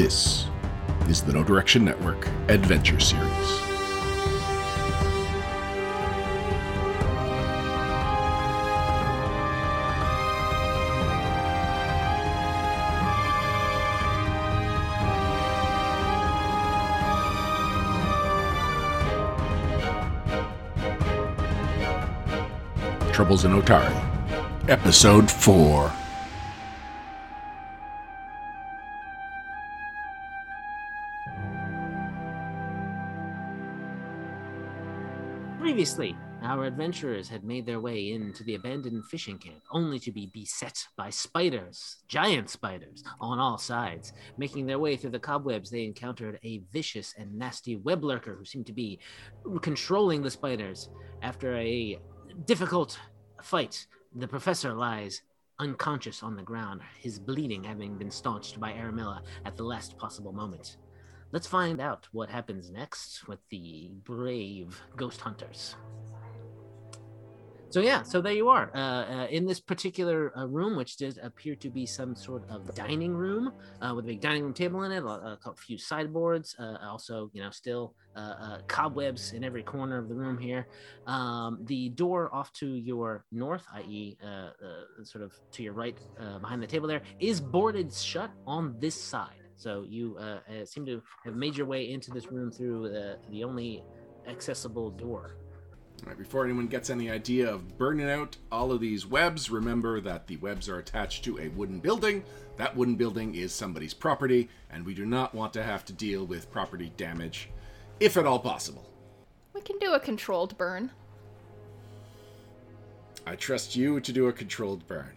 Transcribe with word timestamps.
This 0.00 0.46
is 1.08 1.22
the 1.22 1.32
No 1.32 1.42
Direction 1.42 1.84
Network 1.84 2.28
Adventure 2.48 3.00
Series. 3.00 3.26
Troubles 23.12 23.44
in 23.44 23.50
Otari, 23.50 24.68
Episode 24.68 25.28
4. 25.28 25.97
Our 36.48 36.64
adventurers 36.64 37.28
had 37.28 37.44
made 37.44 37.66
their 37.66 37.78
way 37.78 38.12
into 38.12 38.42
the 38.42 38.54
abandoned 38.54 39.04
fishing 39.04 39.36
camp, 39.36 39.62
only 39.70 39.98
to 39.98 40.10
be 40.10 40.30
beset 40.32 40.86
by 40.96 41.10
spiders, 41.10 41.98
giant 42.08 42.48
spiders, 42.48 43.04
on 43.20 43.38
all 43.38 43.58
sides. 43.58 44.14
Making 44.38 44.64
their 44.64 44.78
way 44.78 44.96
through 44.96 45.10
the 45.10 45.18
cobwebs, 45.18 45.68
they 45.68 45.84
encountered 45.84 46.38
a 46.42 46.62
vicious 46.72 47.14
and 47.18 47.38
nasty 47.38 47.76
web 47.76 48.02
lurker 48.02 48.34
who 48.34 48.46
seemed 48.46 48.66
to 48.66 48.72
be 48.72 48.98
controlling 49.60 50.22
the 50.22 50.30
spiders. 50.30 50.88
After 51.20 51.54
a 51.54 51.98
difficult 52.46 52.98
fight, 53.42 53.86
the 54.16 54.26
professor 54.26 54.72
lies 54.72 55.20
unconscious 55.58 56.22
on 56.22 56.34
the 56.34 56.42
ground, 56.42 56.80
his 56.98 57.18
bleeding 57.18 57.62
having 57.62 57.98
been 57.98 58.10
staunched 58.10 58.58
by 58.58 58.72
Aramilla 58.72 59.20
at 59.44 59.56
the 59.56 59.64
last 59.64 59.98
possible 59.98 60.32
moment. 60.32 60.78
Let's 61.30 61.46
find 61.46 61.78
out 61.78 62.08
what 62.12 62.30
happens 62.30 62.70
next 62.70 63.28
with 63.28 63.40
the 63.50 63.90
brave 64.04 64.80
ghost 64.96 65.20
hunters. 65.20 65.76
So 67.70 67.80
yeah, 67.80 68.02
so 68.02 68.22
there 68.22 68.32
you 68.32 68.48
are 68.48 68.70
uh, 68.74 68.78
uh, 68.78 69.26
in 69.30 69.44
this 69.44 69.60
particular 69.60 70.32
uh, 70.34 70.46
room, 70.46 70.74
which 70.74 70.96
does 70.96 71.18
appear 71.22 71.54
to 71.56 71.68
be 71.68 71.84
some 71.84 72.16
sort 72.16 72.48
of 72.48 72.74
dining 72.74 73.12
room 73.12 73.52
uh, 73.82 73.92
with 73.94 74.06
a 74.06 74.08
big 74.08 74.22
dining 74.22 74.42
room 74.42 74.54
table 74.54 74.84
in 74.84 74.92
it, 74.92 75.02
a, 75.02 75.38
a 75.44 75.54
few 75.54 75.76
sideboards, 75.76 76.56
uh, 76.58 76.78
also 76.82 77.30
you 77.34 77.42
know 77.42 77.50
still 77.50 77.94
uh, 78.16 78.58
cobwebs 78.68 79.32
in 79.32 79.44
every 79.44 79.62
corner 79.62 79.98
of 79.98 80.08
the 80.08 80.14
room 80.14 80.38
here. 80.38 80.66
Um, 81.06 81.58
the 81.64 81.90
door 81.90 82.34
off 82.34 82.50
to 82.54 82.74
your 82.74 83.26
north, 83.32 83.66
i.e., 83.74 84.16
sort 85.02 85.22
of 85.22 85.34
to 85.52 85.62
your 85.62 85.74
right 85.74 85.98
behind 86.40 86.62
the 86.62 86.66
table 86.66 86.88
there, 86.88 87.02
is 87.20 87.38
boarded 87.38 87.92
shut 87.92 88.30
on 88.46 88.76
this 88.78 88.94
side. 88.94 89.42
So 89.56 89.84
you 89.86 90.16
seem 90.64 90.86
to 90.86 91.02
have 91.26 91.36
made 91.36 91.54
your 91.54 91.66
way 91.66 91.92
into 91.92 92.10
this 92.12 92.32
room 92.32 92.50
through 92.50 92.88
the, 92.88 93.18
the 93.30 93.44
only 93.44 93.84
accessible 94.26 94.90
door. 94.90 95.36
All 96.02 96.10
right, 96.10 96.18
before 96.18 96.44
anyone 96.44 96.68
gets 96.68 96.90
any 96.90 97.10
idea 97.10 97.52
of 97.52 97.76
burning 97.76 98.08
out 98.08 98.36
all 98.52 98.72
of 98.72 98.80
these 98.80 99.04
webs, 99.06 99.50
remember 99.50 100.00
that 100.00 100.26
the 100.26 100.36
webs 100.36 100.68
are 100.68 100.78
attached 100.78 101.24
to 101.24 101.38
a 101.38 101.48
wooden 101.48 101.80
building. 101.80 102.24
That 102.56 102.76
wooden 102.76 102.94
building 102.94 103.34
is 103.34 103.52
somebody's 103.52 103.94
property, 103.94 104.48
and 104.70 104.86
we 104.86 104.94
do 104.94 105.04
not 105.04 105.34
want 105.34 105.52
to 105.54 105.62
have 105.62 105.84
to 105.86 105.92
deal 105.92 106.24
with 106.24 106.50
property 106.50 106.92
damage, 106.96 107.50
if 108.00 108.16
at 108.16 108.26
all 108.26 108.38
possible. 108.38 108.88
We 109.54 109.60
can 109.60 109.78
do 109.78 109.92
a 109.94 110.00
controlled 110.00 110.56
burn. 110.56 110.90
I 113.26 113.36
trust 113.36 113.76
you 113.76 114.00
to 114.00 114.12
do 114.12 114.28
a 114.28 114.32
controlled 114.32 114.86
burn 114.86 115.12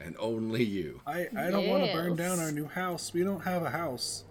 and 0.00 0.16
only 0.18 0.64
you. 0.64 1.00
I, 1.06 1.28
I 1.36 1.50
don't 1.50 1.68
want 1.68 1.84
to 1.84 1.92
burn 1.92 2.16
down 2.16 2.38
our 2.38 2.52
new 2.52 2.66
house. 2.66 3.12
We 3.12 3.22
don't 3.22 3.44
have 3.44 3.62
a 3.62 3.70
house. 3.70 4.24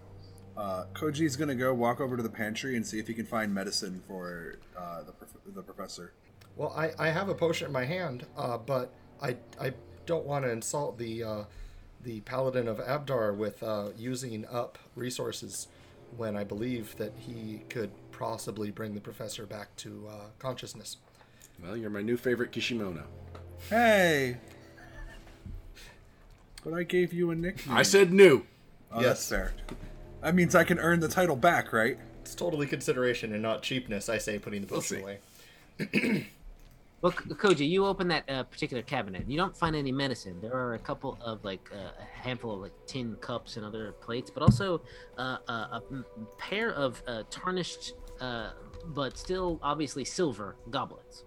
Uh, 0.58 0.86
Koji's 0.92 1.36
gonna 1.36 1.54
go 1.54 1.72
walk 1.72 2.00
over 2.00 2.16
to 2.16 2.22
the 2.22 2.28
pantry 2.28 2.74
and 2.74 2.84
see 2.84 2.98
if 2.98 3.06
he 3.06 3.14
can 3.14 3.24
find 3.24 3.54
medicine 3.54 4.02
for 4.08 4.56
uh, 4.76 5.04
the, 5.04 5.12
prof- 5.12 5.54
the 5.54 5.62
professor. 5.62 6.12
Well, 6.56 6.74
I, 6.76 6.90
I 6.98 7.10
have 7.10 7.28
a 7.28 7.34
potion 7.34 7.68
in 7.68 7.72
my 7.72 7.84
hand, 7.84 8.26
uh, 8.36 8.58
but 8.58 8.92
I, 9.22 9.36
I 9.60 9.72
don't 10.06 10.26
want 10.26 10.44
to 10.44 10.50
insult 10.50 10.98
the 10.98 11.22
uh, 11.22 11.44
the 12.02 12.20
paladin 12.22 12.66
of 12.66 12.78
Abadar 12.78 13.36
with 13.36 13.62
uh, 13.62 13.90
using 13.96 14.46
up 14.46 14.78
resources 14.96 15.68
when 16.16 16.36
I 16.36 16.42
believe 16.42 16.96
that 16.96 17.12
he 17.16 17.62
could 17.68 17.90
possibly 18.10 18.72
bring 18.72 18.94
the 18.94 19.00
professor 19.00 19.46
back 19.46 19.74
to 19.76 20.08
uh, 20.10 20.14
consciousness. 20.40 20.96
Well, 21.62 21.76
you're 21.76 21.90
my 21.90 22.02
new 22.02 22.16
favorite 22.16 22.50
Kishimono. 22.50 23.04
Hey, 23.68 24.38
but 26.64 26.74
I 26.74 26.82
gave 26.82 27.12
you 27.12 27.30
a 27.30 27.36
nickname. 27.36 27.76
I 27.76 27.82
said 27.82 28.12
new. 28.12 28.44
Oh, 28.90 29.00
yes, 29.00 29.28
fair. 29.28 29.52
That 30.22 30.34
means 30.34 30.54
I 30.54 30.64
can 30.64 30.78
earn 30.78 31.00
the 31.00 31.08
title 31.08 31.36
back, 31.36 31.72
right? 31.72 31.98
It's 32.20 32.34
totally 32.34 32.66
consideration 32.66 33.32
and 33.32 33.42
not 33.42 33.62
cheapness. 33.62 34.08
I 34.08 34.18
say 34.18 34.38
putting 34.38 34.60
the 34.60 34.66
potion 34.66 35.02
we'll 35.02 35.04
away. 35.04 36.26
well, 37.00 37.12
Koji, 37.12 37.68
you 37.68 37.86
open 37.86 38.08
that 38.08 38.28
uh, 38.28 38.42
particular 38.42 38.82
cabinet. 38.82 39.24
You 39.28 39.36
don't 39.36 39.56
find 39.56 39.76
any 39.76 39.92
medicine. 39.92 40.40
There 40.40 40.54
are 40.54 40.74
a 40.74 40.78
couple 40.78 41.18
of 41.24 41.44
like 41.44 41.70
uh, 41.72 41.90
a 42.00 42.04
handful 42.22 42.54
of 42.54 42.60
like 42.60 42.72
tin 42.86 43.16
cups 43.20 43.56
and 43.56 43.64
other 43.64 43.92
plates, 43.92 44.30
but 44.30 44.42
also 44.42 44.82
uh, 45.16 45.38
uh 45.48 45.80
a 45.80 45.82
pair 46.36 46.72
of 46.72 47.02
uh, 47.06 47.22
tarnished, 47.30 47.94
uh, 48.20 48.50
but 48.86 49.16
still 49.16 49.60
obviously 49.62 50.04
silver 50.04 50.56
goblets. 50.70 51.24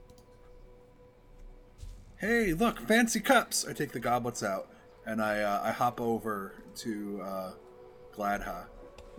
Hey, 2.18 2.54
look, 2.54 2.80
fancy 2.80 3.20
cups! 3.20 3.66
I 3.68 3.74
take 3.74 3.94
the 3.94 4.00
goblets 4.00 4.44
out 4.44 4.68
and 5.06 5.22
I 5.22 5.42
uh, 5.42 5.62
I 5.64 5.72
hop 5.72 6.00
over 6.00 6.54
to 6.78 7.22
uh, 7.24 7.52
Glahda. 8.16 8.66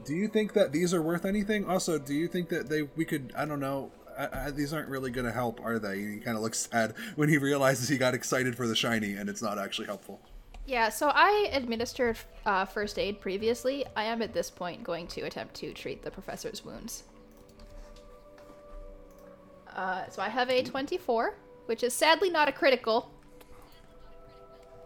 Do 0.04 0.14
you 0.14 0.28
think 0.28 0.52
that 0.54 0.72
these 0.72 0.92
are 0.92 1.02
worth 1.02 1.24
anything? 1.24 1.66
Also, 1.66 1.98
do 1.98 2.14
you 2.14 2.28
think 2.28 2.48
that 2.48 2.68
they 2.68 2.82
we 2.82 3.04
could 3.04 3.32
I 3.36 3.44
don't 3.44 3.60
know 3.60 3.90
I, 4.18 4.46
I, 4.46 4.50
these 4.50 4.72
aren't 4.72 4.88
really 4.88 5.10
going 5.10 5.26
to 5.26 5.32
help, 5.32 5.60
are 5.64 5.78
they? 5.78 5.98
He 5.98 6.16
kind 6.18 6.36
of 6.36 6.42
looks 6.42 6.68
sad 6.70 6.94
when 7.16 7.28
he 7.28 7.38
realizes 7.38 7.88
he 7.88 7.98
got 7.98 8.14
excited 8.14 8.56
for 8.56 8.66
the 8.66 8.76
shiny 8.76 9.14
and 9.14 9.28
it's 9.28 9.42
not 9.42 9.58
actually 9.58 9.86
helpful. 9.86 10.20
Yeah, 10.66 10.90
so 10.90 11.10
I 11.12 11.50
administered 11.52 12.18
uh, 12.46 12.64
first 12.64 12.98
aid 12.98 13.20
previously. 13.20 13.84
I 13.96 14.04
am 14.04 14.22
at 14.22 14.32
this 14.32 14.48
point 14.48 14.84
going 14.84 15.08
to 15.08 15.22
attempt 15.22 15.54
to 15.56 15.72
treat 15.72 16.02
the 16.02 16.10
professor's 16.10 16.64
wounds. 16.64 17.02
Uh, 19.74 20.08
so 20.08 20.22
I 20.22 20.28
have 20.28 20.50
a 20.50 20.62
24, 20.62 21.34
which 21.66 21.82
is 21.82 21.92
sadly 21.94 22.30
not 22.30 22.48
a 22.48 22.52
critical, 22.52 23.10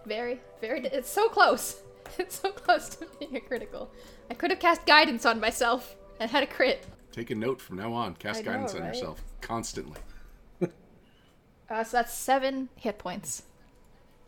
very, 0.07 0.41
very. 0.61 0.81
It's 0.87 1.11
so 1.11 1.29
close. 1.29 1.81
It's 2.19 2.41
so 2.41 2.53
close 2.53 2.89
to 2.91 3.07
being 3.19 3.35
a 3.35 3.41
critical. 3.41 3.91
I 4.31 4.35
could 4.35 4.51
have 4.51 4.61
cast 4.61 4.87
guidance 4.87 5.25
on 5.25 5.41
myself 5.41 5.97
and 6.21 6.31
had 6.31 6.43
a 6.43 6.47
crit. 6.47 6.87
Take 7.13 7.31
a 7.31 7.35
note 7.35 7.61
from 7.61 7.77
now 7.77 7.93
on. 7.93 8.15
Cast 8.15 8.45
know, 8.45 8.53
guidance 8.53 8.75
on 8.75 8.83
right? 8.83 8.95
yourself 8.95 9.23
constantly. 9.41 10.01
uh, 10.63 11.85
so 11.85 11.97
that's 11.97 12.13
seven 12.13 12.69
hit 12.77 12.99
points 12.99 13.45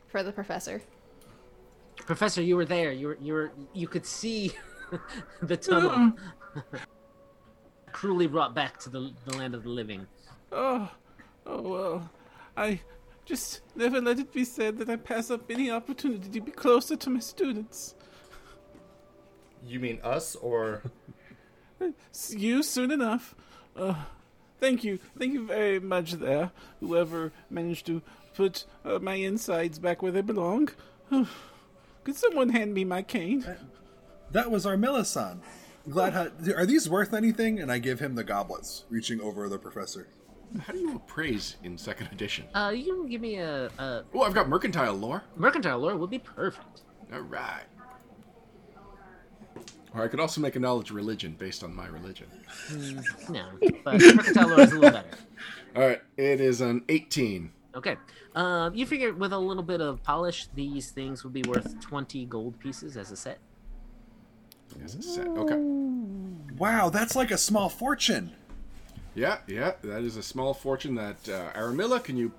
for 0.06 0.22
the 0.22 0.32
professor. 0.32 0.80
Professor, 1.96 2.40
you 2.42 2.56
were 2.56 2.64
there. 2.64 2.92
You 2.92 3.08
were. 3.08 3.18
You 3.20 3.32
were. 3.32 3.52
You 3.74 3.88
could 3.88 4.06
see 4.06 4.52
the 5.42 5.56
tunnel. 5.56 6.12
Cruelly 7.92 8.26
brought 8.26 8.54
back 8.54 8.78
to 8.80 8.90
the, 8.90 9.12
the 9.24 9.36
land 9.36 9.54
of 9.54 9.64
the 9.64 9.68
living. 9.68 10.06
Oh, 10.52 10.90
oh 11.46 11.60
well. 11.62 12.10
I 12.56 12.80
just 13.24 13.60
never 13.76 14.00
let 14.00 14.18
it 14.18 14.32
be 14.32 14.44
said 14.44 14.78
that 14.78 14.88
I 14.88 14.96
pass 14.96 15.30
up 15.30 15.50
any 15.50 15.70
opportunity 15.70 16.28
to 16.28 16.40
be 16.40 16.50
closer 16.50 16.96
to 16.96 17.10
my 17.10 17.20
students. 17.20 17.94
You 19.64 19.80
mean 19.80 20.00
us 20.02 20.34
or 20.36 20.82
you 22.30 22.62
soon 22.62 22.90
enough? 22.90 23.34
Uh, 23.76 23.94
thank 24.60 24.84
you, 24.84 24.98
thank 25.18 25.32
you 25.32 25.46
very 25.46 25.78
much, 25.80 26.12
there. 26.12 26.50
Whoever 26.80 27.32
managed 27.50 27.86
to 27.86 28.02
put 28.34 28.64
uh, 28.84 28.98
my 28.98 29.14
insides 29.14 29.78
back 29.78 30.02
where 30.02 30.12
they 30.12 30.20
belong. 30.20 30.70
Could 31.10 32.16
someone 32.16 32.50
hand 32.50 32.74
me 32.74 32.84
my 32.84 33.02
cane? 33.02 33.44
That 34.30 34.50
was 34.50 34.64
Aramilla-san. 34.64 35.42
Glad. 35.88 36.12
Ha- 36.12 36.52
are 36.56 36.66
these 36.66 36.88
worth 36.88 37.14
anything? 37.14 37.60
And 37.60 37.72
I 37.72 37.78
give 37.78 38.00
him 38.00 38.14
the 38.14 38.24
goblets, 38.24 38.84
reaching 38.90 39.20
over 39.20 39.48
the 39.48 39.58
professor. 39.58 40.08
How 40.60 40.72
do 40.72 40.78
you 40.78 40.96
appraise 40.96 41.56
in 41.62 41.76
second 41.76 42.08
edition? 42.12 42.46
Uh, 42.54 42.72
you 42.74 42.94
can 42.94 43.08
give 43.08 43.20
me 43.20 43.36
a. 43.36 43.66
a 43.78 44.04
oh, 44.14 44.22
I've 44.22 44.34
got 44.34 44.48
mercantile 44.48 44.94
lore. 44.94 45.22
Mercantile 45.36 45.78
lore 45.78 45.96
would 45.96 46.10
be 46.10 46.18
perfect. 46.18 46.82
All 47.12 47.20
right. 47.20 47.64
Or 49.98 50.04
I 50.04 50.08
could 50.08 50.20
also 50.20 50.40
make 50.40 50.54
a 50.54 50.60
knowledge 50.60 50.92
religion 50.92 51.34
based 51.36 51.64
on 51.64 51.74
my 51.74 51.86
religion. 51.88 52.28
Mm, 52.68 53.30
no, 53.30 53.46
but 53.82 54.00
mercantile 54.00 54.48
lore 54.48 54.60
is 54.60 54.72
a 54.72 54.74
little 54.76 54.90
better. 54.90 55.18
All 55.74 55.82
right, 55.82 56.00
it 56.16 56.40
is 56.40 56.60
an 56.60 56.84
18. 56.88 57.50
Okay. 57.74 57.96
Uh, 58.34 58.70
you 58.72 58.86
figure 58.86 59.12
with 59.12 59.32
a 59.32 59.38
little 59.38 59.62
bit 59.62 59.80
of 59.80 60.00
polish, 60.04 60.46
these 60.54 60.90
things 60.90 61.24
would 61.24 61.32
be 61.32 61.42
worth 61.48 61.80
20 61.80 62.26
gold 62.26 62.58
pieces 62.60 62.96
as 62.96 63.10
a 63.10 63.16
set. 63.16 63.38
As 64.84 64.94
a 64.94 65.02
set, 65.02 65.26
okay. 65.26 65.56
Wow, 66.56 66.90
that's 66.90 67.16
like 67.16 67.32
a 67.32 67.38
small 67.38 67.68
fortune. 67.68 68.32
Yeah, 69.16 69.38
yeah, 69.48 69.72
that 69.82 70.02
is 70.04 70.16
a 70.16 70.22
small 70.22 70.54
fortune 70.54 70.94
that 70.94 71.28
uh, 71.28 71.50
Aramilla, 71.58 72.02
can 72.02 72.16
you 72.16 72.30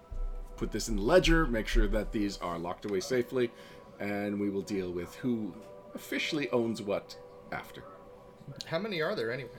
put 0.56 0.72
this 0.72 0.88
in 0.88 0.96
the 0.96 1.02
ledger, 1.02 1.46
make 1.46 1.68
sure 1.68 1.88
that 1.88 2.14
these 2.14 2.38
are 2.38 2.58
locked 2.58 2.86
away 2.86 3.02
safely, 3.02 3.52
and 4.00 4.40
we 4.40 4.50
will 4.50 4.62
deal 4.62 4.92
with 4.92 5.14
who 5.16 5.54
officially 5.94 6.50
owns 6.52 6.82
what 6.82 7.18
after. 7.52 7.84
How 8.66 8.80
many 8.80 9.02
are 9.02 9.16
there 9.16 9.32
anyway? 9.32 9.50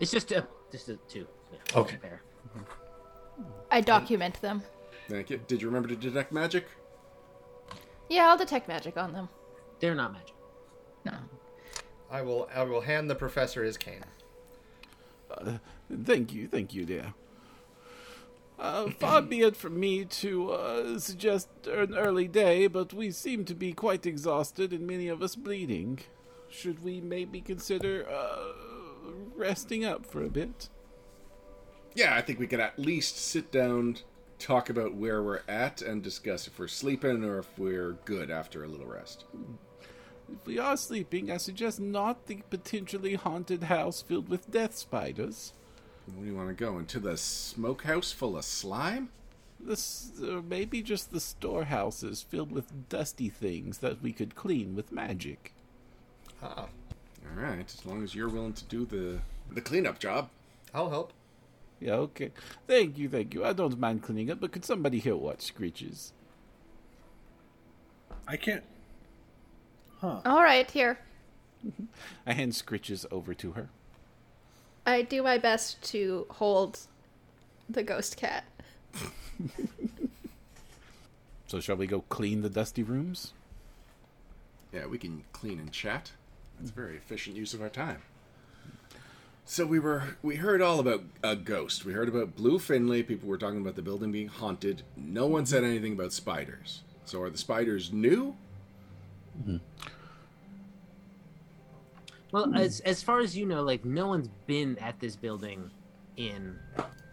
It's 0.00 0.10
just 0.10 0.32
a 0.32 0.46
just 0.70 0.88
a 0.88 0.96
two. 1.08 1.26
Yeah, 1.52 1.80
Okay. 1.80 1.96
Fair. 1.96 2.22
I 3.70 3.80
document 3.80 4.40
them. 4.40 4.62
Thank 5.08 5.30
you. 5.30 5.40
Did 5.46 5.62
you 5.62 5.68
remember 5.68 5.88
to 5.88 5.96
detect 5.96 6.32
magic? 6.32 6.66
Yeah, 8.08 8.28
I'll 8.28 8.38
detect 8.38 8.68
magic 8.68 8.96
on 8.96 9.12
them. 9.12 9.28
They're 9.80 9.94
not 9.94 10.12
magic. 10.12 10.34
No. 11.04 11.12
I 12.10 12.22
will. 12.22 12.48
I 12.54 12.62
will 12.62 12.80
hand 12.80 13.10
the 13.10 13.14
professor 13.14 13.62
his 13.64 13.76
cane. 13.76 14.04
Thank 16.04 16.32
you, 16.32 16.48
thank 16.48 16.74
you, 16.74 16.84
dear. 16.84 17.14
Uh, 18.58 18.90
far 18.98 19.22
be 19.22 19.40
it 19.42 19.56
from 19.56 19.78
me 19.78 20.04
to 20.04 20.50
uh, 20.50 20.98
suggest 20.98 21.48
an 21.66 21.94
early 21.96 22.26
day, 22.26 22.66
but 22.66 22.92
we 22.92 23.10
seem 23.10 23.44
to 23.44 23.54
be 23.54 23.72
quite 23.72 24.04
exhausted 24.04 24.72
and 24.72 24.86
many 24.86 25.06
of 25.06 25.22
us 25.22 25.36
bleeding. 25.36 26.00
Should 26.50 26.82
we 26.82 27.00
maybe 27.00 27.40
consider 27.40 28.06
uh, 28.08 28.52
resting 29.36 29.84
up 29.84 30.06
for 30.06 30.22
a 30.24 30.30
bit? 30.30 30.68
Yeah, 31.94 32.14
I 32.14 32.22
think 32.22 32.38
we 32.38 32.46
could 32.46 32.60
at 32.60 32.78
least 32.78 33.18
sit 33.18 33.50
down, 33.50 33.98
talk 34.38 34.70
about 34.70 34.94
where 34.94 35.22
we're 35.22 35.42
at, 35.48 35.82
and 35.82 36.02
discuss 36.02 36.46
if 36.46 36.58
we're 36.58 36.68
sleeping 36.68 37.24
or 37.24 37.38
if 37.38 37.58
we're 37.58 37.92
good 38.04 38.30
after 38.30 38.64
a 38.64 38.68
little 38.68 38.86
rest. 38.86 39.24
If 40.32 40.46
we 40.46 40.58
are 40.58 40.76
sleeping, 40.76 41.30
I 41.30 41.38
suggest 41.38 41.80
not 41.80 42.26
the 42.26 42.42
potentially 42.50 43.14
haunted 43.14 43.64
house 43.64 44.02
filled 44.02 44.28
with 44.28 44.50
death 44.50 44.76
spiders. 44.76 45.52
Where 46.06 46.24
do 46.24 46.30
you 46.30 46.36
want 46.36 46.48
to 46.48 46.54
go? 46.54 46.78
Into 46.78 47.00
the 47.00 47.16
smokehouse 47.16 48.12
full 48.12 48.36
of 48.36 48.44
slime? 48.44 49.10
This, 49.60 50.12
or 50.22 50.42
maybe 50.42 50.82
just 50.82 51.10
the 51.10 51.20
storehouses 51.20 52.22
filled 52.22 52.52
with 52.52 52.88
dusty 52.88 53.28
things 53.28 53.78
that 53.78 54.02
we 54.02 54.12
could 54.12 54.36
clean 54.36 54.76
with 54.76 54.92
magic. 54.92 55.52
Ah, 56.42 56.66
All 56.66 57.42
right, 57.42 57.64
as 57.66 57.84
long 57.86 58.02
as 58.04 58.14
you're 58.14 58.28
willing 58.28 58.52
to 58.54 58.64
do 58.64 58.84
the 58.84 59.18
the 59.52 59.60
cleanup 59.60 59.98
job. 59.98 60.28
I'll 60.74 60.90
help. 60.90 61.12
Yeah, 61.80 61.94
okay. 61.94 62.32
Thank 62.66 62.98
you, 62.98 63.08
thank 63.08 63.34
you. 63.34 63.44
I 63.44 63.52
don't 63.52 63.78
mind 63.78 64.02
cleaning 64.02 64.30
up, 64.30 64.40
but 64.40 64.52
could 64.52 64.64
somebody 64.64 64.98
here 64.98 65.16
watch 65.16 65.42
Screeches? 65.42 66.12
I 68.26 68.36
can't. 68.36 68.64
Huh. 70.00 70.20
All 70.24 70.42
right, 70.42 70.70
here. 70.70 70.98
I 72.26 72.32
hand 72.34 72.54
Screeches 72.54 73.06
over 73.10 73.32
to 73.34 73.52
her. 73.52 73.68
I 74.86 75.02
do 75.02 75.22
my 75.22 75.38
best 75.38 75.80
to 75.92 76.26
hold 76.30 76.80
the 77.68 77.82
ghost 77.82 78.16
cat. 78.16 78.44
So 81.46 81.60
shall 81.60 81.76
we 81.76 81.86
go 81.86 82.02
clean 82.10 82.42
the 82.42 82.50
dusty 82.50 82.82
rooms? 82.82 83.32
Yeah, 84.72 84.86
we 84.86 84.98
can 84.98 85.24
clean 85.32 85.58
and 85.58 85.72
chat. 85.72 86.10
That's 86.58 86.70
a 86.70 86.74
very 86.74 86.96
efficient 86.96 87.36
use 87.36 87.54
of 87.54 87.62
our 87.62 87.68
time. 87.68 88.02
So 89.44 89.64
we 89.64 89.78
were 89.78 90.18
we 90.22 90.36
heard 90.36 90.60
all 90.60 90.78
about 90.78 91.04
a 91.22 91.34
ghost. 91.34 91.84
We 91.84 91.94
heard 91.94 92.08
about 92.08 92.36
Blue 92.36 92.58
Finley. 92.58 93.02
People 93.02 93.28
were 93.28 93.38
talking 93.38 93.60
about 93.60 93.76
the 93.76 93.82
building 93.82 94.12
being 94.12 94.28
haunted. 94.28 94.82
No 94.96 95.26
one 95.26 95.46
said 95.46 95.64
anything 95.64 95.94
about 95.94 96.12
spiders. 96.12 96.82
So 97.04 97.22
are 97.22 97.30
the 97.30 97.38
spiders 97.38 97.92
new? 97.92 98.36
Well, 102.32 102.54
as 102.54 102.80
as 102.80 103.02
far 103.02 103.20
as 103.20 103.36
you 103.36 103.46
know, 103.46 103.62
like 103.62 103.84
no 103.84 104.08
one's 104.08 104.28
been 104.46 104.76
at 104.78 105.00
this 105.00 105.16
building 105.16 105.70
in 106.18 106.58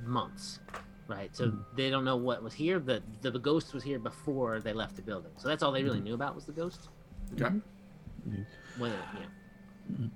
months, 0.04 0.60
right? 1.08 1.34
So 1.36 1.54
they 1.76 1.90
don't 1.90 2.04
know 2.04 2.18
what 2.18 2.44
was 2.44 2.54
here. 2.54 2.80
The, 2.80 3.02
the 3.22 3.32
the 3.32 3.40
ghost 3.40 3.74
was 3.74 3.84
here 3.84 4.00
before 4.00 4.60
they 4.60 4.74
left 4.74 4.98
the 4.98 5.02
building. 5.02 5.32
So 5.38 5.48
that's 5.48 5.64
all 5.64 5.72
they 5.72 5.84
really 5.84 5.98
mm-hmm. 5.98 6.06
knew 6.06 6.14
about 6.16 6.36
was 6.36 6.46
the 6.46 6.52
ghost. 6.52 6.90
Okay. 7.34 7.46
Mm-hmm. 7.46 8.42
Whether 8.78 8.96
you 9.90 9.98
know, 10.00 10.10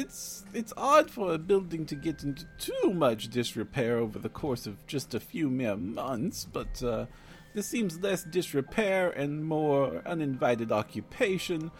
It's 0.00 0.44
it's 0.54 0.72
odd 0.76 1.10
for 1.10 1.34
a 1.34 1.38
building 1.38 1.86
to 1.86 1.94
get 1.94 2.22
into 2.22 2.44
too 2.58 2.92
much 2.94 3.28
disrepair 3.28 3.98
over 3.98 4.18
the 4.18 4.28
course 4.28 4.66
of 4.66 4.86
just 4.86 5.14
a 5.14 5.20
few 5.20 5.50
mere 5.50 5.76
months, 5.76 6.46
but 6.50 6.82
uh, 6.82 7.06
this 7.54 7.66
seems 7.66 8.00
less 8.00 8.24
disrepair 8.24 9.10
and 9.10 9.44
more 9.44 10.02
uninvited 10.06 10.72
occupation 10.72 11.70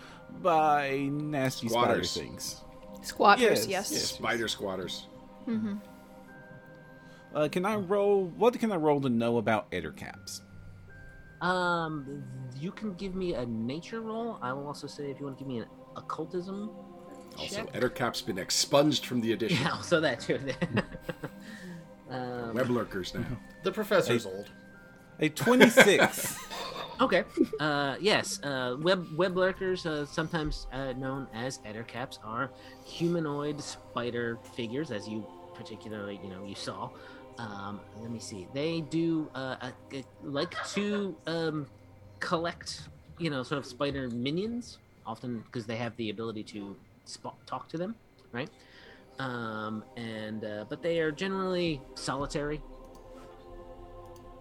by 0.42 1.08
nasty 1.12 1.68
Squatters. 1.68 2.10
spider 2.10 2.26
things. 2.28 2.62
Squatters, 3.02 3.42
Yes, 3.42 3.66
yes. 3.68 3.92
yes. 3.92 4.02
Spider 4.10 4.48
squatters. 4.48 5.06
Uh, 7.34 7.48
can 7.48 7.64
I 7.66 7.76
roll? 7.76 8.24
What 8.36 8.58
can 8.58 8.72
I 8.72 8.76
roll 8.76 9.00
to 9.02 9.08
know 9.08 9.38
about 9.38 9.70
Ettercaps? 9.70 10.40
um, 11.42 12.24
you 12.58 12.72
can 12.72 12.94
give 12.94 13.14
me 13.14 13.34
a 13.34 13.44
nature 13.44 14.00
roll. 14.00 14.38
I 14.40 14.52
will 14.54 14.66
also 14.66 14.86
say 14.86 15.10
if 15.10 15.20
you 15.20 15.26
want 15.26 15.36
to 15.38 15.44
give 15.44 15.48
me 15.48 15.58
an 15.58 15.66
occultism. 15.96 16.70
Also, 17.38 17.56
check. 17.56 17.72
Ettercap's 17.72 18.22
been 18.22 18.38
expunged 18.38 19.04
from 19.04 19.20
the 19.20 19.32
edition. 19.32 19.58
Yeah, 19.62 19.72
also 19.72 20.00
that 20.00 20.20
too. 20.20 20.40
um, 22.10 22.54
Web 22.54 22.70
lurkers 22.70 23.14
now. 23.14 23.24
The 23.62 23.72
professor's 23.72 24.26
old. 24.26 24.48
A 25.18 25.28
twenty-six. 25.28 26.38
Okay. 26.98 27.24
Uh, 27.60 27.96
yes. 28.00 28.42
Uh, 28.42 28.76
web 28.80 29.06
web 29.16 29.36
lurkers, 29.36 29.84
uh, 29.84 30.06
sometimes 30.06 30.66
uh, 30.72 30.94
known 30.94 31.26
as 31.34 31.58
ettercaps, 31.58 32.18
are 32.24 32.50
humanoid 32.86 33.60
spider 33.60 34.38
figures, 34.54 34.90
as 34.90 35.06
you 35.06 35.26
particularly, 35.54 36.18
you 36.22 36.30
know, 36.30 36.42
you 36.44 36.54
saw. 36.54 36.88
Um, 37.38 37.80
let 38.00 38.10
me 38.10 38.18
see. 38.18 38.48
They 38.54 38.80
do 38.80 39.28
uh, 39.34 39.56
uh, 39.60 39.70
uh, 39.94 39.98
like 40.22 40.54
to 40.72 41.14
um, 41.26 41.66
collect, 42.18 42.88
you 43.18 43.28
know, 43.28 43.42
sort 43.42 43.58
of 43.58 43.66
spider 43.66 44.08
minions, 44.08 44.78
often 45.06 45.40
because 45.40 45.66
they 45.66 45.76
have 45.76 45.96
the 45.96 46.10
ability 46.10 46.42
to 46.42 46.76
talk 47.46 47.68
to 47.68 47.78
them, 47.78 47.94
right? 48.32 48.50
Um, 49.18 49.84
and 49.96 50.44
uh, 50.44 50.64
but 50.68 50.82
they 50.82 51.00
are 51.00 51.10
generally 51.10 51.80
solitary. 51.94 52.60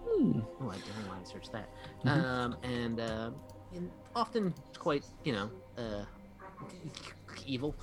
Oh, 0.07 0.43
I 0.59 0.61
don't 0.61 0.71
know 0.71 1.09
why 1.09 1.17
I 1.19 1.23
searched 1.23 1.51
that. 1.51 1.69
Um, 2.05 2.55
and, 2.63 2.99
uh, 2.99 3.31
and 3.73 3.89
often 4.15 4.53
quite, 4.77 5.03
you 5.23 5.33
know, 5.33 5.49
uh, 5.77 6.05
evil. 7.45 7.75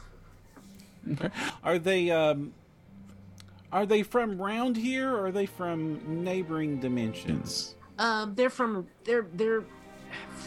Are 1.64 1.78
they 1.78 2.10
um 2.10 2.54
are 3.72 3.86
they 3.86 4.02
from 4.02 4.40
round 4.40 4.76
here 4.76 5.10
or 5.10 5.26
are 5.26 5.32
they 5.32 5.46
from 5.46 6.22
neighboring 6.22 6.78
dimensions? 6.78 7.74
Um, 7.98 8.34
they're 8.34 8.50
from 8.50 8.86
they're 9.04 9.26
they're 9.34 9.64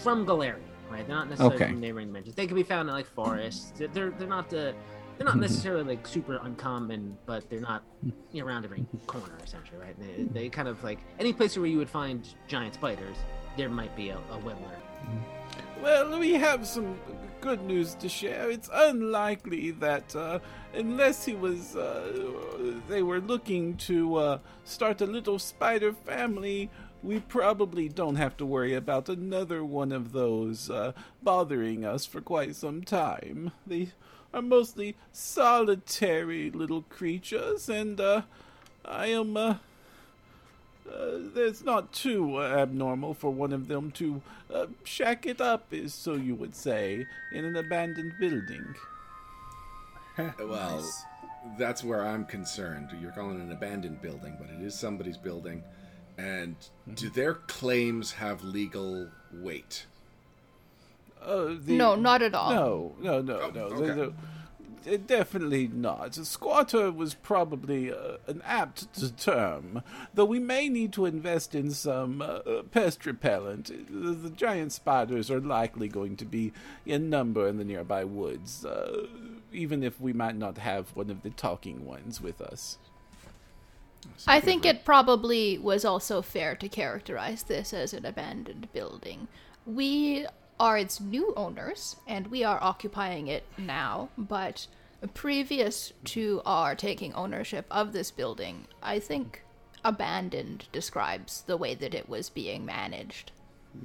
from 0.01 0.25
Golarion, 0.25 0.61
right? 0.89 1.05
They're 1.07 1.15
not 1.15 1.29
necessarily 1.29 1.55
Okay. 1.57 1.67
from 1.71 1.79
neighboring 1.79 2.07
dimensions. 2.07 2.35
They 2.35 2.47
can 2.47 2.55
be 2.55 2.63
found 2.63 2.89
in 2.89 2.95
like 2.95 3.07
forests. 3.07 3.71
They're 3.77 3.87
they're, 3.87 4.11
they're 4.11 4.27
not 4.27 4.49
the 4.49 4.73
they're 5.17 5.25
not 5.25 5.39
necessarily 5.39 5.83
like 5.95 6.05
super 6.07 6.39
uncommon, 6.43 7.17
but 7.25 7.49
they're 7.49 7.61
not 7.61 7.83
you 8.31 8.41
know, 8.41 8.47
around 8.47 8.65
every 8.65 8.85
corner 9.07 9.37
essentially, 9.43 9.77
right? 9.79 9.95
They, 9.99 10.23
they 10.23 10.49
kind 10.49 10.67
of 10.67 10.83
like 10.83 10.99
any 11.19 11.31
place 11.31 11.55
where 11.57 11.65
you 11.67 11.77
would 11.77 11.89
find 11.89 12.27
giant 12.47 12.73
spiders, 12.73 13.15
there 13.55 13.69
might 13.69 13.95
be 13.95 14.09
a, 14.09 14.17
a 14.17 14.37
webbler. 14.39 14.75
Well, 15.81 16.19
we 16.19 16.33
have 16.33 16.65
some 16.67 16.97
good 17.41 17.61
news 17.63 17.93
to 17.95 18.09
share. 18.09 18.49
It's 18.49 18.69
unlikely 18.73 19.71
that, 19.71 20.15
uh, 20.15 20.39
unless 20.73 21.23
he 21.25 21.35
was, 21.35 21.75
uh, 21.75 22.31
they 22.89 23.03
were 23.03 23.19
looking 23.19 23.77
to 23.77 24.15
uh, 24.15 24.39
start 24.63 25.01
a 25.01 25.05
little 25.05 25.37
spider 25.37 25.93
family, 25.93 26.69
we 27.03 27.19
probably 27.19 27.87
don't 27.89 28.15
have 28.15 28.37
to 28.37 28.45
worry 28.45 28.73
about 28.73 29.09
another 29.09 29.63
one 29.63 29.91
of 29.91 30.11
those 30.11 30.69
uh, 30.69 30.93
bothering 31.21 31.85
us 31.85 32.05
for 32.05 32.21
quite 32.21 32.55
some 32.55 32.83
time. 32.83 33.51
They 33.65 33.89
are 34.33 34.41
mostly 34.41 34.95
solitary 35.11 36.51
little 36.51 36.81
creatures, 36.83 37.69
and 37.69 37.99
uh, 37.99 38.23
I 38.83 39.07
am. 39.07 39.37
Uh, 39.37 39.55
uh, 40.87 41.17
it's 41.35 41.63
not 41.63 41.91
too 41.91 42.37
uh, 42.37 42.57
abnormal 42.57 43.15
for 43.15 43.31
one 43.31 43.51
of 43.51 43.67
them 43.67 43.89
to 43.91 44.21
uh, 44.53 44.67
shack 44.83 45.25
it 45.25 45.41
up, 45.41 45.65
is 45.71 45.93
so 45.93 46.13
you 46.13 46.35
would 46.35 46.55
say, 46.55 47.07
in 47.33 47.43
an 47.43 47.55
abandoned 47.55 48.13
building. 48.19 48.75
Well, 50.39 50.81
that's 51.57 51.83
where 51.83 52.05
I'm 52.05 52.23
concerned. 52.23 52.89
You're 53.01 53.11
calling 53.11 53.37
it 53.37 53.43
an 53.43 53.51
abandoned 53.51 54.01
building, 54.01 54.37
but 54.39 54.49
it 54.49 54.61
is 54.61 54.73
somebody's 54.73 55.17
building. 55.17 55.61
And 56.17 56.55
do 56.93 57.09
their 57.09 57.33
claims 57.33 58.13
have 58.13 58.43
legal 58.43 59.09
weight? 59.33 59.85
Uh, 61.21 61.55
the, 61.59 61.75
No, 61.75 61.95
not 61.95 62.21
at 62.21 62.33
all. 62.33 62.51
No, 62.53 62.95
no, 63.01 63.21
no, 63.21 63.39
Oh, 63.41 63.49
no. 63.49 63.61
okay. 63.63 63.85
the- 63.87 63.93
the- 63.93 64.13
uh, 64.93 64.97
definitely 65.07 65.67
not. 65.67 66.13
Squatter 66.13 66.91
was 66.91 67.15
probably 67.15 67.91
uh, 67.91 68.17
an 68.27 68.43
apt 68.45 69.17
term, 69.17 69.81
though 70.13 70.25
we 70.25 70.37
may 70.39 70.69
need 70.69 70.93
to 70.93 71.05
invest 71.05 71.55
in 71.55 71.71
some 71.71 72.21
uh, 72.21 72.25
uh, 72.25 72.61
pest 72.63 73.03
repellent. 73.07 73.71
The, 73.89 74.11
the 74.11 74.29
giant 74.29 74.73
spiders 74.73 75.31
are 75.31 75.41
likely 75.41 75.87
going 75.87 76.15
to 76.17 76.25
be 76.25 76.53
in 76.85 77.09
number 77.09 77.47
in 77.47 77.57
the 77.57 77.63
nearby 77.63 78.03
woods, 78.03 78.63
uh, 78.63 79.07
even 79.51 79.81
if 79.81 79.99
we 79.99 80.13
might 80.13 80.35
not 80.35 80.59
have 80.59 80.95
one 80.95 81.09
of 81.09 81.23
the 81.23 81.31
talking 81.31 81.83
ones 81.83 82.21
with 82.21 82.39
us. 82.39 82.77
I 84.27 84.39
think 84.39 84.65
it 84.65 84.85
probably 84.85 85.57
was 85.57 85.85
also 85.85 86.21
fair 86.21 86.55
to 86.55 86.69
characterize 86.69 87.43
this 87.43 87.73
as 87.73 87.93
an 87.93 88.05
abandoned 88.05 88.71
building. 88.73 89.27
We 89.65 90.25
are 90.59 90.77
its 90.77 91.01
new 91.01 91.33
owners, 91.35 91.97
and 92.07 92.27
we 92.27 92.43
are 92.43 92.61
occupying 92.61 93.27
it 93.27 93.43
now, 93.57 94.09
but 94.17 94.67
previous 95.13 95.93
to 96.03 96.41
our 96.45 96.75
taking 96.75 97.13
ownership 97.13 97.65
of 97.69 97.93
this 97.93 98.11
building, 98.11 98.67
I 98.81 98.99
think 98.99 99.43
abandoned 99.83 100.67
describes 100.71 101.43
the 101.43 101.57
way 101.57 101.75
that 101.75 101.93
it 101.93 102.09
was 102.09 102.29
being 102.29 102.65
managed. 102.65 103.31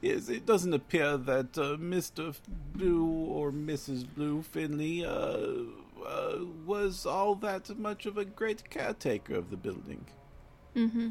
Yes, 0.00 0.28
it 0.28 0.46
doesn't 0.46 0.72
appear 0.72 1.16
that 1.16 1.58
uh, 1.58 1.76
Mr. 1.76 2.36
Blue 2.72 3.04
or 3.04 3.50
Mrs. 3.50 4.06
Blue 4.14 4.42
Finley 4.42 5.04
uh, 5.04 5.64
uh, 6.06 6.44
was 6.66 7.06
all 7.06 7.34
that 7.36 7.76
much 7.78 8.06
of 8.06 8.18
a 8.18 8.24
great 8.24 8.68
caretaker 8.70 9.34
of 9.34 9.50
the 9.50 9.56
building. 9.56 10.06
Mm-hmm. 10.76 11.10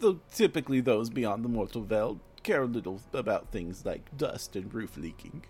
Though 0.00 0.20
typically 0.32 0.80
those 0.80 1.10
beyond 1.10 1.44
the 1.44 1.48
mortal 1.48 1.82
veil 1.82 2.20
care 2.42 2.66
little 2.66 3.00
about 3.12 3.50
things 3.50 3.84
like 3.84 4.16
dust 4.16 4.56
and 4.56 4.72
roof 4.72 4.96
leaking. 4.96 5.44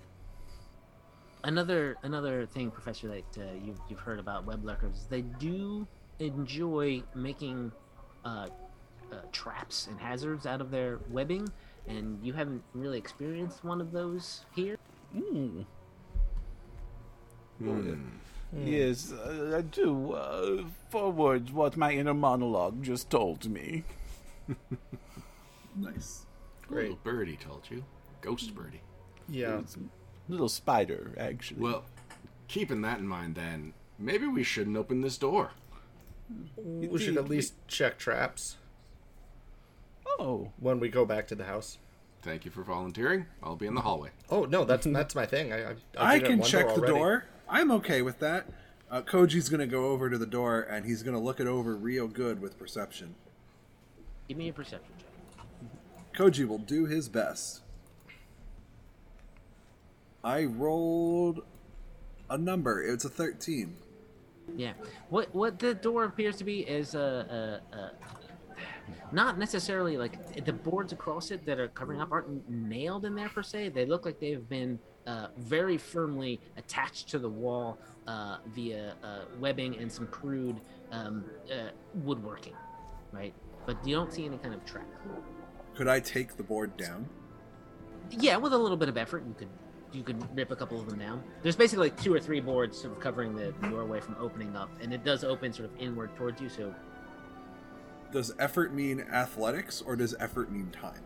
Another 1.44 1.96
another 2.02 2.46
thing, 2.46 2.70
Professor, 2.70 3.08
that 3.08 3.38
uh, 3.38 3.44
you've 3.64 3.80
you've 3.88 4.00
heard 4.00 4.18
about 4.18 4.44
web 4.44 4.64
lurkers, 4.64 5.06
they 5.08 5.22
do 5.22 5.86
enjoy 6.18 7.02
making 7.14 7.70
uh, 8.24 8.48
uh, 9.12 9.16
traps 9.30 9.86
and 9.86 10.00
hazards 10.00 10.46
out 10.46 10.60
of 10.60 10.70
their 10.70 10.98
webbing, 11.10 11.48
and 11.86 12.18
you 12.22 12.32
haven't 12.32 12.62
really 12.74 12.98
experienced 12.98 13.64
one 13.64 13.80
of 13.80 13.92
those 13.92 14.44
here. 14.54 14.76
Hmm. 15.12 15.62
Hmm. 17.58 17.94
Yes, 18.64 19.12
uh, 19.12 19.54
I 19.58 19.60
do. 19.60 20.12
Uh, 20.12 20.64
forward 20.90 21.50
what 21.50 21.76
my 21.76 21.92
inner 21.92 22.14
monologue 22.14 22.82
just 22.82 23.10
told 23.10 23.48
me. 23.50 23.84
Nice. 25.80 26.26
Great. 26.66 26.90
Little 26.90 26.98
birdie 27.04 27.36
told 27.36 27.62
you. 27.70 27.84
Ghost 28.20 28.54
birdie. 28.54 28.80
Yeah. 29.28 29.60
It's 29.60 29.76
a 29.76 29.80
little 30.28 30.48
spider, 30.48 31.12
actually. 31.16 31.60
Well, 31.60 31.84
keeping 32.48 32.82
that 32.82 32.98
in 32.98 33.06
mind, 33.06 33.36
then 33.36 33.74
maybe 33.98 34.26
we 34.26 34.42
shouldn't 34.42 34.76
open 34.76 35.00
this 35.00 35.16
door. 35.18 35.52
We 36.56 36.98
should 36.98 37.16
at 37.16 37.28
least 37.28 37.54
check 37.68 37.96
traps 37.96 38.56
oh, 40.18 40.50
when 40.58 40.80
we 40.80 40.88
go 40.88 41.04
back 41.04 41.26
to 41.28 41.34
the 41.34 41.44
house. 41.44 41.78
Thank 42.20 42.44
you 42.44 42.50
for 42.50 42.62
volunteering. 42.62 43.26
I'll 43.42 43.56
be 43.56 43.66
in 43.66 43.74
the 43.74 43.80
hallway. 43.80 44.10
Oh 44.28 44.44
no, 44.44 44.64
that's 44.64 44.86
that's 44.86 45.14
my 45.14 45.24
thing. 45.24 45.52
I 45.52 45.70
I, 45.70 45.74
I 45.96 46.14
did 46.14 46.24
it 46.24 46.26
can 46.26 46.38
one 46.40 46.48
check 46.48 46.66
the 46.66 46.72
already. 46.72 46.92
door. 46.92 47.24
I'm 47.48 47.70
okay 47.72 48.02
with 48.02 48.18
that. 48.20 48.46
Uh, 48.90 49.02
Koji's 49.02 49.48
gonna 49.48 49.66
go 49.66 49.86
over 49.86 50.08
to 50.08 50.18
the 50.18 50.26
door 50.26 50.62
and 50.62 50.84
he's 50.84 51.02
gonna 51.02 51.20
look 51.20 51.40
it 51.40 51.46
over 51.46 51.76
real 51.76 52.08
good 52.08 52.40
with 52.40 52.58
perception. 52.58 53.14
Give 54.28 54.36
me 54.36 54.48
a 54.48 54.52
perception 54.52 54.92
check. 54.98 55.08
Koji 56.14 56.46
will 56.46 56.58
do 56.58 56.86
his 56.86 57.08
best. 57.08 57.62
I 60.24 60.44
rolled 60.44 61.44
a 62.28 62.36
number. 62.36 62.82
It's 62.82 63.04
a 63.04 63.08
13. 63.08 63.76
Yeah. 64.56 64.72
What 65.10 65.34
what 65.34 65.58
the 65.58 65.74
door 65.74 66.04
appears 66.04 66.36
to 66.36 66.44
be 66.44 66.60
is 66.60 66.94
a, 66.94 67.60
a, 67.72 67.76
a 67.76 67.90
not 69.12 69.38
necessarily 69.38 69.96
like 69.96 70.44
the 70.44 70.52
boards 70.52 70.92
across 70.92 71.30
it 71.30 71.44
that 71.46 71.58
are 71.58 71.68
covering 71.68 72.00
up 72.00 72.12
aren't 72.12 72.48
nailed 72.48 73.04
in 73.04 73.14
there 73.14 73.28
per 73.28 73.42
se. 73.42 73.70
They 73.70 73.86
look 73.86 74.04
like 74.04 74.20
they've 74.20 74.48
been 74.48 74.78
uh, 75.08 75.28
very 75.38 75.78
firmly 75.78 76.38
attached 76.58 77.08
to 77.08 77.18
the 77.18 77.28
wall 77.28 77.78
uh, 78.06 78.36
via 78.48 78.94
uh, 79.02 79.20
webbing 79.40 79.76
and 79.78 79.90
some 79.90 80.06
crude 80.08 80.60
um, 80.92 81.24
uh, 81.50 81.70
woodworking, 81.94 82.54
right? 83.10 83.32
But 83.66 83.84
you 83.86 83.94
don't 83.94 84.12
see 84.12 84.26
any 84.26 84.36
kind 84.38 84.54
of 84.54 84.64
trap. 84.66 84.86
Could 85.74 85.88
I 85.88 86.00
take 86.00 86.36
the 86.36 86.42
board 86.42 86.76
down? 86.76 87.08
Yeah, 88.10 88.36
with 88.36 88.52
a 88.52 88.58
little 88.58 88.76
bit 88.76 88.88
of 88.88 88.96
effort, 88.96 89.24
you 89.26 89.34
could 89.34 89.48
you 89.90 90.02
could 90.02 90.22
rip 90.36 90.50
a 90.50 90.56
couple 90.56 90.78
of 90.78 90.86
them 90.88 90.98
down. 90.98 91.24
There's 91.42 91.56
basically 91.56 91.88
like 91.88 92.02
two 92.02 92.12
or 92.12 92.20
three 92.20 92.40
boards 92.40 92.78
sort 92.78 92.92
of 92.92 93.00
covering 93.00 93.34
the 93.34 93.52
doorway 93.70 94.00
from 94.00 94.16
opening 94.20 94.54
up, 94.54 94.70
and 94.82 94.92
it 94.92 95.02
does 95.02 95.24
open 95.24 95.52
sort 95.52 95.70
of 95.70 95.80
inward 95.80 96.14
towards 96.16 96.42
you. 96.42 96.50
So 96.50 96.74
Does 98.12 98.34
effort 98.38 98.74
mean 98.74 99.00
athletics 99.00 99.82
or 99.84 99.96
does 99.96 100.14
effort 100.20 100.52
mean 100.52 100.70
time? 100.70 101.02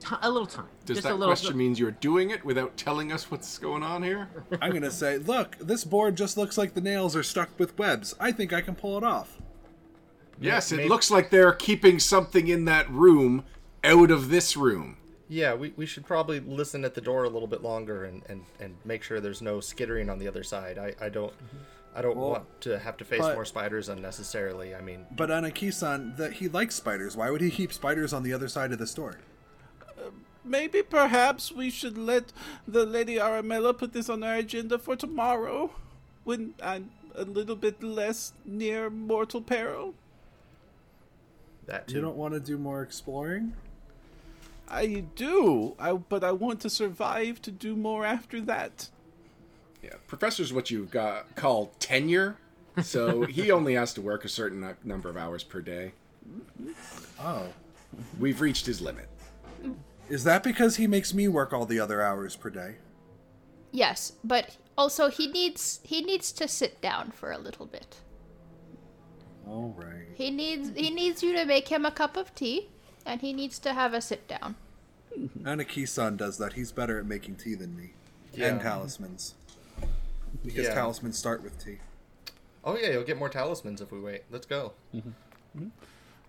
Ti 0.00 0.16
a 0.22 0.30
little 0.30 0.46
time. 0.46 0.66
Does 0.84 0.98
just 0.98 1.06
that 1.06 1.12
a 1.12 1.16
little. 1.16 1.34
question 1.34 1.56
means 1.56 1.78
you're 1.78 1.90
doing 1.90 2.30
it 2.30 2.44
without 2.44 2.76
telling 2.76 3.10
us 3.12 3.30
what's 3.30 3.58
going 3.58 3.82
on 3.82 4.02
here? 4.02 4.28
I'm 4.60 4.72
gonna 4.72 4.90
say, 4.90 5.18
look, 5.18 5.56
this 5.58 5.84
board 5.84 6.16
just 6.16 6.36
looks 6.36 6.56
like 6.58 6.74
the 6.74 6.80
nails 6.80 7.16
are 7.16 7.22
stuck 7.22 7.50
with 7.58 7.78
webs. 7.78 8.14
I 8.20 8.32
think 8.32 8.52
I 8.52 8.60
can 8.60 8.74
pull 8.74 8.96
it 8.98 9.04
off. 9.04 9.38
Yes, 10.40 10.70
it 10.72 10.76
maybe- 10.76 10.88
looks 10.88 11.10
like 11.10 11.30
they're 11.30 11.52
keeping 11.52 11.98
something 11.98 12.48
in 12.48 12.66
that 12.66 12.90
room 12.90 13.44
out 13.82 14.10
of 14.10 14.28
this 14.28 14.56
room. 14.56 14.96
Yeah, 15.28 15.54
we, 15.54 15.72
we 15.76 15.86
should 15.86 16.06
probably 16.06 16.38
listen 16.38 16.84
at 16.84 16.94
the 16.94 17.00
door 17.00 17.24
a 17.24 17.28
little 17.28 17.48
bit 17.48 17.62
longer 17.62 18.04
and, 18.04 18.22
and, 18.28 18.44
and 18.60 18.76
make 18.84 19.02
sure 19.02 19.18
there's 19.18 19.42
no 19.42 19.60
skittering 19.60 20.08
on 20.08 20.18
the 20.20 20.28
other 20.28 20.44
side. 20.44 20.78
I, 20.78 20.94
I 21.00 21.08
don't 21.08 21.32
I 21.96 22.02
don't 22.02 22.16
Well, 22.16 22.28
want 22.30 22.60
to 22.60 22.78
have 22.78 22.96
to 22.98 23.04
face 23.04 23.20
but- 23.20 23.34
more 23.34 23.44
spiders 23.46 23.88
unnecessarily. 23.88 24.74
I 24.74 24.82
mean, 24.82 25.06
But 25.16 25.30
Aniki-san, 25.30 26.14
that 26.16 26.34
he 26.34 26.48
likes 26.48 26.74
spiders. 26.74 27.16
Why 27.16 27.30
would 27.30 27.40
he 27.40 27.50
keep 27.50 27.72
spiders 27.72 28.12
on 28.12 28.22
the 28.22 28.34
other 28.34 28.48
side 28.48 28.70
of 28.72 28.78
this 28.78 28.92
door? 28.94 29.16
Maybe 30.46 30.82
perhaps 30.82 31.50
we 31.50 31.70
should 31.70 31.98
let 31.98 32.32
the 32.66 32.86
Lady 32.86 33.16
Aramilla 33.16 33.76
put 33.76 33.92
this 33.92 34.08
on 34.08 34.22
our 34.22 34.36
agenda 34.36 34.78
for 34.78 34.96
tomorrow, 34.96 35.72
when 36.24 36.54
I'm 36.62 36.90
a 37.14 37.24
little 37.24 37.56
bit 37.56 37.82
less 37.82 38.32
near 38.44 38.90
mortal 38.90 39.40
peril. 39.40 39.94
that 41.66 41.90
You 41.90 42.00
don't 42.00 42.16
want 42.16 42.34
to 42.34 42.40
do 42.40 42.58
more 42.58 42.82
exploring? 42.82 43.54
I 44.68 45.04
do, 45.14 45.74
I, 45.78 45.92
but 45.92 46.24
I 46.24 46.32
want 46.32 46.60
to 46.60 46.70
survive 46.70 47.40
to 47.42 47.50
do 47.50 47.76
more 47.76 48.04
after 48.04 48.40
that. 48.42 48.90
Yeah, 49.82 49.94
professor's 50.06 50.52
what 50.52 50.70
you 50.70 50.86
got 50.86 51.34
called 51.36 51.78
tenure. 51.78 52.36
So 52.82 53.22
he 53.26 53.50
only 53.50 53.74
has 53.74 53.94
to 53.94 54.00
work 54.00 54.24
a 54.24 54.28
certain 54.28 54.76
number 54.84 55.08
of 55.08 55.16
hours 55.16 55.44
per 55.44 55.60
day. 55.60 55.92
Mm-hmm. 56.28 56.72
Oh. 57.20 57.46
We've 58.18 58.40
reached 58.40 58.66
his 58.66 58.80
limit. 58.80 59.08
Mm. 59.62 59.76
Is 60.08 60.24
that 60.24 60.42
because 60.42 60.76
he 60.76 60.86
makes 60.86 61.12
me 61.12 61.28
work 61.28 61.52
all 61.52 61.66
the 61.66 61.80
other 61.80 62.00
hours 62.02 62.36
per 62.36 62.50
day? 62.50 62.76
Yes, 63.72 64.12
but 64.22 64.56
also 64.78 65.08
he 65.08 65.26
needs 65.26 65.80
he 65.82 66.00
needs 66.02 66.32
to 66.32 66.46
sit 66.48 66.80
down 66.80 67.10
for 67.10 67.32
a 67.32 67.38
little 67.38 67.66
bit. 67.66 67.96
All 69.46 69.74
right. 69.76 70.06
He 70.14 70.30
needs 70.30 70.70
he 70.76 70.90
needs 70.90 71.22
you 71.22 71.32
to 71.34 71.44
make 71.44 71.68
him 71.68 71.84
a 71.84 71.90
cup 71.90 72.16
of 72.16 72.34
tea, 72.34 72.68
and 73.04 73.20
he 73.20 73.32
needs 73.32 73.58
to 73.60 73.72
have 73.74 73.94
a 73.94 74.00
sit 74.00 74.26
down. 74.28 74.54
And 75.16 75.60
Aniki-san 75.60 76.16
does 76.16 76.36
that. 76.38 76.52
He's 76.54 76.72
better 76.72 76.98
at 76.98 77.06
making 77.06 77.36
tea 77.36 77.54
than 77.54 77.74
me. 77.76 77.94
Yeah. 78.34 78.48
And 78.48 78.60
talismans. 78.60 79.34
Because 80.44 80.66
Yeah. 80.66 80.74
talismans 80.74 81.16
start 81.16 81.42
with 81.42 81.62
tea. 81.62 81.78
Oh 82.64 82.76
yeah, 82.76 82.90
you'll 82.90 83.04
get 83.04 83.16
more 83.18 83.28
talismans 83.30 83.80
if 83.80 83.90
we 83.90 83.98
wait. 84.00 84.24
Let's 84.30 84.44
go. 84.46 84.72
Mm-hmm. 84.94 85.68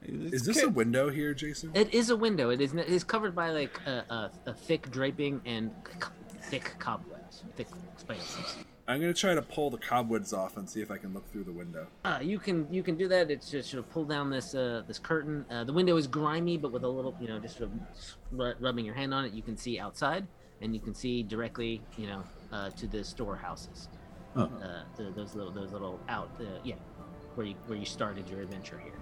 Is 0.04 0.46
this 0.46 0.62
a 0.62 0.70
window 0.70 1.10
here, 1.10 1.34
Jason? 1.34 1.72
It 1.74 1.94
is 1.94 2.10
a 2.10 2.16
window. 2.16 2.50
It 2.50 2.62
is. 2.62 2.74
It 2.74 2.88
is 2.88 3.04
covered 3.04 3.36
by 3.36 3.50
like 3.50 3.80
a, 3.86 4.04
a, 4.10 4.32
a 4.48 4.54
thick 4.54 4.90
draping 4.92 5.42
and 5.46 5.72
c- 5.86 6.10
thick 6.44 6.76
cobwebs, 6.80 7.44
thick 7.56 7.68
spider 7.98 8.20
webs. 8.20 8.56
I'm 8.88 9.02
gonna 9.02 9.14
try 9.14 9.36
to 9.36 9.42
pull 9.42 9.70
the 9.70 9.78
cobwebs 9.78 10.32
off 10.32 10.56
and 10.56 10.70
see 10.70 10.82
if 10.82 10.92
I 10.92 10.98
can 10.98 11.14
look 11.14 11.30
through 11.30 11.44
the 11.44 11.52
window. 11.52 11.88
Uh, 12.06 12.20
you 12.22 12.40
can 12.40 12.72
you 12.72 12.84
can 12.84 12.96
do 12.96 13.10
that. 13.10 13.30
It's 13.30 13.52
just 13.52 13.70
sort 13.70 13.84
of 13.84 13.92
pull 13.92 14.06
down 14.06 14.30
this 14.30 14.56
uh, 14.56 14.84
this 14.88 14.98
curtain. 14.98 15.46
Uh, 15.52 15.66
the 15.66 15.74
window 15.74 15.98
is 15.98 16.08
grimy, 16.08 16.58
but 16.58 16.72
with 16.72 16.84
a 16.84 16.88
little 16.88 17.14
you 17.20 17.28
know 17.28 17.40
just 17.40 17.58
sort 17.58 17.70
of 17.70 18.62
rubbing 18.62 18.86
your 18.86 18.96
hand 18.96 19.14
on 19.14 19.26
it, 19.26 19.34
you 19.34 19.42
can 19.42 19.58
see 19.58 19.78
outside, 19.78 20.26
and 20.62 20.74
you 20.74 20.80
can 20.80 20.96
see 20.96 21.22
directly 21.22 21.82
you 21.98 22.08
know 22.08 22.24
uh, 22.54 22.70
to 22.72 22.88
the 22.88 23.04
storehouses. 23.04 23.90
Oh. 24.38 24.44
Uh, 24.44 24.84
the, 24.96 25.12
those 25.12 25.36
little 25.36 25.52
those 25.52 25.74
little 25.74 26.00
out 26.08 26.30
uh, 26.40 26.46
yeah, 26.64 26.76
where 27.36 27.48
you 27.48 27.56
where 27.66 27.78
you 27.78 27.86
started 27.86 28.30
your 28.30 28.42
adventure 28.42 28.80
here. 28.80 28.94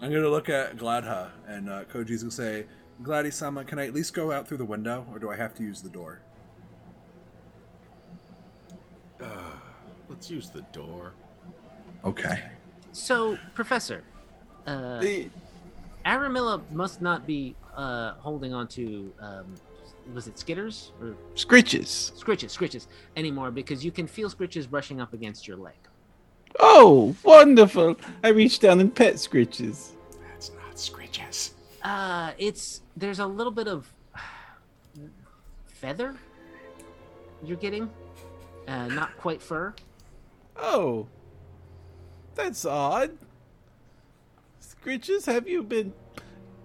I'm 0.00 0.12
gonna 0.12 0.28
look 0.28 0.48
at 0.48 0.76
Glahda 0.76 1.30
and 1.46 1.68
uh, 1.68 1.84
Koji's 1.84 2.22
gonna 2.22 2.30
say, 2.30 2.66
Gladys-sama, 3.02 3.64
can 3.64 3.78
I 3.78 3.86
at 3.86 3.94
least 3.94 4.14
go 4.14 4.32
out 4.32 4.46
through 4.48 4.56
the 4.58 4.64
window, 4.64 5.06
or 5.12 5.18
do 5.18 5.30
I 5.30 5.36
have 5.36 5.54
to 5.54 5.62
use 5.62 5.82
the 5.82 5.88
door? 5.88 6.20
Let's 10.08 10.30
use 10.30 10.50
the 10.50 10.62
door. 10.72 11.12
Okay. 12.04 12.42
So, 12.92 13.38
Professor, 13.54 14.02
uh, 14.66 14.98
The- 15.00 15.30
Aramilla 16.06 16.60
must 16.72 17.00
not 17.02 17.26
be 17.26 17.54
uh, 17.76 18.14
holding 18.14 18.52
on 18.54 18.66
to 18.68 19.12
um, 19.20 19.54
was 20.14 20.26
it 20.26 20.34
skitters 20.36 20.90
or 21.00 21.14
Scritches. 21.34 22.12
scritches 22.18 22.56
scritches 22.56 22.86
anymore 23.16 23.50
because 23.50 23.84
you 23.84 23.92
can 23.92 24.06
feel 24.06 24.30
scritches 24.30 24.68
brushing 24.68 25.00
up 25.00 25.12
against 25.12 25.46
your 25.46 25.56
leg. 25.58 25.76
Oh, 26.60 27.14
wonderful! 27.22 27.96
I 28.22 28.28
reached 28.28 28.62
down 28.62 28.80
and 28.80 28.94
pet 28.94 29.14
Scritches. 29.14 29.90
That's 30.28 30.50
not 30.50 30.76
scritches. 30.76 31.50
Uh, 31.82 32.32
it's 32.38 32.82
there's 32.96 33.18
a 33.18 33.26
little 33.26 33.52
bit 33.52 33.68
of 33.68 33.92
feather 35.66 36.16
you're 37.44 37.56
getting, 37.56 37.90
uh, 38.66 38.88
not 38.88 39.16
quite 39.16 39.40
fur. 39.40 39.74
Oh, 40.56 41.06
that's 42.34 42.64
odd. 42.64 43.16
Scritches, 44.60 45.26
have 45.26 45.48
you 45.48 45.62
been 45.62 45.92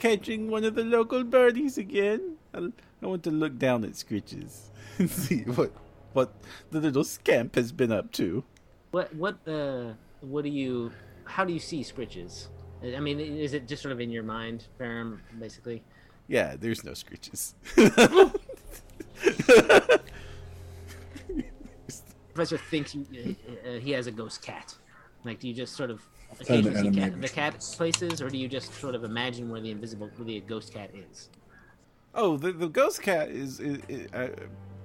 catching 0.04 0.52
one 0.52 0.66
of 0.66 0.75
the 0.75 0.84
local 0.84 1.24
birdies 1.24 1.78
again. 1.78 2.36
I, 2.54 2.68
I 3.02 3.06
want 3.06 3.24
to 3.24 3.32
look 3.32 3.58
down 3.58 3.86
at 3.86 3.92
Scritches 3.92 4.70
and 5.00 5.10
see 5.10 5.44
what 5.44 5.72
what 6.12 6.34
the 6.72 6.82
little 6.82 7.06
scamp 7.06 7.56
has 7.56 7.72
been 7.72 7.92
up 7.92 8.12
to. 8.13 8.44
What 8.94 9.14
what 9.16 9.36
uh 9.48 9.94
what 10.22 10.44
do 10.44 10.50
you 10.50 10.92
how 11.26 11.44
do 11.44 11.52
you 11.52 11.60
see 11.60 11.82
scritches? 11.82 12.50
I 12.84 13.00
mean, 13.00 13.20
is 13.20 13.54
it 13.54 13.68
just 13.68 13.82
sort 13.82 13.92
of 13.92 14.00
in 14.00 14.12
your 14.12 14.22
mind, 14.22 14.68
Perram, 14.80 15.18
basically? 15.40 15.82
Yeah, 16.28 16.56
there's 16.60 16.84
no 16.84 16.92
Scritches. 16.92 17.54
Professor 22.34 22.58
thinks 22.58 22.94
you, 22.94 23.06
uh, 23.14 23.70
uh, 23.70 23.80
he 23.80 23.92
has 23.92 24.06
a 24.08 24.12
ghost 24.12 24.42
cat. 24.44 24.76
Like, 25.24 25.40
do 25.40 25.48
you 25.48 25.54
just 25.54 25.76
sort 25.76 25.90
of 25.90 26.02
occasionally 26.40 26.92
see 26.92 27.00
cat, 27.00 27.22
the 27.22 27.30
cat 27.30 27.66
places, 27.76 28.22
or 28.22 28.30
do 28.30 28.38
you 28.38 28.48
just 28.48 28.74
sort 28.76 28.96
of 28.96 29.04
imagine 29.04 29.50
where 29.50 29.62
the 29.62 29.72
invisible, 29.72 30.10
where 30.18 30.26
the 30.26 30.42
ghost 30.42 30.74
cat 30.74 30.92
is? 30.94 31.30
Oh, 32.14 32.38
the, 32.38 32.52
the 32.52 32.68
ghost 32.68 33.02
cat 33.02 33.30
is, 33.30 33.60
is, 33.60 33.80
is 33.88 34.12
uh, 34.14 34.30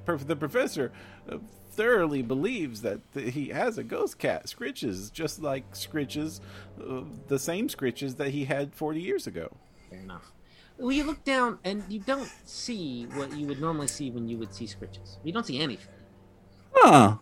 prof- 0.05 0.27
the 0.27 0.37
professor 0.37 0.93
uh, 1.31 1.39
thoroughly 1.79 2.23
believes 2.23 2.83
that 2.83 3.01
th- 3.15 3.35
he 3.35 3.51
has 3.51 3.79
a 3.79 3.85
ghost 3.85 4.19
cat, 4.19 4.47
Scritches, 4.47 5.13
just 5.13 5.41
like 5.41 5.73
Scritches, 5.75 6.41
uh, 6.85 7.03
the 7.29 7.39
same 7.39 7.69
Scritches 7.69 8.17
that 8.17 8.31
he 8.31 8.47
had 8.47 8.75
40 8.75 9.01
years 9.01 9.29
ago. 9.29 9.57
Fair 9.89 10.01
enough. 10.01 10.33
Well, 10.77 10.91
you 10.91 11.05
look 11.05 11.23
down 11.23 11.61
and 11.63 11.85
you 11.89 12.01
don't 12.01 12.29
see 12.45 13.05
what 13.15 13.33
you 13.37 13.47
would 13.47 13.61
normally 13.61 13.87
see 13.87 14.11
when 14.11 14.29
you 14.29 14.39
would 14.39 14.53
see 14.53 14.65
scritches. 14.65 15.19
You 15.25 15.33
don't 15.33 15.47
see 15.47 15.61
anything. 15.61 15.95
Huh. 16.73 17.17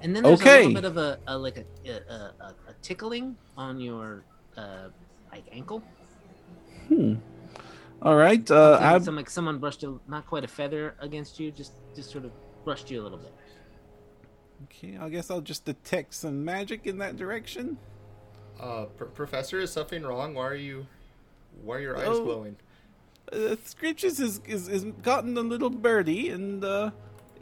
And 0.00 0.16
then 0.16 0.22
there's 0.22 0.40
a 0.40 0.44
little 0.44 0.74
bit 0.74 0.84
of 0.84 0.96
a, 0.96 1.18
a 1.26 1.36
like 1.36 1.58
a, 1.58 1.90
a, 1.90 2.14
a, 2.14 2.54
a 2.68 2.72
tickling 2.80 3.36
on 3.58 3.78
your 3.78 4.24
uh, 4.56 4.88
like 5.30 5.44
ankle. 5.52 5.82
All 8.02 8.16
right. 8.16 8.48
Uh, 8.50 8.72
Like 8.72 8.82
Ab- 8.82 9.02
some 9.04 9.16
like 9.16 9.30
someone 9.30 9.58
brushed 9.58 9.82
a 9.82 9.98
not 10.08 10.26
quite 10.26 10.44
a 10.44 10.48
feather 10.48 10.94
against 11.00 11.38
you, 11.38 11.50
just 11.50 11.72
just 11.94 12.10
sort 12.10 12.24
of 12.24 12.32
brushed 12.64 12.90
you 12.90 13.00
a 13.00 13.04
little 13.04 13.18
bit. 13.18 13.32
okay, 14.64 14.96
I 14.98 15.08
guess 15.08 15.30
I'll 15.30 15.40
just 15.40 15.64
detect 15.64 16.14
some 16.14 16.44
magic 16.44 16.86
in 16.86 16.98
that 16.98 17.16
direction. 17.16 17.78
Uh, 18.58 18.84
pr- 18.96 19.04
Professor, 19.04 19.58
is 19.58 19.72
something 19.72 20.02
wrong? 20.02 20.34
Why 20.34 20.46
are 20.46 20.54
you, 20.54 20.86
why 21.62 21.76
are 21.76 21.80
your 21.80 21.96
eyes 21.96 22.06
Oh. 22.08 22.24
glowing? 22.24 22.56
Uh, 23.32 23.56
Scritches 23.64 24.20
is, 24.20 24.40
is, 24.46 24.68
is 24.68 24.84
gotten 25.02 25.36
a 25.38 25.40
little 25.40 25.70
birdie, 25.70 26.28
and, 26.30 26.62
uh, 26.64 26.90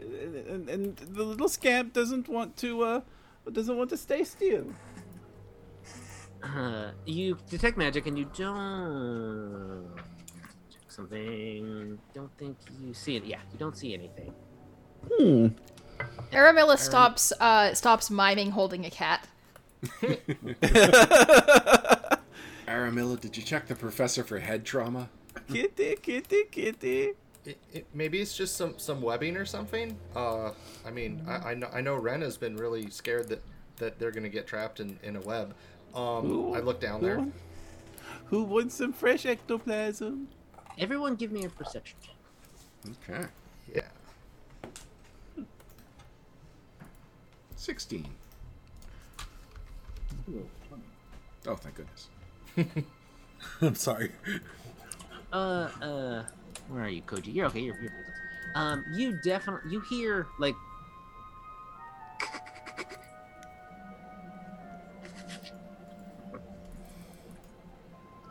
and 0.01 0.69
and 0.69 0.97
the 0.97 1.23
little 1.25 1.49
scamp 1.49 1.93
doesn't 1.93 2.29
want 2.29 2.57
to 2.59 2.83
uh, 2.83 3.01
doesn't 3.53 3.77
want 3.77 3.91
to 3.91 3.97
stay 3.97 4.23
still. 4.25 4.67
Uh, 6.43 6.91
you 7.05 7.37
detect 7.51 7.77
magic 7.77 8.07
and 8.07 8.17
you 8.17 8.27
don't 8.37 9.89
check 9.97 10.18
something. 10.99 11.99
Don't 12.13 12.37
think 12.39 12.57
you 12.81 12.93
see 12.93 13.17
it. 13.17 13.25
Yeah, 13.25 13.39
you 13.53 13.59
don't 13.59 13.77
see 13.77 13.95
anything. 13.95 14.35
Hmm. 15.13 15.47
Aramilla 16.33 16.79
stops 16.79 17.33
uh 17.41 17.75
stops 17.75 18.11
miming 18.11 18.51
holding 18.51 18.85
a 18.85 18.91
cat. 18.91 19.27
Aramilla, 22.67 23.19
did 23.19 23.37
you 23.37 23.43
check 23.43 23.67
the 23.69 23.75
professor 23.75 24.23
for 24.25 24.39
head 24.39 24.65
trauma? 24.65 25.09
Kitty, 25.51 25.97
kitty, 26.03 26.45
kitty. 26.51 27.13
It, 27.45 27.59
it, 27.73 27.87
maybe 27.95 28.21
it's 28.21 28.37
just 28.37 28.57
some 28.57 28.75
some 28.79 29.01
webbing 29.01 29.37
or 29.37 29.45
something. 29.45 29.97
Uh, 30.15 30.51
I 30.85 30.91
mean, 30.91 31.23
I, 31.27 31.51
I 31.51 31.55
know 31.55 31.71
I 31.73 31.81
know 31.81 31.95
Ren 31.95 32.21
has 32.23 32.37
been 32.37 32.57
really 32.57 32.91
scared 32.91 33.29
that 33.29 33.43
that 33.77 33.99
they're 33.99 34.11
gonna 34.11 34.29
get 34.29 34.47
trapped 34.47 34.81
in 34.81 34.99
in 35.03 35.17
a 35.17 35.21
web. 35.21 35.55
Um, 35.95 36.31
Ooh, 36.31 36.55
I 36.55 36.61
looked 36.61 36.83
down 36.83 37.01
Who, 37.01 37.07
there. 37.07 37.27
who 38.27 38.43
wants 38.43 38.75
some 38.75 38.93
fresh 38.93 39.25
ectoplasm? 39.25 40.29
Everyone, 40.79 41.17
give 41.17 41.33
me 41.33 41.45
a 41.45 41.49
perception 41.49 41.99
check. 42.01 42.15
Okay. 43.09 43.27
Yeah. 43.75 43.83
16. 47.57 48.07
Oh, 51.47 51.55
thank 51.57 51.75
goodness. 51.75 52.09
I'm 53.61 53.75
sorry. 53.75 54.13
Uh, 55.33 55.69
uh, 55.83 56.25
where 56.69 56.85
are 56.85 56.89
you, 56.89 57.03
Koji? 57.03 57.35
You're 57.35 57.47
okay. 57.47 57.61
You're, 57.61 57.81
you're 57.81 57.93
um, 58.55 58.85
you 58.93 59.19
definitely 59.23 59.71
you 59.71 59.81
hear 59.81 60.27
like 60.39 60.55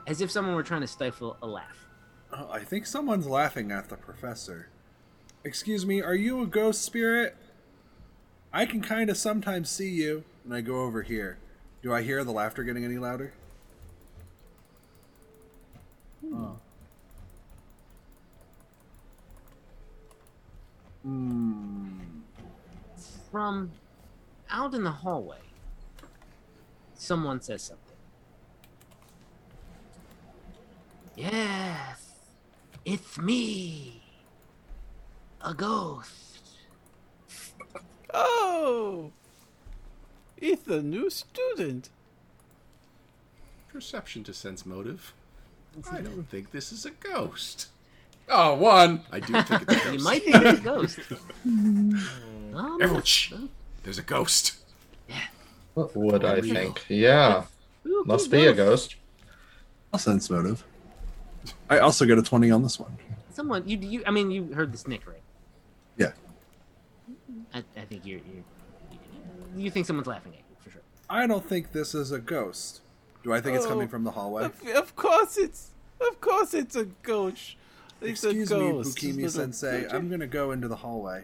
as 0.07 0.21
if 0.21 0.31
someone 0.31 0.55
were 0.55 0.63
trying 0.63 0.81
to 0.81 0.87
stifle 0.87 1.37
a 1.41 1.47
laugh. 1.47 1.86
Oh, 2.31 2.49
I 2.51 2.59
think 2.59 2.85
someone's 2.85 3.27
laughing 3.27 3.71
at 3.71 3.89
the 3.89 3.95
professor. 3.95 4.69
Excuse 5.43 5.85
me, 5.85 6.01
are 6.01 6.15
you 6.15 6.41
a 6.41 6.47
ghost 6.47 6.81
spirit? 6.81 7.37
I 8.51 8.65
can 8.65 8.81
kind 8.81 9.09
of 9.09 9.17
sometimes 9.17 9.69
see 9.69 9.89
you, 9.89 10.23
and 10.43 10.53
I 10.53 10.61
go 10.61 10.81
over 10.81 11.03
here. 11.03 11.37
Do 11.81 11.93
I 11.93 12.01
hear 12.01 12.23
the 12.23 12.31
laughter 12.31 12.63
getting 12.63 12.83
any 12.83 12.97
louder? 12.97 13.33
Hmm. 21.03 21.99
From 23.31 23.71
out 24.49 24.73
in 24.73 24.83
the 24.83 24.91
hallway, 24.91 25.37
someone 26.95 27.39
says 27.41 27.61
something. 27.61 27.83
Yes, 31.15 32.06
it's 32.87 33.17
me, 33.17 34.01
a 35.41 35.53
ghost. 35.53 36.39
Oh, 38.13 39.11
it's 40.37 40.63
the 40.63 40.81
new 40.81 41.09
student. 41.09 41.89
Perception 43.67 44.23
to 44.23 44.33
sense 44.33 44.65
motive. 44.65 45.13
I 45.91 45.99
don't 45.99 46.29
think 46.29 46.51
this 46.51 46.71
is 46.71 46.85
a 46.85 46.91
ghost. 46.91 47.67
Oh, 48.29 48.55
one. 48.55 49.01
I 49.11 49.19
do 49.19 49.33
think 49.43 49.61
it's 49.63 49.73
a 49.73 49.75
ghost. 49.75 49.93
You 49.93 49.99
might 50.03 50.23
think 50.23 50.35
it's 50.37 50.59
a 50.59 50.63
ghost. 50.63 50.99
Oh, 52.53 52.79
Everyone, 52.81 53.03
shh. 53.03 53.33
There's 53.83 53.99
a 53.99 54.03
ghost. 54.03 54.55
What 55.73 55.95
would 55.95 56.23
I 56.23 56.35
Real. 56.37 56.53
think? 56.55 56.85
Yeah, 56.87 57.43
spooky 57.83 58.07
must 58.07 58.31
be 58.31 58.47
a 58.47 58.53
ghost. 58.53 58.95
I'll 59.93 59.99
sense 59.99 60.29
motive. 60.29 60.63
I 61.69 61.79
also 61.79 62.05
get 62.05 62.17
a 62.17 62.21
20 62.21 62.49
on 62.51 62.63
this 62.63 62.79
one. 62.79 62.97
Someone 63.31 63.67
you 63.67 63.77
you 63.77 64.03
I 64.05 64.11
mean 64.11 64.31
you 64.31 64.53
heard 64.53 64.71
the 64.71 64.77
snick 64.77 65.05
right? 65.07 65.21
Yeah. 65.97 66.11
I, 67.53 67.63
I 67.75 67.81
think 67.85 68.05
you're 68.05 68.19
you 68.19 68.43
you 69.55 69.71
think 69.71 69.85
someone's 69.85 70.07
laughing 70.07 70.33
at 70.33 70.39
you 70.39 70.55
for 70.63 70.69
sure. 70.71 70.81
I 71.09 71.25
don't 71.27 71.45
think 71.47 71.71
this 71.71 71.93
is 71.95 72.11
a 72.11 72.19
ghost. 72.19 72.81
Do 73.23 73.33
I 73.33 73.41
think 73.41 73.55
it's 73.57 73.65
coming 73.65 73.87
Oh, 73.87 73.91
from 73.91 74.03
the 74.03 74.11
hallway? 74.11 74.45
Of, 74.45 74.67
of 74.75 74.95
course 74.95 75.37
it's, 75.37 75.71
of 75.99 76.21
course 76.21 76.53
it's 76.53 76.75
a 76.75 76.85
ghost. 76.85 77.55
It's 78.01 78.23
Excuse 78.23 78.51
a 78.51 78.57
me, 78.59 78.71
ghost. 78.71 78.97
Bukimi 78.97 79.29
Sensei. 79.29 79.87
I'm 79.89 80.09
gonna 80.09 80.27
go 80.27 80.51
into 80.51 80.67
the 80.67 80.75
hallway. 80.77 81.23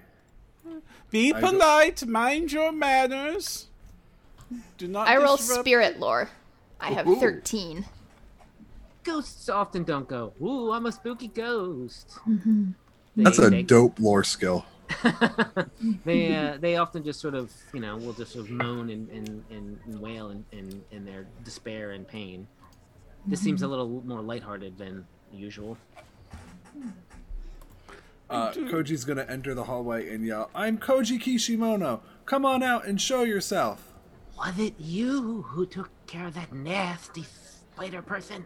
Be 1.11 1.33
I 1.33 1.39
go- 1.41 1.49
polite. 1.51 2.05
Mind 2.07 2.51
your 2.51 2.71
manners. 2.71 3.67
Do 4.77 4.87
not. 4.87 5.07
I 5.07 5.17
roll 5.17 5.37
spirit 5.37 5.99
lore. 5.99 6.29
I 6.79 6.91
have 6.91 7.07
Ooh. 7.07 7.19
13. 7.19 7.85
Ghosts 9.03 9.49
often 9.49 9.83
don't 9.83 10.07
go, 10.07 10.33
"Ooh, 10.41 10.71
I'm 10.71 10.85
a 10.85 10.91
spooky 10.91 11.27
ghost." 11.27 12.17
That's 13.15 13.37
They- 13.37 13.45
a 13.45 13.49
they- 13.49 13.63
dope 13.63 13.99
lore 13.99 14.23
skill. 14.23 14.65
they 16.05 16.35
uh, 16.35 16.57
they 16.59 16.75
often 16.77 17.03
just 17.03 17.19
sort 17.19 17.33
of 17.33 17.51
you 17.73 17.79
know 17.79 17.97
will 17.97 18.13
just 18.13 18.33
sort 18.33 18.45
of 18.45 18.51
moan 18.51 18.89
and 18.89 19.09
and, 19.09 19.43
and, 19.49 19.79
and 19.85 19.99
wail 19.99 20.29
in, 20.29 20.45
in, 20.51 20.83
in 20.91 21.05
their 21.05 21.25
despair 21.43 21.91
and 21.91 22.07
pain. 22.07 22.47
This 23.25 23.39
seems 23.39 23.61
a 23.61 23.67
little 23.67 23.87
more 24.05 24.21
lighthearted 24.21 24.77
than 24.77 25.05
usual. 25.31 25.77
Uh, 28.29 28.51
Koji's 28.51 29.03
gonna 29.05 29.25
enter 29.29 29.53
the 29.53 29.63
hallway 29.65 30.13
and 30.13 30.25
yell, 30.25 30.49
"I'm 30.55 30.77
Koji 30.77 31.19
Kishimono. 31.19 32.01
Come 32.25 32.45
on 32.45 32.63
out 32.63 32.85
and 32.85 32.99
show 32.99 33.23
yourself." 33.23 33.93
Was 34.37 34.57
it 34.59 34.73
you 34.79 35.43
who 35.43 35.65
took 35.65 35.89
care 36.07 36.27
of 36.27 36.33
that 36.33 36.51
nasty 36.51 37.23
spider 37.23 38.01
person? 38.01 38.45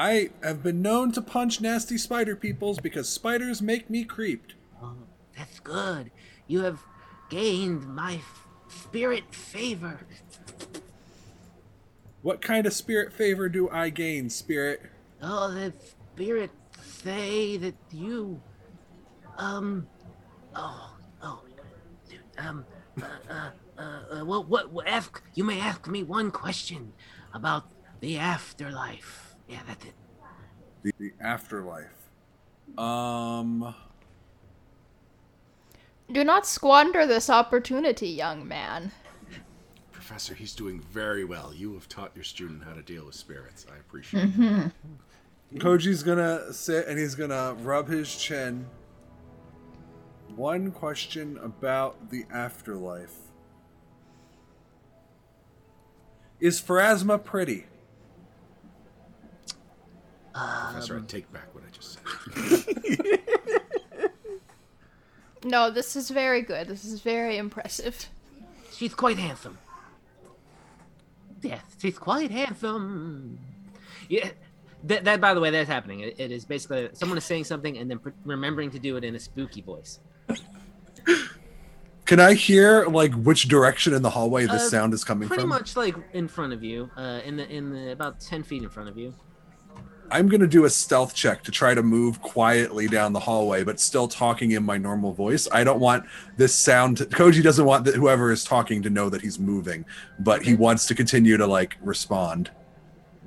I 0.00 0.30
have 0.42 0.62
been 0.62 0.80
known 0.80 1.12
to 1.12 1.20
punch 1.20 1.60
nasty 1.60 1.98
spider 1.98 2.34
peoples 2.34 2.78
because 2.78 3.06
spiders 3.06 3.60
make 3.60 3.90
me 3.90 4.02
creeped. 4.02 4.54
Oh, 4.82 4.96
that's 5.36 5.60
good. 5.60 6.10
You 6.46 6.62
have 6.62 6.82
gained 7.28 7.86
my 7.86 8.14
f- 8.14 8.46
spirit 8.68 9.34
favor. 9.34 10.00
What 12.22 12.40
kind 12.40 12.64
of 12.64 12.72
spirit 12.72 13.12
favor 13.12 13.50
do 13.50 13.68
I 13.68 13.90
gain, 13.90 14.30
spirit? 14.30 14.80
Oh, 15.20 15.52
the 15.52 15.74
spirits 16.14 16.54
say 16.80 17.58
that 17.58 17.74
you, 17.90 18.40
um, 19.36 19.86
oh, 20.56 20.96
oh, 21.22 21.42
um, 22.38 22.64
uh, 23.02 23.04
uh, 23.28 23.50
uh, 23.76 23.82
uh, 23.82 24.24
well, 24.24 24.44
what, 24.44 24.72
what, 24.72 24.88
ask, 24.88 25.22
you 25.34 25.44
may 25.44 25.60
ask 25.60 25.86
me 25.88 26.02
one 26.02 26.30
question 26.30 26.94
about 27.34 27.64
The 28.00 28.16
afterlife. 28.16 29.29
Yeah, 29.50 29.58
that's 29.66 29.84
it. 29.84 29.94
The, 30.84 30.92
the 30.98 31.12
afterlife. 31.20 32.08
Um. 32.78 33.74
Do 36.12 36.24
not 36.24 36.46
squander 36.46 37.06
this 37.06 37.28
opportunity, 37.28 38.08
young 38.08 38.46
man. 38.46 38.92
Professor, 39.92 40.34
he's 40.34 40.54
doing 40.54 40.80
very 40.80 41.24
well. 41.24 41.52
You 41.54 41.74
have 41.74 41.88
taught 41.88 42.12
your 42.14 42.24
student 42.24 42.64
how 42.64 42.74
to 42.74 42.82
deal 42.82 43.06
with 43.06 43.14
spirits. 43.14 43.66
I 43.72 43.78
appreciate 43.78 44.30
it. 44.36 44.72
Koji's 45.56 46.02
gonna 46.02 46.52
sit 46.52 46.86
and 46.86 46.98
he's 46.98 47.14
gonna 47.14 47.54
rub 47.60 47.88
his 47.88 48.14
chin. 48.16 48.66
One 50.36 50.70
question 50.70 51.38
about 51.42 52.10
the 52.10 52.24
afterlife. 52.32 53.16
Is 56.38 56.60
Pharasma 56.60 57.22
pretty? 57.22 57.66
Professor, 60.66 60.98
I 60.98 61.00
take 61.06 61.32
back 61.32 61.54
what 61.54 61.64
I 61.64 61.70
just 61.70 61.98
said. 62.64 63.20
No, 65.42 65.70
this 65.70 65.96
is 65.96 66.10
very 66.10 66.42
good. 66.42 66.68
This 66.68 66.84
is 66.84 67.00
very 67.00 67.38
impressive. 67.38 68.08
She's 68.72 68.94
quite 68.94 69.16
handsome. 69.16 69.56
Yes, 71.40 71.62
she's 71.80 71.98
quite 71.98 72.30
handsome. 72.30 73.38
Yeah, 74.08 74.30
that, 74.84 75.04
that 75.04 75.20
by 75.20 75.32
the 75.32 75.40
way, 75.40 75.50
that's 75.50 75.68
happening. 75.68 76.00
It, 76.00 76.16
it 76.18 76.30
is 76.30 76.44
basically 76.44 76.90
someone 76.92 77.16
is 77.16 77.24
saying 77.24 77.44
something 77.44 77.78
and 77.78 77.90
then 77.90 77.98
pre- 77.98 78.12
remembering 78.24 78.70
to 78.72 78.78
do 78.78 78.96
it 78.96 79.04
in 79.04 79.14
a 79.14 79.18
spooky 79.18 79.62
voice. 79.62 80.00
Can 82.04 82.20
I 82.20 82.34
hear 82.34 82.84
like 82.86 83.14
which 83.14 83.44
direction 83.48 83.94
in 83.94 84.02
the 84.02 84.10
hallway 84.10 84.44
the 84.44 84.54
Uh, 84.54 84.58
sound 84.58 84.92
is 84.92 85.04
coming 85.04 85.28
Pretty 85.28 85.42
from? 85.42 85.50
Pretty 85.50 85.62
much 85.62 85.76
like 85.76 85.94
in 86.12 86.28
front 86.28 86.52
of 86.52 86.62
you, 86.62 86.90
uh, 86.96 87.20
in 87.24 87.36
the 87.36 87.48
in 87.48 87.72
the 87.72 87.92
about 87.92 88.20
ten 88.20 88.42
feet 88.42 88.62
in 88.62 88.68
front 88.68 88.88
of 88.88 88.98
you. 88.98 89.14
I'm 90.10 90.28
gonna 90.28 90.46
do 90.46 90.64
a 90.64 90.70
stealth 90.70 91.14
check 91.14 91.42
to 91.44 91.50
try 91.50 91.74
to 91.74 91.82
move 91.82 92.20
quietly 92.20 92.88
down 92.88 93.12
the 93.12 93.20
hallway, 93.20 93.64
but 93.64 93.78
still 93.80 94.08
talking 94.08 94.52
in 94.52 94.64
my 94.64 94.76
normal 94.76 95.12
voice. 95.12 95.48
I 95.52 95.64
don't 95.64 95.80
want 95.80 96.04
this 96.36 96.54
sound. 96.54 96.98
To, 96.98 97.06
Koji 97.06 97.42
doesn't 97.42 97.64
want 97.64 97.84
that 97.84 97.94
whoever 97.94 98.30
is 98.32 98.44
talking 98.44 98.82
to 98.82 98.90
know 98.90 99.08
that 99.08 99.20
he's 99.22 99.38
moving, 99.38 99.84
but 100.18 100.42
he 100.42 100.54
wants 100.54 100.86
to 100.86 100.94
continue 100.94 101.36
to 101.36 101.46
like 101.46 101.76
respond. 101.80 102.50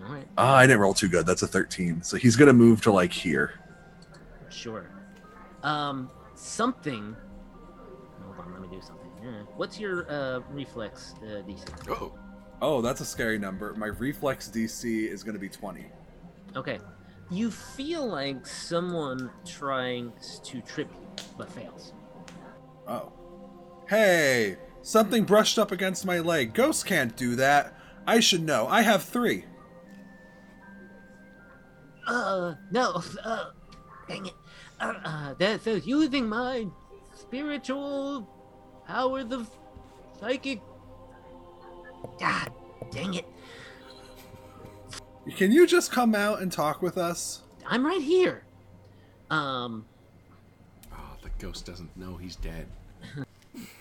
All 0.05 0.13
right, 0.13 0.27
Ah, 0.37 0.55
I 0.55 0.67
didn't 0.67 0.79
roll 0.81 0.93
too 0.93 1.07
good. 1.07 1.25
That's 1.25 1.41
a 1.43 1.47
13. 1.47 2.03
So 2.03 2.17
he's 2.17 2.35
gonna 2.35 2.53
move 2.53 2.81
to 2.81 2.91
like 2.91 3.13
here. 3.13 3.59
sure. 4.49 4.89
Um, 5.63 6.09
something. 6.35 7.15
Hold 8.25 8.39
on, 8.39 8.51
let 8.53 8.61
me 8.61 8.67
do 8.75 8.81
something. 8.85 9.09
Yeah. 9.23 9.29
What's 9.55 9.79
your 9.79 10.09
uh, 10.11 10.41
reflex 10.51 11.15
uh, 11.23 11.41
DC? 11.47 11.63
Oh, 11.89 12.13
Oh, 12.61 12.81
that's 12.81 13.01
a 13.01 13.05
scary 13.05 13.37
number. 13.37 13.73
My 13.73 13.87
reflex 13.87 14.49
DC 14.49 15.07
is 15.09 15.21
gonna 15.23 15.39
be 15.39 15.49
20. 15.49 15.85
Okay. 16.55 16.79
You 17.31 17.49
feel 17.49 18.05
like 18.05 18.45
someone 18.45 19.31
trying 19.45 20.13
to 20.43 20.61
trip 20.61 20.89
you, 20.91 21.23
but 21.37 21.51
fails. 21.51 21.93
Oh. 22.87 23.11
Hey, 23.89 24.57
something 24.81 25.23
brushed 25.23 25.57
up 25.57 25.71
against 25.71 26.05
my 26.05 26.19
leg. 26.19 26.53
Ghosts 26.53 26.83
can't 26.83 27.15
do 27.15 27.35
that. 27.35 27.77
I 28.05 28.19
should 28.19 28.43
know. 28.43 28.67
I 28.67 28.81
have 28.81 29.03
three. 29.03 29.45
Uh, 32.07 32.55
no, 32.71 33.01
uh, 33.23 33.51
dang 34.07 34.25
it. 34.25 34.33
Uh, 34.79 34.93
uh 35.05 35.33
that's 35.39 35.65
uh, 35.67 35.79
using 35.85 36.27
my 36.27 36.67
spiritual 37.15 38.27
power, 38.85 39.23
the 39.23 39.45
psychic. 40.19 40.61
God, 42.19 42.51
dang 42.91 43.13
it. 43.13 43.25
Can 45.37 45.51
you 45.51 45.65
just 45.65 45.91
come 45.91 46.13
out 46.15 46.41
and 46.41 46.51
talk 46.51 46.81
with 46.81 46.97
us? 46.97 47.41
I'm 47.65 47.85
right 47.85 48.01
here. 48.01 48.43
Um, 49.29 49.85
oh, 50.91 51.15
the 51.21 51.29
ghost 51.39 51.65
doesn't 51.65 51.95
know 51.97 52.17
he's 52.17 52.35
dead. 52.35 52.67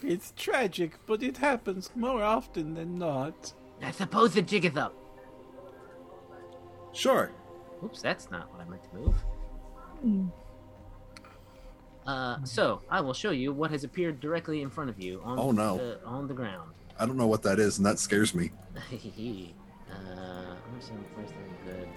It's 0.02 0.33
tragic, 0.37 0.92
but 1.07 1.22
it 1.22 1.38
happens 1.38 1.90
more 1.94 2.22
often 2.22 2.74
than 2.74 2.98
not. 2.98 3.52
I 3.81 3.90
suppose 3.92 4.35
the 4.35 4.42
jig 4.42 4.64
is 4.66 4.76
up. 4.76 4.94
Sure. 6.92 7.31
Oops, 7.83 8.02
that's 8.02 8.31
not 8.31 8.52
what 8.52 8.61
I 8.61 8.68
meant 8.68 8.83
to 8.85 8.96
move. 10.05 10.35
Uh, 12.07 12.38
so 12.44 12.83
I 12.90 13.00
will 13.00 13.14
show 13.14 13.31
you 13.31 13.52
what 13.52 13.70
has 13.70 13.83
appeared 13.85 14.20
directly 14.20 14.61
in 14.61 14.68
front 14.70 14.90
of 14.90 15.00
you 15.00 15.22
on 15.24 15.38
Oh, 15.38 15.52
no. 15.52 15.78
the, 15.78 16.05
on 16.05 16.26
the 16.28 16.35
ground. 16.35 16.72
I 16.98 17.07
don't 17.07 17.16
know 17.16 17.28
what 17.28 17.42
that 17.44 17.59
is, 17.59 17.78
and 17.78 17.87
that 17.87 17.98
scares 17.98 18.35
me. 18.35 18.50
uh, 19.90 19.94
where's 20.90 21.01
the, 21.01 21.07
where's 21.16 21.31
the 21.31 21.73
good? 21.73 21.88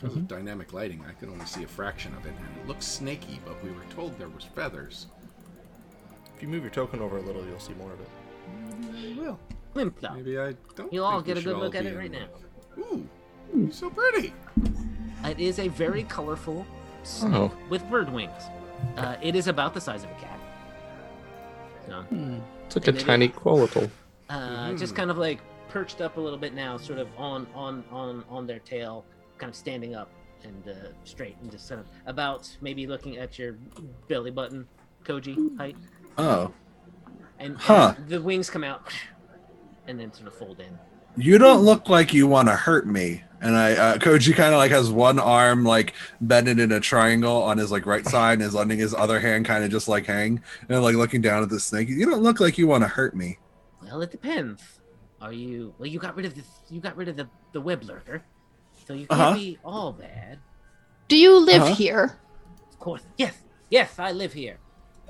Because 0.00 0.16
of 0.16 0.28
dynamic 0.28 0.72
lighting, 0.74 1.02
I 1.08 1.12
could 1.12 1.30
only 1.30 1.46
see 1.46 1.62
a 1.62 1.66
fraction 1.68 2.14
of 2.14 2.26
it, 2.26 2.34
and 2.36 2.58
it 2.60 2.68
looks 2.68 2.86
snaky, 2.86 3.40
but 3.46 3.62
we 3.64 3.70
were 3.70 3.84
told 3.94 4.18
there 4.18 4.28
was 4.28 4.44
feathers. 4.44 5.06
If 6.36 6.42
you 6.42 6.48
move 6.48 6.62
your 6.62 6.70
token 6.70 7.00
over 7.00 7.16
a 7.16 7.22
little, 7.22 7.42
you'll 7.46 7.58
see 7.58 7.72
more 7.74 7.92
of 7.92 8.00
it. 8.00 9.16
Well, 9.18 9.38
Limp 9.74 9.98
though. 10.00 10.12
maybe 10.14 10.38
I 10.38 10.54
don't. 10.74 10.92
You'll 10.92 11.06
all 11.06 11.22
get 11.22 11.38
a 11.38 11.42
good 11.42 11.56
look 11.56 11.74
at 11.74 11.86
it 11.86 11.96
right 11.96 12.10
now. 12.10 12.26
Ooh, 12.78 13.08
so 13.72 13.88
pretty. 13.88 14.34
It 15.24 15.40
is 15.40 15.58
a 15.58 15.68
very 15.68 16.02
colorful 16.04 16.66
snake 17.02 17.34
Oh. 17.34 17.52
with 17.70 17.82
bird 17.88 18.12
wings. 18.12 18.42
Uh, 18.98 19.16
it 19.22 19.34
is 19.34 19.48
about 19.48 19.72
the 19.72 19.80
size 19.80 20.04
of 20.04 20.10
a 20.10 20.14
cat. 20.14 20.38
So, 21.86 22.04
It's 22.66 22.76
like 22.76 22.86
a 22.86 22.90
And 22.90 22.98
it 23.00 23.04
tiny 23.04 23.28
qualital. 23.30 23.90
uh, 24.28 24.74
just 24.74 24.94
kind 24.94 25.10
of 25.10 25.16
like 25.16 25.40
perched 25.76 26.00
up 26.00 26.16
a 26.16 26.20
little 26.20 26.38
bit 26.38 26.54
now, 26.54 26.78
sort 26.78 26.98
of 26.98 27.06
on 27.18 27.46
on 27.54 27.84
on 27.92 28.24
on 28.30 28.46
their 28.46 28.60
tail, 28.60 29.04
kind 29.36 29.50
of 29.50 29.54
standing 29.54 29.94
up 29.94 30.08
and 30.42 30.68
uh, 30.68 30.88
straight, 31.04 31.36
and 31.42 31.50
just 31.50 31.68
kind 31.68 31.82
of 31.82 31.86
about 32.06 32.48
maybe 32.62 32.86
looking 32.86 33.18
at 33.18 33.38
your 33.38 33.56
belly 34.08 34.30
button, 34.30 34.66
Koji 35.04 35.36
height, 35.58 35.76
Oh. 36.16 36.50
and, 37.38 37.58
Huh. 37.58 37.92
and 37.98 38.08
the 38.08 38.22
wings 38.22 38.48
come 38.48 38.64
out, 38.64 38.90
and 39.86 40.00
then 40.00 40.14
sort 40.14 40.28
of 40.28 40.34
fold 40.34 40.60
in. 40.60 40.78
You 41.18 41.36
don't 41.36 41.60
look 41.62 41.90
like 41.90 42.14
you 42.14 42.26
want 42.26 42.48
to 42.48 42.54
hurt 42.54 42.86
me. 42.86 43.22
And 43.42 43.54
I, 43.54 43.72
uh, 43.72 43.98
Koji 43.98 44.34
kind 44.34 44.54
of 44.54 44.58
like 44.58 44.70
has 44.70 44.90
one 44.90 45.18
arm 45.18 45.62
like 45.62 45.92
bended 46.22 46.58
in 46.58 46.72
a 46.72 46.80
triangle 46.80 47.42
on 47.42 47.58
his 47.58 47.70
like 47.70 47.84
right 47.84 48.06
side, 48.06 48.34
and 48.38 48.42
is 48.42 48.54
letting 48.54 48.78
his 48.78 48.94
other 48.94 49.20
hand 49.20 49.44
kind 49.44 49.62
of 49.62 49.70
just 49.70 49.88
like 49.88 50.06
hang 50.06 50.42
and 50.70 50.82
like 50.82 50.96
looking 50.96 51.20
down 51.20 51.42
at 51.42 51.50
the 51.50 51.60
snake. 51.60 51.90
You 51.90 52.06
don't 52.06 52.22
look 52.22 52.40
like 52.40 52.56
you 52.56 52.66
want 52.66 52.82
to 52.84 52.88
hurt 52.88 53.14
me. 53.14 53.36
Well, 53.82 54.00
it 54.00 54.10
depends. 54.10 54.75
Are 55.20 55.32
you? 55.32 55.74
Well, 55.78 55.88
you 55.88 55.98
got 55.98 56.14
rid 56.16 56.26
of 56.26 56.34
the 56.34 56.42
you 56.68 56.80
got 56.80 56.96
rid 56.96 57.08
of 57.08 57.16
the 57.16 57.28
the 57.52 57.60
web 57.60 57.82
lurker, 57.84 58.22
so 58.86 58.92
you 58.92 59.06
can't 59.06 59.20
Uh-huh. 59.20 59.34
be 59.34 59.58
all 59.64 59.92
bad. 59.92 60.38
Do 61.08 61.16
you 61.16 61.38
live 61.38 61.62
Uh-huh. 61.62 61.74
here? 61.74 62.18
Of 62.70 62.78
course, 62.78 63.02
yes, 63.16 63.34
yes, 63.70 63.98
I 63.98 64.12
live 64.12 64.32
here. 64.32 64.58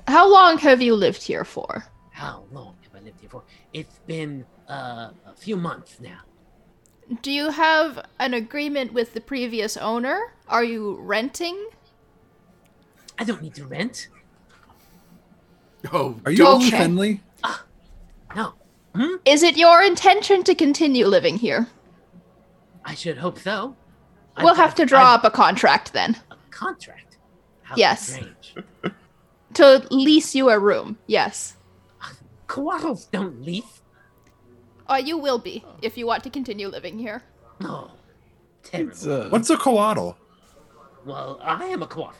How 0.07 0.31
long 0.31 0.57
have 0.59 0.81
you 0.81 0.95
lived 0.95 1.21
here 1.23 1.43
for? 1.43 1.85
How 2.11 2.45
long 2.51 2.75
have 2.83 2.95
I 2.95 3.03
lived 3.03 3.19
here 3.19 3.29
for? 3.29 3.43
It's 3.73 3.99
been 4.07 4.45
uh, 4.69 5.11
a 5.25 5.35
few 5.35 5.57
months 5.57 5.99
now. 5.99 6.21
Do 7.21 7.31
you 7.31 7.51
have 7.51 8.05
an 8.19 8.33
agreement 8.33 8.93
with 8.93 9.13
the 9.13 9.21
previous 9.21 9.77
owner? 9.77 10.33
Are 10.47 10.63
you 10.63 10.95
renting? 11.01 11.57
I 13.19 13.23
don't 13.23 13.41
need 13.41 13.55
to 13.55 13.65
rent. 13.65 14.07
Oh, 15.93 16.19
Are 16.25 16.31
you 16.31 16.37
don't 16.37 16.55
Owen 16.61 16.67
Okay. 16.67 16.77
Finley? 16.77 17.21
No, 18.35 18.53
Is 19.25 19.43
it 19.43 19.57
your 19.57 19.81
intention 19.83 20.43
to 20.43 20.55
continue 20.55 21.05
living 21.07 21.37
here? 21.37 21.67
I 22.85 22.95
should 22.95 23.17
hope 23.17 23.39
so. 23.39 23.75
we'll 24.37 24.49
I've- 24.49 24.61
have 24.61 24.75
to 24.75 24.85
draw 24.85 24.99
I've- 25.13 25.15
up 25.15 25.23
a 25.25 25.31
contract 25.35 25.93
then 25.93 26.15
a 26.31 26.35
contract. 26.51 27.17
How 27.63 27.75
Yes. 27.75 28.09
strange. 28.13 28.55
to 29.55 29.85
lease 29.91 30.35
you 30.35 30.49
a 30.49 30.57
room. 30.59 30.97
Yes. 31.07 31.57
Koalas 32.47 33.09
don't 33.11 33.41
leaf. 33.41 33.81
Uh, 34.89 35.01
you 35.03 35.17
will 35.17 35.37
be 35.39 35.65
if 35.81 35.97
you 35.97 36.05
want 36.07 36.23
to 36.23 36.29
continue 36.29 36.67
living 36.69 36.97
here. 36.99 37.23
No, 37.59 37.91
terrible. 38.63 38.91
It's 38.91 39.05
uh, 39.05 39.27
What's 39.29 39.49
a 39.49 39.57
couatl? 39.57 40.15
Well, 41.05 41.39
I 41.43 41.65
am 41.65 41.81
a 41.83 41.87
couatl. 41.87 42.13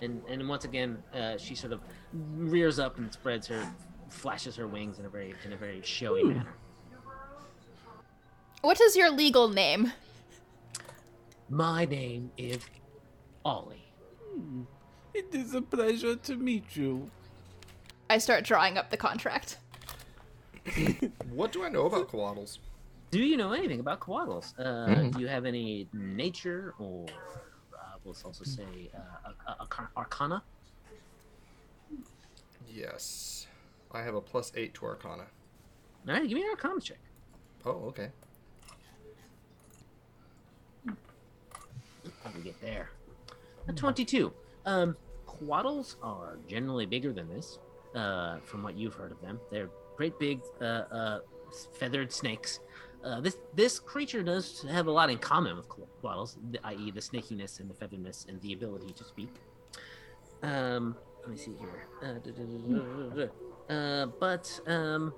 And 0.00 0.22
and 0.28 0.48
once 0.48 0.64
again, 0.64 1.02
uh, 1.12 1.36
she 1.36 1.54
sort 1.54 1.72
of 1.74 1.80
rears 2.14 2.78
up 2.78 2.96
and 2.96 3.12
spreads 3.12 3.46
her, 3.48 3.62
flashes 4.10 4.56
her 4.56 4.66
wings 4.66 4.98
in 4.98 5.06
a 5.06 5.08
very 5.08 5.34
in 5.44 5.52
a 5.52 5.56
very 5.56 5.80
showy 5.82 6.22
manner. 6.24 6.54
What 8.62 8.80
is 8.80 8.94
your 8.96 9.10
legal 9.10 9.48
name? 9.48 9.92
My 11.48 11.84
name 11.84 12.30
is 12.36 12.58
Ollie. 13.44 13.84
it 15.14 15.34
is 15.34 15.54
a 15.54 15.62
pleasure 15.62 16.16
to 16.16 16.36
meet 16.36 16.76
you. 16.76 17.10
I 18.08 18.18
start 18.18 18.44
drawing 18.44 18.76
up 18.78 18.90
the 18.90 18.96
contract. 18.96 19.58
What 21.32 21.52
do 21.52 21.64
I 21.64 21.68
know 21.70 21.86
about 21.86 22.08
koalas? 22.10 22.58
Do 23.10 23.18
you 23.18 23.36
know 23.36 23.52
anything 23.52 23.80
about 23.80 24.00
koalas? 24.00 24.52
Uh, 24.58 24.86
Mm. 24.94 25.12
Do 25.14 25.20
you 25.20 25.28
have 25.28 25.46
any 25.46 25.88
nature 25.92 26.74
or 26.78 27.06
uh, 27.74 27.96
let's 28.04 28.22
also 28.24 28.44
say 28.44 28.90
uh, 28.94 29.30
a- 29.48 29.50
a- 29.50 29.56
a- 29.82 29.88
arcana? 29.96 30.42
Yes. 32.68 33.46
I 33.92 34.02
have 34.02 34.14
a 34.14 34.20
plus 34.20 34.52
eight 34.56 34.74
to 34.74 34.86
Arcana. 34.86 35.26
All 36.08 36.14
right, 36.14 36.22
give 36.22 36.36
me 36.36 36.42
an 36.42 36.50
arcana 36.50 36.80
check. 36.80 36.98
Oh, 37.64 37.70
okay. 37.88 38.10
How 40.86 42.30
do 42.30 42.38
we 42.38 42.44
get 42.44 42.60
there? 42.60 42.90
A 43.68 43.72
22. 43.72 44.32
Um, 44.66 44.96
couatls 45.26 45.96
are 46.02 46.38
generally 46.48 46.86
bigger 46.86 47.12
than 47.12 47.28
this, 47.28 47.58
uh, 47.94 48.38
from 48.44 48.62
what 48.62 48.76
you've 48.76 48.94
heard 48.94 49.12
of 49.12 49.20
them. 49.20 49.40
They're 49.50 49.68
great 49.96 50.18
big 50.18 50.40
uh, 50.60 50.64
uh, 50.64 51.18
feathered 51.74 52.12
snakes. 52.12 52.60
Uh, 53.04 53.20
this 53.20 53.36
this 53.54 53.78
creature 53.78 54.22
does 54.22 54.64
have 54.70 54.86
a 54.86 54.90
lot 54.90 55.08
in 55.10 55.16
common 55.18 55.56
with 55.56 55.68
qu- 55.68 55.86
couatls, 56.02 56.36
i.e., 56.64 56.90
the 56.90 57.00
snakiness 57.00 57.58
and 57.60 57.70
the 57.70 57.74
featheredness 57.74 58.28
and 58.28 58.40
the 58.42 58.52
ability 58.52 58.92
to 58.92 59.04
speak. 59.04 59.32
Um, 60.42 60.96
let 61.22 61.30
me 61.30 61.36
see 61.36 61.52
here. 61.58 61.86
Uh, 63.70 64.06
but 64.18 64.60
um, 64.66 65.14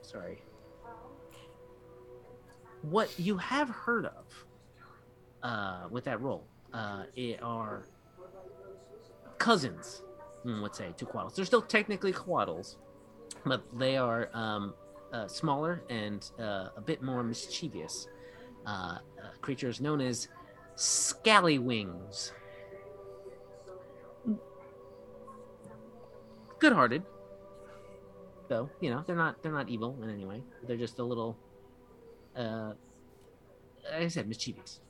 sorry. 0.00 0.42
What 2.80 3.10
you 3.18 3.36
have 3.36 3.68
heard 3.68 4.06
of 4.06 4.46
uh, 5.42 5.88
with 5.90 6.04
that 6.04 6.20
role 6.22 6.46
uh, 6.72 7.04
are 7.42 7.86
cousins, 9.38 10.02
would 10.44 10.74
say, 10.74 10.94
to 10.96 11.04
couatls. 11.04 11.34
They're 11.34 11.44
still 11.44 11.62
technically 11.62 12.12
couatls, 12.12 12.76
but 13.44 13.62
they 13.78 13.96
are 13.96 14.30
um, 14.32 14.72
uh, 15.12 15.28
smaller 15.28 15.82
and 15.90 16.28
uh, 16.38 16.68
a 16.76 16.80
bit 16.80 17.02
more 17.02 17.22
mischievous. 17.22 18.08
Uh, 18.66 18.70
uh, 18.70 18.98
creatures 19.42 19.80
known 19.80 20.00
as 20.00 20.28
scalliwings. 20.76 22.32
Good-hearted, 26.58 27.02
though. 28.48 28.70
You 28.80 28.90
know, 28.90 29.04
they're 29.06 29.16
not 29.16 29.42
they're 29.42 29.52
not 29.52 29.68
evil 29.68 29.98
in 30.02 30.10
any 30.10 30.24
way. 30.24 30.42
They're 30.66 30.76
just 30.76 30.98
a 30.98 31.04
little, 31.04 31.36
uh, 32.36 32.72
like 33.84 34.02
I 34.02 34.08
said, 34.08 34.28
mischievous. 34.28 34.80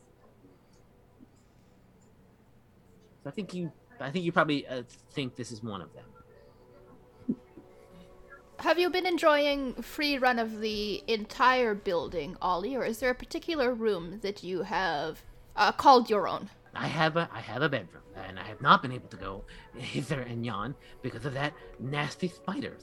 So 3.24 3.30
I 3.30 3.32
think 3.32 3.52
you, 3.54 3.72
I 3.98 4.10
think 4.10 4.24
you 4.24 4.30
probably 4.30 4.66
uh, 4.68 4.84
think 5.12 5.34
this 5.34 5.50
is 5.50 5.62
one 5.62 5.82
of 5.82 5.92
them. 5.92 6.04
Have 8.60 8.78
you 8.78 8.88
been 8.88 9.04
enjoying 9.06 9.74
free 9.74 10.16
run 10.16 10.38
of 10.38 10.60
the 10.60 11.02
entire 11.06 11.74
building, 11.74 12.36
Ollie, 12.40 12.74
or 12.74 12.84
is 12.84 13.00
there 13.00 13.10
a 13.10 13.14
particular 13.14 13.74
room 13.74 14.20
that 14.22 14.42
you 14.42 14.62
have 14.62 15.22
uh, 15.56 15.72
called 15.72 16.08
your 16.08 16.26
own? 16.26 16.48
I 16.76 16.86
have 16.86 17.16
a, 17.16 17.28
I 17.32 17.40
have 17.40 17.62
a 17.62 17.68
bedroom, 17.68 18.02
and 18.16 18.38
I 18.38 18.44
have 18.44 18.60
not 18.60 18.82
been 18.82 18.92
able 18.92 19.08
to 19.08 19.16
go 19.16 19.44
hither 19.76 20.20
and 20.20 20.44
yon 20.44 20.74
because 21.02 21.24
of 21.24 21.34
that 21.34 21.52
nasty 21.78 22.28
spiders. 22.28 22.82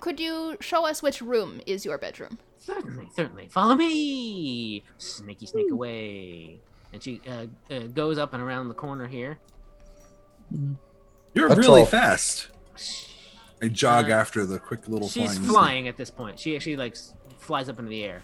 Could 0.00 0.18
you 0.18 0.56
show 0.60 0.86
us 0.86 1.02
which 1.02 1.20
room 1.22 1.60
is 1.66 1.84
your 1.84 1.98
bedroom? 1.98 2.38
Certainly, 2.58 3.08
certainly. 3.14 3.46
Follow 3.48 3.74
me, 3.76 4.82
snaky 4.98 5.46
snake 5.46 5.70
away. 5.70 6.60
And 6.92 7.02
she 7.02 7.20
uh, 7.28 7.46
uh, 7.72 7.78
goes 7.92 8.18
up 8.18 8.34
and 8.34 8.42
around 8.42 8.68
the 8.68 8.74
corner 8.74 9.06
here. 9.06 9.38
You're 11.34 11.48
That's 11.48 11.58
really 11.60 11.80
all. 11.80 11.86
fast. 11.86 12.48
I 13.62 13.68
jog 13.68 14.10
Uh, 14.10 14.14
after 14.14 14.44
the 14.46 14.58
quick 14.58 14.88
little 14.88 15.08
She's 15.08 15.34
flying. 15.38 15.48
flying 15.50 15.88
at 15.88 15.96
this 15.96 16.10
point. 16.10 16.38
She 16.38 16.54
actually 16.56 16.76
like 16.76 16.96
flies 17.38 17.68
up 17.68 17.78
into 17.78 17.88
the 17.90 18.04
air. 18.04 18.22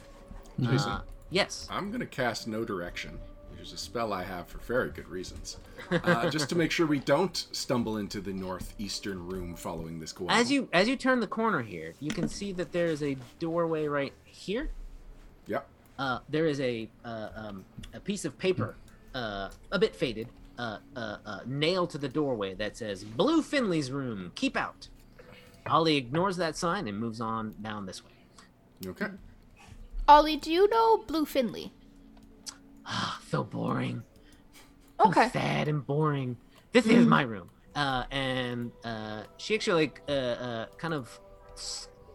Jason, 0.60 0.90
Uh, 0.90 1.02
yes. 1.30 1.66
I'm 1.70 1.88
going 1.88 2.00
to 2.00 2.06
cast 2.06 2.46
No 2.46 2.64
Direction, 2.64 3.18
which 3.60 3.68
is 3.68 3.74
a 3.74 3.76
spell 3.76 4.14
I 4.14 4.22
have 4.22 4.48
for 4.48 4.56
very 4.58 4.88
good 4.88 5.08
reasons. 5.08 5.58
Uh, 5.90 6.30
just 6.30 6.48
to 6.48 6.56
make 6.56 6.70
sure 6.70 6.86
we 6.86 7.00
don't 7.00 7.36
stumble 7.52 7.98
into 7.98 8.20
the 8.20 8.32
northeastern 8.32 9.26
room 9.26 9.54
following 9.54 10.00
this 10.00 10.12
koala. 10.12 10.32
As 10.32 10.50
you 10.50 10.68
as 10.72 10.88
you 10.88 10.96
turn 10.96 11.20
the 11.20 11.26
corner 11.26 11.60
here, 11.60 11.92
you 12.00 12.10
can 12.10 12.28
see 12.28 12.52
that 12.52 12.72
there 12.72 12.86
is 12.86 13.02
a 13.02 13.16
doorway 13.38 13.86
right 13.86 14.14
here. 14.24 14.70
Yep. 15.46 15.66
Uh, 15.98 16.20
there 16.28 16.46
is 16.46 16.60
a 16.60 16.88
uh, 17.04 17.28
um, 17.34 17.64
a 17.92 18.00
piece 18.00 18.24
of 18.24 18.38
paper, 18.38 18.76
uh, 19.14 19.50
a 19.72 19.78
bit 19.78 19.94
faded, 19.94 20.28
uh, 20.58 20.78
uh, 20.96 21.16
uh, 21.26 21.40
nailed 21.44 21.90
to 21.90 21.98
the 21.98 22.08
doorway 22.08 22.54
that 22.54 22.76
says 22.76 23.04
"Blue 23.04 23.42
Finley's 23.42 23.90
room. 23.90 24.32
Keep 24.36 24.56
out." 24.56 24.88
Ollie 25.66 25.96
ignores 25.96 26.38
that 26.38 26.56
sign 26.56 26.88
and 26.88 26.98
moves 26.98 27.20
on 27.20 27.54
down 27.60 27.84
this 27.84 28.02
way. 28.02 28.10
Okay. 28.86 29.08
Ollie, 30.08 30.36
do 30.36 30.50
you 30.50 30.68
know 30.68 30.98
Blue 30.98 31.26
Finley? 31.26 31.72
Ah, 32.86 33.20
so 33.28 33.44
boring. 33.44 34.02
So 35.00 35.08
Okay. 35.08 35.28
sad 35.28 35.68
and 35.68 35.86
boring. 35.86 36.36
This 36.72 36.86
is 36.86 37.06
my 37.06 37.22
room. 37.22 37.50
Uh, 37.74 38.04
and 38.10 38.72
uh, 38.84 39.22
she 39.38 39.54
actually 39.54 39.82
like 39.86 40.02
uh, 40.08 40.12
uh, 40.12 40.66
kind 40.76 40.92
of 40.94 41.20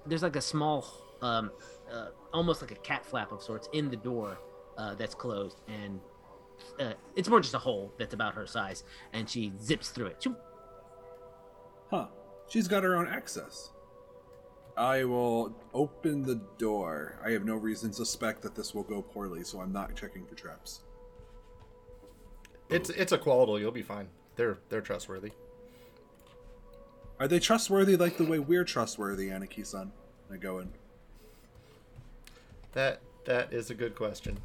there's 0.06 0.22
like 0.24 0.36
a 0.36 0.42
small 0.42 0.86
um, 1.22 1.52
uh, 1.92 2.08
almost 2.34 2.62
like 2.62 2.72
a 2.72 2.76
cat 2.76 3.06
flap 3.06 3.32
of 3.32 3.42
sorts 3.42 3.70
in 3.74 3.90
the 3.90 3.96
door 3.96 4.38
uh, 4.78 4.94
that's 4.96 5.16
closed 5.16 5.62
and 5.68 6.00
uh, 6.80 6.94
it's 7.16 7.30
more 7.30 7.40
just 7.40 7.54
a 7.54 7.58
hole 7.60 7.94
that's 7.98 8.14
about 8.14 8.34
her 8.34 8.46
size 8.46 8.84
and 9.14 9.30
she 9.30 9.54
zips 9.62 9.90
through 9.90 10.08
it. 10.08 10.26
Huh. 11.90 12.08
She's 12.48 12.68
got 12.68 12.84
her 12.84 12.96
own 12.96 13.08
access. 13.08 13.72
I 14.78 15.06
will 15.06 15.56
open 15.74 16.24
the 16.24 16.42
door. 16.58 17.18
I 17.24 17.32
have 17.32 17.46
no 17.46 17.56
reason 17.56 17.90
to 17.92 17.96
suspect 17.96 18.42
that 18.42 18.56
this 18.56 18.74
will 18.76 18.84
go 18.84 19.02
poorly, 19.02 19.44
so 19.44 19.62
I'm 19.62 19.72
not 19.72 19.96
checking 19.96 20.26
for 20.26 20.36
traps. 20.36 20.82
It's 22.70 22.90
it's 22.90 23.12
a 23.12 23.18
couatl. 23.18 23.60
You'll 23.60 23.72
be 23.72 23.84
fine. 23.84 24.08
They're 24.36 24.58
they're 24.70 24.82
trustworthy. 24.82 25.32
Are 27.20 27.28
they 27.28 27.40
trustworthy 27.40 27.96
like 27.96 28.18
the 28.18 28.26
way 28.26 28.40
we're 28.40 28.66
trustworthy, 28.66 29.30
Aniki-san? 29.30 29.92
I 30.32 30.38
go 30.38 30.60
in. 30.60 30.70
That 32.74 33.00
that 33.26 33.54
is 33.54 33.70
a 33.70 33.74
good 33.74 33.96
question. 33.96 34.38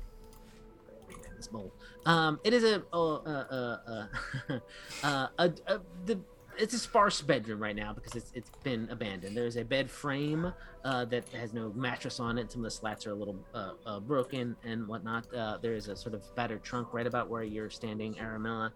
this 1.37 1.49
bowl. 1.49 1.73
Um, 2.07 2.39
it 2.45 2.53
is 2.53 2.63
a 2.63 2.83
uh, 2.93 3.15
uh, 3.17 3.79
uh, 3.87 4.07
uh, 5.03 5.27
a, 5.39 5.53
a 5.67 5.81
the 6.07 6.21
it's 6.59 6.75
a 6.75 6.79
sparse 6.79 7.21
bedroom 7.23 7.61
right 7.61 7.77
now 7.77 7.93
because 7.93 8.15
it's 8.15 8.31
it's 8.35 8.51
been 8.63 8.89
abandoned. 8.91 9.37
There's 9.37 9.57
a 9.57 9.65
bed 9.65 9.91
frame 9.91 10.53
uh, 10.85 11.05
that 11.07 11.29
has 11.31 11.53
no 11.53 11.73
mattress 11.75 12.21
on 12.21 12.39
it. 12.39 12.51
Some 12.53 12.61
of 12.61 12.65
the 12.65 12.71
slats 12.71 13.07
are 13.07 13.11
a 13.11 13.15
little 13.15 13.37
uh, 13.55 13.73
uh, 13.87 14.01
broken 14.01 14.57
and 14.65 14.87
whatnot. 14.89 15.33
Uh, 15.35 15.59
there 15.59 15.75
is 15.75 15.89
a 15.89 15.97
sort 15.97 16.15
of 16.15 16.23
battered 16.37 16.63
trunk 16.63 16.93
right 16.93 17.07
about 17.07 17.29
where 17.29 17.43
you're 17.43 17.71
standing, 17.71 18.15
Aramilla. 18.15 18.73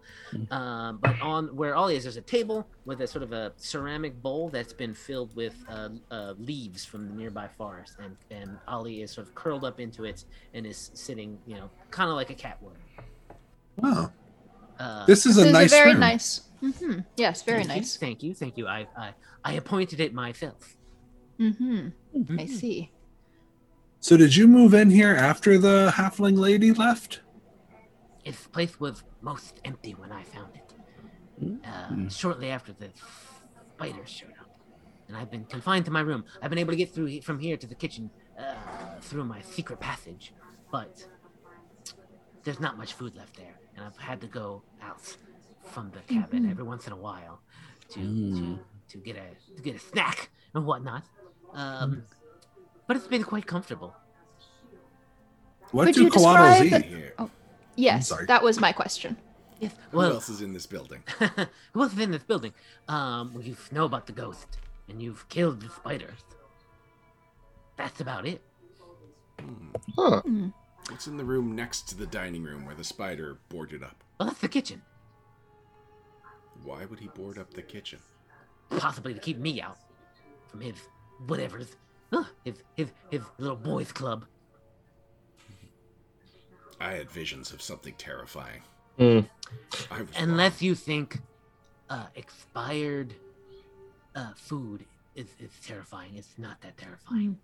Um, 0.51 0.99
but 1.01 1.19
on 1.21 1.55
where 1.55 1.75
Ollie 1.75 1.95
is, 1.95 2.03
there's 2.03 2.17
a 2.17 2.21
table 2.21 2.67
with 2.85 3.01
a 3.01 3.07
sort 3.07 3.23
of 3.23 3.31
a 3.33 3.53
ceramic 3.57 4.21
bowl 4.21 4.49
that's 4.49 4.73
been 4.73 4.93
filled 4.93 5.35
with 5.35 5.55
uh, 5.69 5.89
uh, 6.11 6.33
leaves 6.37 6.85
from 6.85 7.07
the 7.07 7.13
nearby 7.13 7.47
forest, 7.57 7.97
and 8.01 8.15
and 8.31 8.57
Ollie 8.67 9.01
is 9.01 9.11
sort 9.11 9.27
of 9.27 9.35
curled 9.35 9.63
up 9.65 9.79
into 9.79 10.05
it 10.05 10.25
and 10.53 10.65
is 10.65 10.91
sitting, 10.93 11.37
you 11.45 11.55
know, 11.55 11.69
kind 11.91 12.09
of 12.09 12.15
like 12.15 12.29
a 12.29 12.35
cat 12.35 12.57
would. 12.61 12.73
Wow. 13.77 14.11
Uh, 14.79 15.05
this 15.05 15.25
is 15.25 15.35
This 15.35 15.45
a 15.45 15.47
is 15.47 15.53
nice 15.53 15.71
a 15.71 15.75
very 15.75 15.91
room. 15.91 15.99
nice. 16.01 16.41
Hmm 16.71 16.99
Yes, 17.17 17.43
very 17.43 17.63
thank 17.63 17.69
you, 17.75 17.81
nice. 17.81 17.97
thank 17.97 18.23
you, 18.23 18.33
thank 18.33 18.57
you. 18.57 18.67
I 18.67 18.87
I, 18.97 19.13
I 19.43 19.53
appointed 19.53 19.99
it 19.99 20.13
myself. 20.13 20.75
hmm 21.37 21.87
I 22.29 22.45
Mhm. 22.45 22.49
see. 22.49 22.91
So 23.99 24.17
did 24.17 24.35
you 24.35 24.47
move 24.47 24.73
in 24.73 24.89
here 24.91 25.15
after 25.15 25.57
the 25.57 25.91
halfling 25.95 26.37
lady 26.37 26.71
left? 26.71 27.21
Its 28.23 28.47
place 28.47 28.79
was 28.79 29.03
most 29.21 29.59
empty 29.65 29.93
when 29.93 30.11
I 30.11 30.23
found 30.23 30.51
it. 30.55 30.73
Uh, 31.65 32.09
Shortly 32.09 32.49
after 32.49 32.73
the 32.73 32.89
spiders 33.73 34.09
showed 34.09 34.29
up, 34.41 34.49
and 35.07 35.17
I've 35.17 35.29
been 35.31 35.45
confined 35.45 35.85
to 35.85 35.91
my 35.91 36.01
room. 36.01 36.23
I've 36.41 36.49
been 36.49 36.59
able 36.59 36.71
to 36.71 36.77
get 36.77 36.93
through 36.93 37.21
from 37.21 37.39
here 37.39 37.57
to 37.57 37.67
the 37.67 37.75
kitchen 37.75 38.09
uh, 38.39 38.99
through 39.01 39.25
my 39.25 39.41
secret 39.41 39.79
passage, 39.79 40.33
but 40.71 41.05
there's 42.43 42.59
not 42.59 42.77
much 42.77 42.93
food 42.93 43.15
left 43.15 43.35
there, 43.37 43.55
and 43.75 43.85
I've 43.85 43.97
had 43.97 44.21
to 44.21 44.27
go 44.27 44.63
out 44.81 45.17
from 45.65 45.91
the 45.91 45.99
cabin 46.13 46.49
every 46.49 46.63
once 46.63 46.87
in 46.87 46.93
a 46.93 46.97
while 46.97 47.41
to 47.89 47.99
to, 47.99 48.59
to 48.89 48.97
get 48.97 49.15
a 49.17 49.55
to 49.55 49.61
get 49.61 49.75
a 49.75 49.79
snack 49.79 50.29
and 50.53 50.65
whatnot. 50.65 51.03
Um, 51.53 52.03
but 52.87 52.97
it's 52.97 53.07
been 53.07 53.23
quite 53.23 53.45
comfortable. 53.45 53.95
What 55.71 55.85
Could 55.85 55.95
do 55.95 56.03
you 56.03 56.09
koalas 56.09 56.61
describe- 56.61 56.83
eat? 56.85 56.89
Here. 56.89 57.13
Yes, 57.75 58.07
sorry. 58.07 58.25
that 58.27 58.41
was 58.43 58.59
my 58.59 58.71
question. 58.71 59.17
Yes. 59.59 59.73
Who 59.91 60.01
else 60.01 60.29
is 60.29 60.41
in 60.41 60.53
this 60.53 60.65
building? 60.65 61.01
who 61.73 61.81
else 61.81 61.93
is 61.93 61.99
in 61.99 62.11
this 62.11 62.23
building? 62.23 62.53
Um, 62.87 63.33
well, 63.33 63.43
you 63.43 63.55
know 63.71 63.85
about 63.85 64.05
the 64.05 64.13
ghost, 64.13 64.57
and 64.89 65.01
you've 65.01 65.27
killed 65.29 65.61
the 65.61 65.69
spiders. 65.69 66.19
That's 67.77 67.99
about 68.01 68.25
it. 68.25 68.41
Huh. 69.97 70.21
What's 70.89 71.07
in 71.07 71.17
the 71.17 71.25
room 71.25 71.55
next 71.55 71.89
to 71.89 71.97
the 71.97 72.05
dining 72.05 72.43
room 72.43 72.65
where 72.65 72.75
the 72.75 72.83
spider 72.83 73.37
boarded 73.49 73.81
up? 73.83 74.03
Well, 74.19 74.27
that's 74.29 74.39
the 74.39 74.47
kitchen. 74.49 74.81
Why 76.65 76.85
would 76.85 76.99
he 76.99 77.07
board 77.07 77.37
up 77.37 77.53
the 77.53 77.61
kitchen? 77.61 77.99
Possibly 78.69 79.13
to 79.13 79.19
keep 79.19 79.37
me 79.37 79.61
out 79.61 79.77
from 80.49 80.61
his 80.61 80.75
whatever's. 81.27 81.75
Ugh, 82.11 82.25
his, 82.43 82.55
his, 82.75 82.87
his 83.11 83.21
little 83.37 83.55
boys' 83.55 83.91
club. 83.91 84.25
I 86.79 86.93
had 86.93 87.09
visions 87.09 87.53
of 87.53 87.61
something 87.61 87.93
terrifying. 87.97 88.61
I 88.99 90.01
was 90.01 90.09
Unless 90.17 90.61
you 90.61 90.75
think 90.75 91.19
uh, 91.89 92.07
expired 92.15 93.13
uh, 94.15 94.33
food 94.35 94.85
is, 95.15 95.27
is 95.39 95.51
terrifying. 95.65 96.13
It's 96.15 96.33
not 96.37 96.61
that 96.61 96.77
terrifying. 96.77 97.37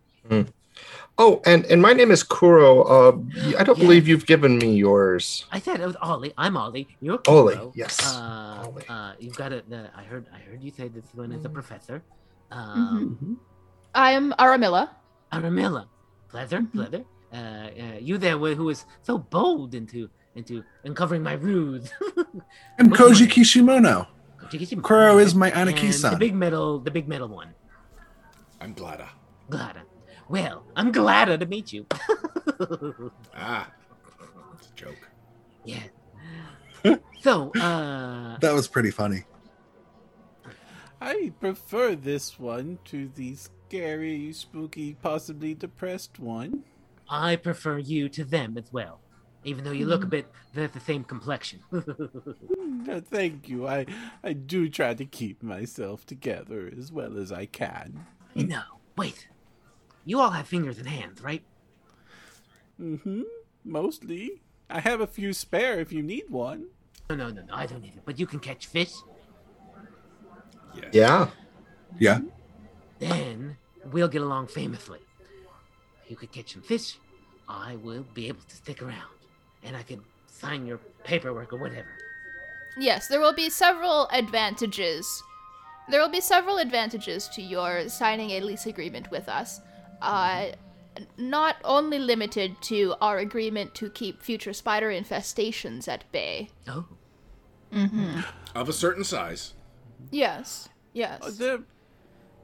Oh, 1.18 1.42
and 1.46 1.66
and 1.66 1.82
my 1.82 1.94
name 1.94 2.10
is 2.12 2.24
Kuro. 2.24 2.82
Uh, 2.84 3.12
y- 3.46 3.54
I 3.60 3.64
don't 3.64 3.78
Yeah. 3.78 3.84
believe 3.86 4.08
you've 4.08 4.26
given 4.26 4.58
me 4.58 4.74
yours. 4.76 5.46
I 5.52 5.60
said 5.60 5.80
it 5.82 5.86
was 5.86 5.98
Ollie. 6.02 6.34
I'm 6.38 6.56
Ollie. 6.58 6.88
You're 7.02 7.20
Ollie, 7.28 7.56
Kuro. 7.56 7.72
yes. 7.76 8.00
Uh, 8.02 8.64
Ollie. 8.66 8.86
uh, 8.90 9.14
you've 9.20 9.36
got 9.36 9.52
it. 9.52 9.66
I 9.72 10.04
heard. 10.04 10.26
I 10.34 10.40
heard 10.40 10.64
you 10.64 10.72
say 10.72 10.88
this 10.88 11.06
one 11.14 11.32
is 11.32 11.44
a 11.46 11.50
Mm. 11.50 11.54
professor. 11.54 12.02
Um, 12.52 13.38
I 13.94 14.12
am 14.12 14.34
Aramilla. 14.40 14.90
Aramilla, 15.32 15.86
pleasure, 16.30 16.60
Mhm. 16.62 16.74
pleasure. 16.74 17.04
Uh, 17.32 17.38
uh, 17.38 17.98
you 18.02 18.18
there, 18.18 18.38
wh- 18.38 18.56
who 18.56 18.66
was 18.66 18.86
so 19.04 19.18
bold 19.18 19.76
into 19.76 20.10
into 20.36 20.64
uncovering 20.86 21.22
my 21.24 21.34
ruse. 21.34 21.92
And 22.80 22.90
Which 22.92 23.00
Koji 23.00 23.22
one? 23.28 23.30
Kishimono. 23.30 24.08
Kuro 24.50 24.82
Kuro 24.82 25.18
is 25.20 25.36
my 25.36 25.50
and 25.52 25.70
the 25.70 26.16
big 26.18 26.34
metal, 26.36 26.80
the 26.80 26.92
big 26.92 27.08
metal 27.08 27.28
one. 27.28 27.54
I'm 28.60 28.74
glad. 28.74 29.02
uh, 29.02 29.08
Glahda. 29.52 29.84
Well, 30.32 30.64
I'm 30.78 30.94
glad 30.94 31.26
to 31.42 31.46
meet 31.46 31.74
you. 31.74 31.86
Ah, 33.36 33.70
it's 34.56 34.68
a 34.70 34.74
joke. 34.76 35.10
yeah. 35.66 35.84
so, 37.22 37.52
uh, 37.60 38.38
That 38.40 38.54
was 38.54 38.68
pretty 38.68 38.92
funny. 38.92 39.24
I 41.02 41.34
prefer 41.40 41.96
this 41.96 42.40
one 42.40 42.80
to 42.86 43.10
the 43.10 43.36
scary, 43.36 44.32
spooky, 44.32 44.94
possibly 44.94 45.54
depressed 45.54 46.20
one. 46.20 46.64
I 47.10 47.36
prefer 47.36 47.80
you 47.80 48.08
to 48.10 48.24
them 48.24 48.58
as 48.58 48.72
well, 48.72 49.02
even 49.44 49.64
though 49.66 49.72
you 49.72 49.86
look 49.86 50.04
a 50.04 50.08
bit 50.08 50.32
the, 50.54 50.68
the 50.68 50.80
same 50.80 51.04
complexion. 51.04 51.60
Uh, 52.90 53.00
Thank 53.00 53.48
you. 53.48 53.68
I 53.68 53.86
I 54.24 54.34
do 54.34 54.68
try 54.68 54.96
to 54.96 55.06
keep 55.06 55.44
myself 55.44 56.04
together 56.04 56.70
as 56.76 56.92
well 56.92 57.16
as 57.16 57.32
I 57.32 57.46
can. 57.46 58.08
no, 58.34 58.62
wait. 58.98 59.28
You 60.06 60.20
all 60.20 60.32
have 60.32 60.48
fingers 60.48 60.78
and 60.78 60.88
hands, 60.88 61.22
right? 61.22 61.44
Mm-hmm. 62.80 63.22
Mostly. 63.64 64.42
I 64.70 64.80
have 64.80 65.02
a 65.02 65.08
few 65.08 65.34
spare 65.34 65.80
if 65.80 65.92
you 65.92 66.02
need 66.02 66.30
one. 66.30 66.68
No, 67.10 67.16
no, 67.16 67.30
no, 67.30 67.42
no. 67.44 67.54
I 67.54 67.66
don't 67.66 67.82
need 67.82 67.96
it. 67.96 68.02
But 68.06 68.20
you 68.20 68.26
can 68.26 68.40
catch 68.40 68.68
fish. 68.68 68.94
Yes. 70.76 70.86
Yeah. 70.94 71.28
Yeah. 72.00 72.20
Then 73.00 73.58
we'll 73.92 74.08
get 74.08 74.22
along 74.22 74.48
famously. 74.48 75.00
You 76.08 76.16
could 76.16 76.32
catch 76.32 76.54
some 76.54 76.62
fish. 76.62 76.98
I 77.48 77.76
will 77.78 78.06
be 78.14 78.28
able 78.28 78.44
to 78.48 78.56
stick 78.56 78.82
around, 78.82 79.12
and 79.64 79.76
I 79.76 79.84
could 79.84 80.02
sign 80.28 80.66
your 80.66 80.80
paperwork 81.04 81.52
or 81.52 81.58
whatever. 81.58 81.90
Yes, 82.78 83.08
there 83.08 83.20
will 83.20 83.34
be 83.34 83.50
several 83.50 84.08
advantages. 84.14 85.22
There 85.90 86.00
will 86.00 86.10
be 86.10 86.22
several 86.22 86.58
advantages 86.58 87.28
to 87.30 87.42
your 87.42 87.90
signing 87.90 88.32
a 88.32 88.40
lease 88.40 88.66
agreement 88.66 89.12
with 89.12 89.28
us. 89.28 89.60
Uh, 90.02 90.48
not 91.18 91.56
only 91.64 92.00
limited 92.00 92.62
to 92.62 92.96
our 93.02 93.18
agreement 93.18 93.74
to 93.76 93.90
keep 93.90 94.22
future 94.22 94.54
spider 94.54 94.90
infestations 94.90 95.88
at 95.88 96.10
bay. 96.12 96.50
Oh, 96.68 96.86
Of 98.54 98.70
a 98.70 98.74
certain 98.74 99.04
size. 99.04 99.54
Yes, 100.12 100.70
yes. 100.94 101.22
Are 101.22 101.32
there 101.32 101.60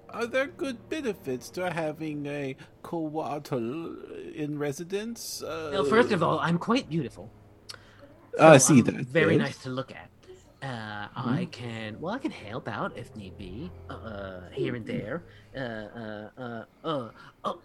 are 0.10 0.26
there 0.26 0.48
good 0.48 0.88
benefits 0.88 1.50
to 1.50 1.70
having 1.70 2.26
a 2.28 2.56
couatl 2.84 4.34
in 4.34 4.58
residence? 4.58 5.42
Uh, 5.44 5.70
well, 5.74 5.84
first 5.84 6.12
of 6.14 6.24
all, 6.24 6.40
I'm 6.40 6.58
quite 6.58 6.90
beautiful. 6.90 7.30
I 8.40 8.58
see 8.58 8.80
I'm 8.80 8.86
that. 8.86 8.96
Very 9.08 9.36
yes. 9.36 9.42
nice 9.46 9.58
to 9.64 9.70
look 9.70 9.92
at. 9.92 10.10
Uh, 10.64 11.08
I 11.16 11.48
can, 11.52 12.00
well, 12.00 12.16
I 12.16 12.18
can 12.18 12.32
help 12.32 12.68
out 12.68 12.98
if 12.98 13.16
need 13.16 13.38
be, 13.38 13.72
uh, 13.90 14.42
here 14.52 14.76
and 14.76 14.86
there. 14.86 15.24
Uh, 15.56 15.60
uh, 15.60 16.30
uh, 16.38 16.66
uh, 16.84 17.10
oh, 17.46 17.62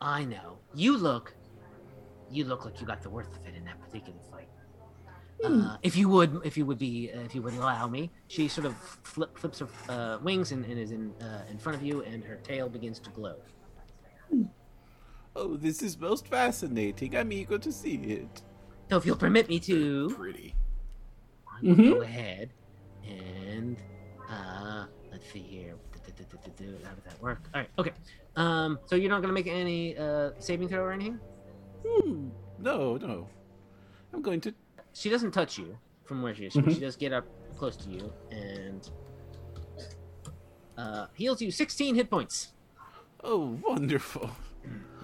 I 0.00 0.24
know. 0.24 0.58
You 0.74 0.96
look, 0.96 1.34
you 2.30 2.44
look 2.44 2.64
like 2.64 2.80
you 2.80 2.86
got 2.86 3.02
the 3.02 3.10
worst 3.10 3.30
of 3.32 3.46
it 3.46 3.54
in 3.54 3.64
that 3.66 3.80
particular 3.80 4.18
fight. 4.30 4.48
Uh, 5.44 5.76
if 5.82 5.96
you 5.96 6.08
would, 6.08 6.40
if 6.44 6.56
you 6.56 6.64
would 6.64 6.78
be, 6.78 7.10
uh, 7.12 7.20
if 7.20 7.34
you 7.34 7.42
would 7.42 7.52
allow 7.54 7.86
me, 7.86 8.10
she 8.28 8.48
sort 8.48 8.66
of 8.66 8.74
flip, 9.02 9.36
flips 9.36 9.58
her 9.58 9.68
uh, 9.90 10.18
wings 10.22 10.52
and, 10.52 10.64
and 10.64 10.78
is 10.78 10.92
in 10.92 11.12
uh, 11.20 11.42
in 11.50 11.58
front 11.58 11.76
of 11.76 11.84
you, 11.84 12.02
and 12.02 12.24
her 12.24 12.36
tail 12.36 12.70
begins 12.70 12.98
to 13.00 13.10
glow. 13.10 13.36
Oh, 15.34 15.56
this 15.58 15.82
is 15.82 15.98
most 15.98 16.28
fascinating. 16.28 17.14
I'm 17.14 17.30
eager 17.30 17.58
to 17.58 17.70
see 17.70 17.96
it. 17.96 18.42
So, 18.88 18.96
if 18.96 19.04
you'll 19.04 19.16
permit 19.16 19.50
me 19.50 19.60
to, 19.60 20.08
Pretty. 20.16 20.54
I 21.56 21.66
will 21.66 21.74
Mhm. 21.74 21.94
go 21.94 22.00
ahead 22.02 22.50
and 23.06 23.76
uh 24.28 24.86
let's 25.10 25.30
see 25.32 25.40
here. 25.40 25.74
How 26.84 26.94
does 26.94 27.04
that 27.04 27.20
work? 27.22 27.40
All 27.54 27.60
right, 27.60 27.70
okay. 27.78 27.92
Um, 28.36 28.78
so 28.86 28.96
you're 28.96 29.10
not 29.10 29.22
gonna 29.22 29.32
make 29.32 29.46
any 29.46 29.96
uh 29.96 30.30
saving 30.38 30.68
throw 30.68 30.80
or 30.82 30.92
anything? 30.92 31.18
Hmm. 31.86 32.28
No, 32.58 32.96
no. 32.96 33.28
I'm 34.12 34.22
going 34.22 34.40
to. 34.42 34.54
She 34.92 35.10
doesn't 35.10 35.32
touch 35.32 35.58
you 35.58 35.76
from 36.04 36.22
where 36.22 36.34
she 36.34 36.46
is. 36.46 36.52
She- 36.52 36.74
She 36.74 36.80
does 36.80 36.96
get 36.96 37.12
up 37.12 37.26
close 37.56 37.76
to 37.76 37.88
you 37.90 38.12
and 38.30 38.88
uh 40.76 41.06
heals 41.14 41.40
you 41.40 41.50
16 41.50 41.94
hit 41.94 42.10
points. 42.10 42.52
Oh, 43.24 43.58
wonderful. 43.62 44.30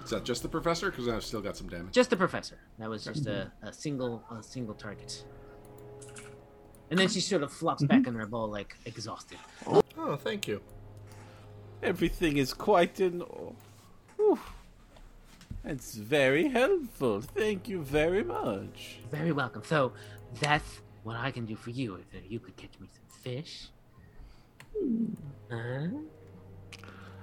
Is 0.05 0.11
that 0.11 0.25
just 0.25 0.43
the 0.43 0.49
professor? 0.49 0.91
Because 0.91 1.09
I've 1.09 1.25
still 1.25 1.41
got 1.41 1.57
some 1.57 1.69
damage. 1.69 1.95
Just 1.95 2.11
the 2.11 2.17
professor. 2.17 2.59
That 2.79 2.91
was 2.91 3.05
just 3.05 3.27
a, 3.27 3.51
a 3.62 3.73
single 3.73 4.23
a 4.31 4.43
single 4.43 4.75
target. 4.75 5.25
And 6.90 6.99
then 6.99 7.09
she 7.09 7.21
sort 7.21 7.42
of 7.42 7.53
flops 7.53 7.83
back 7.85 8.07
in 8.07 8.14
her 8.14 8.27
ball 8.27 8.49
like 8.49 8.77
exhausted. 8.85 9.38
Oh, 9.97 10.16
thank 10.16 10.47
you. 10.47 10.61
Everything 11.83 12.37
is 12.37 12.53
quite 12.53 13.01
in. 13.01 13.21
Whew. 14.16 14.38
It's 15.64 15.95
very 15.95 16.49
helpful. 16.49 17.21
Thank 17.21 17.68
you 17.68 17.83
very 17.83 18.25
much. 18.25 18.99
Very 19.11 19.33
welcome. 19.33 19.62
So 19.64 19.92
that's 20.40 20.81
what 21.03 21.16
I 21.16 21.31
can 21.31 21.47
do 21.47 21.57
for 21.57 21.71
you. 21.71 21.97
If 21.97 22.31
you 22.31 22.40
could 22.40 22.57
catch 22.57 22.79
me 22.81 22.88
some 22.92 23.21
fish, 23.23 23.68
huh? 25.51 25.88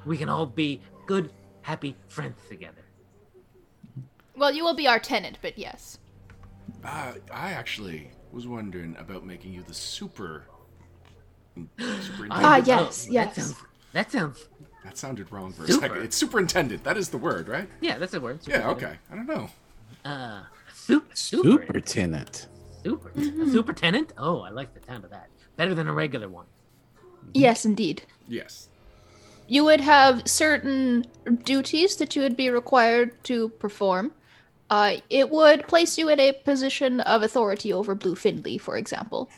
we 0.05 0.17
can 0.17 0.29
all 0.29 0.45
be 0.45 0.81
good, 1.05 1.31
happy 1.61 1.95
friends 2.07 2.39
together. 2.47 2.83
Well, 4.35 4.51
you 4.51 4.63
will 4.63 4.73
be 4.73 4.87
our 4.87 4.99
tenant, 4.99 5.39
but 5.41 5.57
yes. 5.57 5.99
Uh, 6.83 7.13
I 7.31 7.51
actually 7.51 8.11
was 8.31 8.47
wondering 8.47 8.95
about 8.99 9.25
making 9.25 9.53
you 9.53 9.63
the 9.63 9.73
super. 9.73 10.43
Superintendent. 11.77 12.31
Ah, 12.31 12.53
I- 12.53 12.57
yes, 12.59 13.07
oh, 13.09 13.13
yes. 13.13 13.35
That 13.35 13.41
sounds. 13.41 13.55
That 13.93 14.11
sounds. 14.11 14.47
That 14.85 14.97
sounded 14.97 15.31
wrong 15.31 15.51
for 15.51 15.63
a 15.65 15.67
second. 15.67 16.03
It's 16.03 16.15
superintendent. 16.15 16.83
That 16.83 16.95
is 16.97 17.09
the 17.09 17.17
word, 17.17 17.47
right? 17.49 17.67
Yeah, 17.81 17.97
that's 17.97 18.13
the 18.13 18.21
word. 18.21 18.39
Yeah. 18.47 18.69
Okay. 18.69 18.95
I 19.11 19.15
don't 19.15 19.27
know. 19.27 19.49
Uh, 20.05 20.43
super, 20.73 21.13
super, 21.15 21.49
Super 21.49 21.81
tenant. 21.81 22.47
super, 22.83 23.11
a 23.15 23.21
super 23.51 23.73
tenant. 23.73 24.13
Oh, 24.17 24.39
I 24.41 24.49
like 24.51 24.73
the 24.73 24.85
sound 24.85 25.03
of 25.03 25.09
that. 25.11 25.27
Better 25.57 25.75
than 25.75 25.87
a 25.87 25.93
regular 25.93 26.29
one. 26.29 26.45
Yes, 27.33 27.65
indeed. 27.65 28.03
Yes. 28.27 28.69
You 29.47 29.65
would 29.65 29.81
have 29.81 30.27
certain 30.27 31.05
duties 31.43 31.97
that 31.97 32.15
you 32.15 32.21
would 32.21 32.37
be 32.37 32.49
required 32.49 33.21
to 33.25 33.49
perform. 33.49 34.13
Uh, 34.69 34.97
it 35.09 35.29
would 35.29 35.67
place 35.67 35.97
you 35.97 36.09
in 36.09 36.19
a 36.19 36.31
position 36.31 36.99
of 37.01 37.23
authority 37.23 37.73
over 37.73 37.95
Blue 37.95 38.15
Finley, 38.15 38.57
for 38.57 38.77
example. 38.77 39.29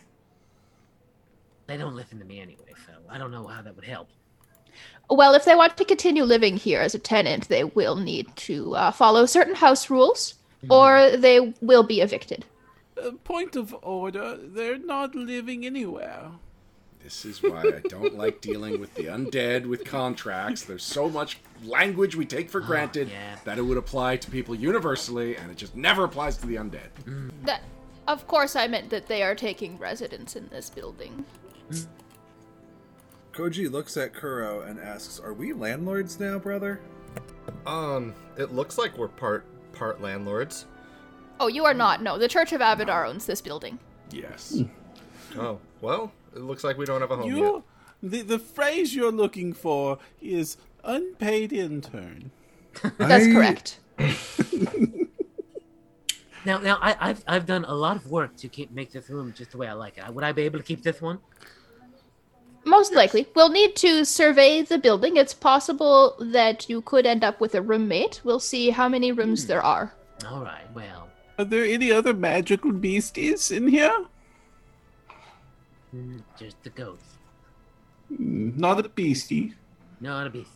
They 1.68 1.78
don't 1.78 1.96
listen 1.96 2.20
to 2.20 2.26
me 2.26 2.42
anyway, 2.42 2.74
so 2.86 2.94
I 3.10 3.18
don't 3.18 3.32
know 3.32 3.48
how 3.48 3.62
that 3.62 3.76
would 3.76 3.86
help. 3.86 4.10
Well, 5.10 5.34
if 5.34 5.46
they 5.46 5.56
want 5.56 5.78
to 5.78 5.86
continue 5.86 6.24
living 6.24 6.58
here 6.58 6.82
as 6.82 6.96
a 6.96 7.00
tenant, 7.00 7.48
they 7.48 7.64
will 7.64 7.96
need 7.96 8.34
to 8.38 8.76
uh, 8.76 8.92
follow 8.92 9.26
certain 9.26 9.56
house 9.56 9.90
rules, 9.90 10.36
or 10.70 11.12
they 11.18 11.54
will 11.62 11.84
be 11.84 12.02
evicted. 12.02 12.46
Uh, 13.02 13.12
point 13.24 13.56
of 13.56 13.76
order. 13.82 14.38
They're 14.38 14.78
not 14.78 15.16
living 15.16 15.66
anywhere. 15.66 16.32
This 17.04 17.26
is 17.26 17.42
why 17.42 17.62
I 17.62 17.82
don't 17.88 18.18
like 18.18 18.42
dealing 18.42 18.80
with 18.80 18.94
the 18.96 19.06
undead 19.06 19.66
with 19.66 19.86
contracts. 19.86 20.64
There's 20.64 20.84
so 20.84 21.10
much 21.10 21.40
language 21.64 22.16
we 22.16 22.26
take 22.26 22.50
for 22.50 22.60
granted 22.60 23.10
yeah. 23.10 23.38
that 23.44 23.58
it 23.58 23.62
would 23.62 23.78
apply 23.78 24.18
to 24.18 24.32
people 24.32 24.56
universally, 24.56 25.36
and 25.36 25.50
it 25.52 25.58
just 25.58 25.76
never 25.76 26.04
applies 26.04 26.38
to 26.38 26.48
the 26.48 26.56
undead. 26.56 26.90
That, 27.44 27.64
of 28.08 28.28
course, 28.28 28.56
I 28.56 28.68
meant 28.68 28.90
that 28.92 29.08
they 29.08 29.24
are 29.24 29.36
taking 29.36 29.78
residence 29.78 30.36
in 30.36 30.48
this 30.50 30.70
building. 30.70 31.26
Koji 33.34 33.72
looks 33.72 33.98
at 33.98 34.14
Kuro 34.14 34.62
and 34.62 34.80
asks, 34.80 35.20
"Are 35.20 35.34
we 35.34 35.54
landlords 35.54 36.20
now, 36.20 36.38
brother?" 36.38 36.82
Um, 37.66 38.14
it 38.38 38.54
looks 38.54 38.78
like 38.78 38.98
we're 38.98 39.08
part 39.08 39.46
part 39.74 40.02
landlords. 40.02 40.66
Oh, 41.40 41.48
you 41.48 41.66
are 41.66 41.74
not. 41.74 42.02
No, 42.04 42.18
the 42.18 42.28
Church 42.28 42.54
of 42.54 42.62
Abadar 42.62 43.08
owns 43.08 43.26
this 43.26 43.42
building. 43.42 43.80
Yes. 44.12 44.62
Oh, 45.38 45.60
well, 45.80 46.12
it 46.36 46.42
looks 46.42 46.64
like 46.64 46.78
we 46.78 46.86
don't 46.86 47.02
have 47.02 47.12
a 47.12 47.18
home 47.18 47.36
yet. 47.36 47.62
The 48.04 48.22
the 48.22 48.40
phrase 48.40 48.96
you're 48.96 49.12
looking 49.12 49.54
for 49.54 50.00
is 50.22 50.58
unpaid 50.84 51.54
intern. 51.54 52.32
That's 52.98 53.26
I- 53.26 53.32
correct. 53.32 53.80
Now, 56.46 56.58
now 56.58 56.78
I, 56.82 56.96
I've 57.00 57.24
I've 57.28 57.46
done 57.46 57.66
a 57.66 57.74
lot 57.74 57.96
of 57.96 58.10
work 58.10 58.36
to 58.38 58.48
keep 58.48 58.72
make 58.72 58.92
this 58.92 59.10
room 59.10 59.34
just 59.36 59.52
the 59.52 59.58
way 59.58 59.68
I 59.68 59.74
like 59.74 59.98
it. 59.98 60.14
Would 60.14 60.24
I 60.24 60.32
be 60.32 60.44
able 60.44 60.60
to 60.60 60.66
keep 60.66 60.82
this 60.82 61.02
one? 61.02 61.20
Most 62.64 62.94
likely. 62.94 63.28
We'll 63.36 63.50
need 63.50 63.76
to 63.78 64.06
survey 64.06 64.62
the 64.62 64.78
building. 64.78 65.18
It's 65.18 65.34
possible 65.34 66.16
that 66.20 66.70
you 66.70 66.82
could 66.82 67.06
end 67.06 67.24
up 67.24 67.40
with 67.40 67.56
a 67.56 67.62
roommate. 67.62 68.22
We'll 68.24 68.40
see 68.40 68.70
how 68.70 68.88
many 68.88 69.12
rooms 69.12 69.44
hmm. 69.44 69.48
there 69.48 69.64
are. 69.64 69.94
All 70.28 70.44
right. 70.44 70.72
Well, 70.74 71.10
Are 71.40 71.46
there 71.46 71.66
any 71.66 71.92
other 71.92 72.14
magical 72.14 72.72
beasties 72.72 73.50
in 73.50 73.68
here? 73.68 74.06
Mm, 75.96 76.22
just 76.38 76.62
the 76.64 76.70
ghost. 76.70 77.04
Mm, 78.12 78.58
Not 78.58 78.84
a 78.86 78.90
beastie. 78.90 79.54
Not 80.00 80.28
a 80.28 80.30
beast. 80.30 80.52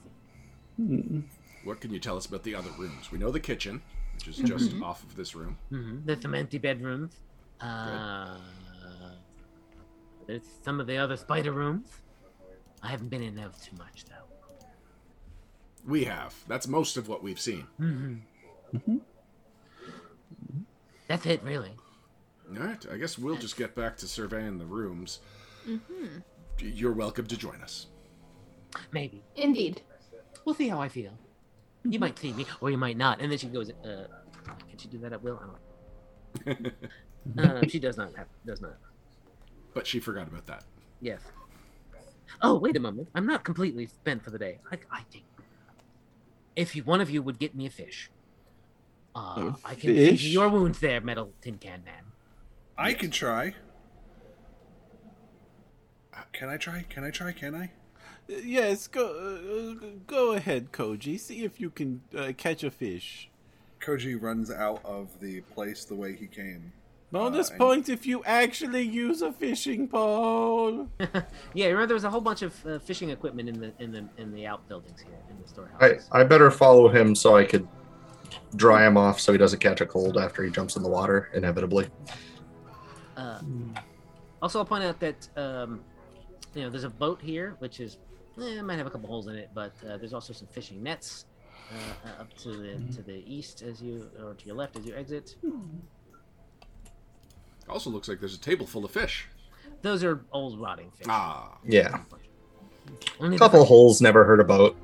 What 1.64 1.80
can 1.82 1.92
you 1.94 2.00
tell 2.00 2.18
us 2.18 2.26
about 2.26 2.44
the 2.44 2.54
other 2.56 2.70
rooms? 2.78 3.12
We 3.12 3.18
know 3.18 3.32
the 3.32 3.40
kitchen, 3.40 3.82
which 4.16 4.28
is 4.28 4.38
just 4.38 4.74
off 4.82 5.04
of 5.04 5.16
this 5.16 5.36
room. 5.36 5.58
Mm-hmm. 5.72 6.00
There's 6.06 6.22
some 6.22 6.36
empty 6.36 6.58
bedrooms. 6.58 7.14
Uh, 7.62 8.38
there's 10.28 10.44
some 10.64 10.80
of 10.80 10.88
the 10.88 10.98
other 10.98 11.16
spider 11.16 11.52
rooms. 11.54 11.88
I 12.84 12.88
haven't 12.90 13.10
been 13.10 13.24
in 13.24 13.36
those 13.36 13.56
too 13.64 13.76
much 13.78 14.06
though. 14.06 14.68
We 15.88 16.04
have. 16.06 16.36
That's 16.48 16.68
most 16.68 16.98
of 16.98 17.08
what 17.08 17.24
we've 17.24 17.40
seen. 17.40 17.68
That's 21.08 21.26
it, 21.26 21.44
really. 21.44 21.72
All 22.50 22.64
right. 22.64 22.86
I 22.92 22.98
guess 22.98 23.18
we'll 23.18 23.38
just 23.38 23.58
get 23.58 23.76
back 23.76 23.98
to 23.98 24.08
surveying 24.08 24.58
the 24.58 24.66
rooms. 24.66 25.20
Mm-hmm. 25.68 26.20
You're 26.60 26.94
welcome 26.94 27.26
to 27.28 27.38
join 27.38 27.62
us. 27.62 27.88
Maybe 28.92 29.24
Indeed. 29.36 29.82
we'll 30.44 30.56
see 30.56 30.68
how 30.68 30.82
I 30.82 30.90
feel. 30.90 31.12
You 31.84 32.00
might 32.00 32.18
see 32.18 32.34
me, 32.34 32.46
or 32.62 32.70
you 32.72 32.78
might 32.78 32.98
not. 32.98 33.22
And 33.22 33.32
then 33.32 33.38
she 33.38 33.48
goes, 33.48 33.70
uh, 33.70 34.08
"Can 34.70 34.78
she 34.78 34.88
do 34.88 34.98
that 35.00 35.14
at 35.14 35.22
will?" 35.22 35.40
I 35.42 36.46
don't. 36.46 36.74
know. 37.36 37.44
uh, 37.44 37.68
she 37.68 37.80
does 37.80 37.96
not 37.98 38.16
have. 38.16 38.28
Does 38.46 38.62
not. 38.62 38.76
But 39.74 39.86
she 39.86 40.00
forgot 40.00 40.28
about 40.28 40.46
that. 40.48 40.64
Yes. 41.00 41.22
Oh, 42.42 42.58
wait 42.58 42.76
a 42.76 42.80
moment. 42.80 43.08
I'm 43.16 43.26
not 43.28 43.44
completely 43.44 43.86
spent 43.86 44.24
for 44.24 44.32
the 44.32 44.40
day. 44.40 44.60
I, 44.72 44.78
I 44.92 45.02
think 45.12 45.26
if 46.56 46.76
you, 46.76 46.84
one 46.84 47.02
of 47.02 47.10
you 47.10 47.22
would 47.22 47.38
get 47.40 47.56
me 47.56 47.66
a 47.68 47.70
fish, 47.70 48.10
uh, 49.16 49.20
A 49.20 49.56
I 49.64 49.76
can 49.76 49.94
feed 49.96 50.10
fish? 50.12 50.26
your 50.28 50.50
wounds 50.50 50.80
there, 50.80 51.02
metal 51.02 51.32
tin 51.42 51.58
can 51.60 51.84
man. 51.86 52.04
I 52.78 52.94
can 52.94 53.12
try. 53.12 53.54
Uh, 56.14 56.22
Can 56.34 56.50
I 56.50 56.58
try? 56.58 56.86
Can 56.90 57.04
I 57.04 57.12
try? 57.12 57.32
Can 57.32 57.56
I? 57.56 57.66
Uh, 57.66 58.38
Yes, 58.44 58.88
go 58.88 59.06
uh, 59.06 59.86
go 60.08 60.32
ahead, 60.34 60.72
Koji. 60.72 61.20
See 61.20 61.44
if 61.44 61.60
you 61.60 61.70
can 61.70 62.02
uh, 62.18 62.32
catch 62.36 62.64
a 62.64 62.72
fish. 62.72 63.30
Koji 63.82 64.20
runs 64.20 64.50
out 64.50 64.82
of 64.84 65.20
the 65.20 65.42
place 65.42 65.86
the 65.86 65.96
way 65.96 66.16
he 66.16 66.28
came. 66.28 66.74
Bonus 67.12 67.50
and- 67.50 67.60
point 67.60 67.88
if 67.88 68.06
you 68.06 68.24
actually 68.26 68.82
use 68.82 69.22
a 69.22 69.32
fishing 69.32 69.88
pole. 69.88 70.88
Yeah, 71.54 71.68
remember 71.68 71.88
there 71.88 71.94
was 71.96 72.04
a 72.04 72.10
whole 72.10 72.20
bunch 72.22 72.42
of 72.42 72.66
uh, 72.66 72.80
fishing 72.80 73.10
equipment 73.12 73.48
in 73.48 73.60
the 73.60 73.72
in 73.80 73.92
the 73.92 74.06
in 74.18 74.34
the 74.34 74.46
outbuildings 74.48 75.02
here 75.02 75.14
in 75.30 75.38
the 75.38 76.00
I. 76.12 76.20
I 76.20 76.24
better 76.24 76.52
follow 76.52 76.90
him 76.90 77.16
so 77.16 77.38
I 77.38 77.46
could 77.46 77.68
dry 78.56 78.86
him 78.86 78.98
off 78.98 79.20
so 79.20 79.32
he 79.32 79.38
doesn't 79.38 79.60
catch 79.60 79.82
a 79.82 79.86
cold 79.86 80.18
after 80.18 80.44
he 80.44 80.50
jumps 80.50 80.76
in 80.76 80.84
the 80.84 80.90
water, 80.90 81.30
inevitably. 81.34 81.88
Uh, 83.18 83.40
also, 84.42 84.60
I'll 84.60 84.66
point 84.66 84.84
out 84.84 85.00
that 85.00 85.28
um, 85.38 85.82
you 86.54 86.64
know 86.64 86.70
there's 86.70 86.84
a 86.84 86.90
boat 86.90 87.22
here, 87.22 87.56
which 87.60 87.80
is 87.80 87.98
eh, 88.40 88.60
it 88.60 88.64
might 88.64 88.78
have 88.78 88.88
a 88.88 88.90
couple 88.90 89.08
holes 89.08 89.28
in 89.28 89.36
it, 89.36 89.50
but 89.54 89.74
uh, 89.88 89.98
there's 89.98 90.14
also 90.14 90.34
some 90.34 90.48
fishing 90.48 90.84
nets 90.84 91.26
uh, 91.72 92.10
uh, 92.10 92.22
up 92.22 92.34
to 92.38 92.50
the 92.50 92.94
to 92.96 93.02
the 93.02 93.24
east 93.26 93.62
as 93.62 93.82
you 93.82 94.10
or 94.22 94.34
to 94.34 94.46
your 94.46 94.56
left 94.56 94.76
as 94.78 94.86
you 94.86 94.94
exit. 94.96 95.36
Also 97.70 97.90
looks 97.90 98.08
like 98.08 98.20
there's 98.20 98.36
a 98.36 98.40
table 98.40 98.68
full 98.68 98.86
of 98.86 98.92
fish. 98.92 99.28
Those 99.82 100.04
are 100.04 100.24
old 100.32 100.60
rotting 100.60 100.92
fish. 100.92 101.08
Ah. 101.10 101.58
Yeah. 101.66 102.02
A 103.20 103.38
couple 103.38 103.60
fresh- 103.62 103.68
holes 103.68 104.02
never 104.02 104.24
hurt 104.26 104.40
a 104.40 104.44
boat. 104.44 104.78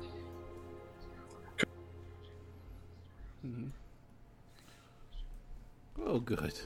Oh, 6.04 6.18
good. 6.20 6.58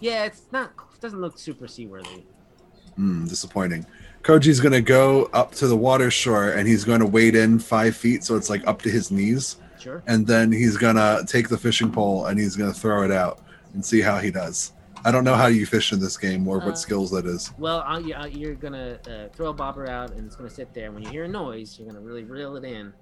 Yeah, 0.00 0.24
it's 0.24 0.42
not. 0.52 0.72
It 0.94 1.00
doesn't 1.00 1.20
look 1.20 1.38
super 1.38 1.66
seaworthy. 1.68 2.24
Hmm, 2.96 3.26
disappointing. 3.26 3.86
Koji's 4.22 4.60
gonna 4.60 4.80
go 4.80 5.26
up 5.32 5.52
to 5.56 5.66
the 5.68 5.76
water 5.76 6.10
shore 6.10 6.50
and 6.50 6.66
he's 6.66 6.84
going 6.84 7.00
to 7.00 7.06
wade 7.06 7.36
in 7.36 7.58
five 7.58 7.96
feet, 7.96 8.24
so 8.24 8.36
it's 8.36 8.50
like 8.50 8.66
up 8.66 8.82
to 8.82 8.90
his 8.90 9.10
knees. 9.10 9.56
Sure. 9.78 10.02
And 10.08 10.26
then 10.26 10.50
he's 10.50 10.76
gonna 10.76 11.20
take 11.26 11.48
the 11.48 11.56
fishing 11.56 11.90
pole 11.92 12.26
and 12.26 12.38
he's 12.38 12.56
gonna 12.56 12.72
throw 12.72 13.04
it 13.04 13.12
out 13.12 13.40
and 13.74 13.84
see 13.84 14.00
how 14.00 14.18
he 14.18 14.30
does. 14.32 14.72
I 15.04 15.12
don't 15.12 15.22
know 15.22 15.36
how 15.36 15.46
you 15.46 15.64
fish 15.64 15.92
in 15.92 16.00
this 16.00 16.16
game 16.16 16.48
or 16.48 16.60
Uh, 16.60 16.66
what 16.66 16.78
skills 16.78 17.12
that 17.12 17.24
is. 17.26 17.52
Well, 17.58 17.82
uh, 17.86 18.00
you- 18.00 18.14
uh, 18.14 18.26
you're 18.26 18.56
gonna 18.56 18.98
uh, 19.08 19.28
throw 19.32 19.50
a 19.50 19.54
bobber 19.54 19.86
out, 19.86 20.10
and 20.14 20.26
it's 20.26 20.34
gonna 20.34 20.50
sit 20.50 20.74
there. 20.74 20.90
When 20.90 21.04
you 21.04 21.10
hear 21.10 21.24
a 21.24 21.28
noise, 21.28 21.78
you're 21.78 21.86
gonna 21.88 22.00
really 22.04 22.24
reel 22.24 22.56
it 22.56 22.64
in. 22.64 22.92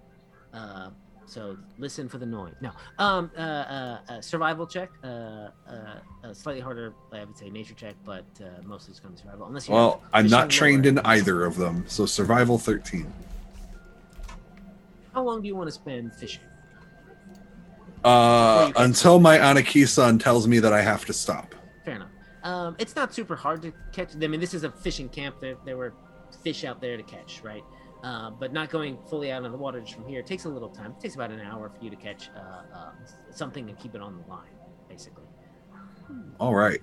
Uh, 0.52 0.90
so 1.26 1.56
listen 1.78 2.08
for 2.08 2.18
the 2.18 2.26
noise. 2.26 2.54
No, 2.60 2.70
um, 2.98 3.30
uh, 3.36 3.40
uh, 3.40 3.98
uh, 4.08 4.20
survival 4.20 4.66
check. 4.66 4.90
Uh, 5.02 5.06
uh, 5.06 5.50
uh, 6.24 6.32
slightly 6.32 6.60
harder, 6.60 6.94
I 7.12 7.24
would 7.24 7.36
say, 7.36 7.50
nature 7.50 7.74
check, 7.74 7.94
but 8.04 8.24
uh, 8.40 8.62
mostly 8.64 8.92
it's 8.92 9.00
gonna 9.00 9.14
be 9.14 9.20
survival. 9.20 9.46
Unless 9.46 9.68
you're 9.68 9.76
Well, 9.76 10.02
I'm 10.12 10.28
not 10.28 10.50
trained 10.50 10.86
in 10.86 10.98
either 11.00 11.44
of 11.44 11.56
them, 11.56 11.84
so 11.88 12.06
survival 12.06 12.58
13. 12.58 13.12
How 15.12 15.22
long 15.22 15.42
do 15.42 15.48
you 15.48 15.56
want 15.56 15.68
to 15.68 15.72
spend 15.72 16.14
fishing? 16.14 16.42
Uh, 18.04 18.70
until 18.76 19.18
my 19.18 19.36
Aniki-san 19.38 20.18
tells 20.18 20.46
me 20.46 20.60
that 20.60 20.72
I 20.72 20.80
have 20.80 21.04
to 21.06 21.12
stop. 21.12 21.54
Fair 21.84 21.96
enough. 21.96 22.10
Um, 22.44 22.76
it's 22.78 22.94
not 22.94 23.12
super 23.12 23.34
hard 23.34 23.62
to 23.62 23.72
catch. 23.92 24.12
Them. 24.12 24.22
I 24.22 24.28
mean, 24.28 24.40
this 24.40 24.54
is 24.54 24.62
a 24.62 24.70
fishing 24.70 25.08
camp. 25.08 25.40
There, 25.40 25.56
there 25.64 25.76
were 25.76 25.92
fish 26.44 26.64
out 26.64 26.80
there 26.80 26.96
to 26.96 27.02
catch, 27.02 27.42
right? 27.42 27.64
Uh, 28.06 28.30
but 28.30 28.52
not 28.52 28.70
going 28.70 28.96
fully 29.10 29.32
out 29.32 29.44
on 29.44 29.50
the 29.50 29.58
water 29.58 29.80
just 29.80 29.94
from 29.94 30.06
here 30.06 30.20
it 30.20 30.26
takes 30.26 30.44
a 30.44 30.48
little 30.48 30.68
time. 30.68 30.92
It 30.92 31.00
takes 31.00 31.16
about 31.16 31.32
an 31.32 31.40
hour 31.40 31.68
for 31.68 31.82
you 31.82 31.90
to 31.90 31.96
catch 31.96 32.30
uh, 32.36 32.40
uh, 32.72 32.90
something 33.32 33.68
and 33.68 33.76
keep 33.76 33.96
it 33.96 34.00
on 34.00 34.16
the 34.16 34.30
line, 34.32 34.56
basically. 34.88 35.24
All 36.38 36.54
right. 36.54 36.78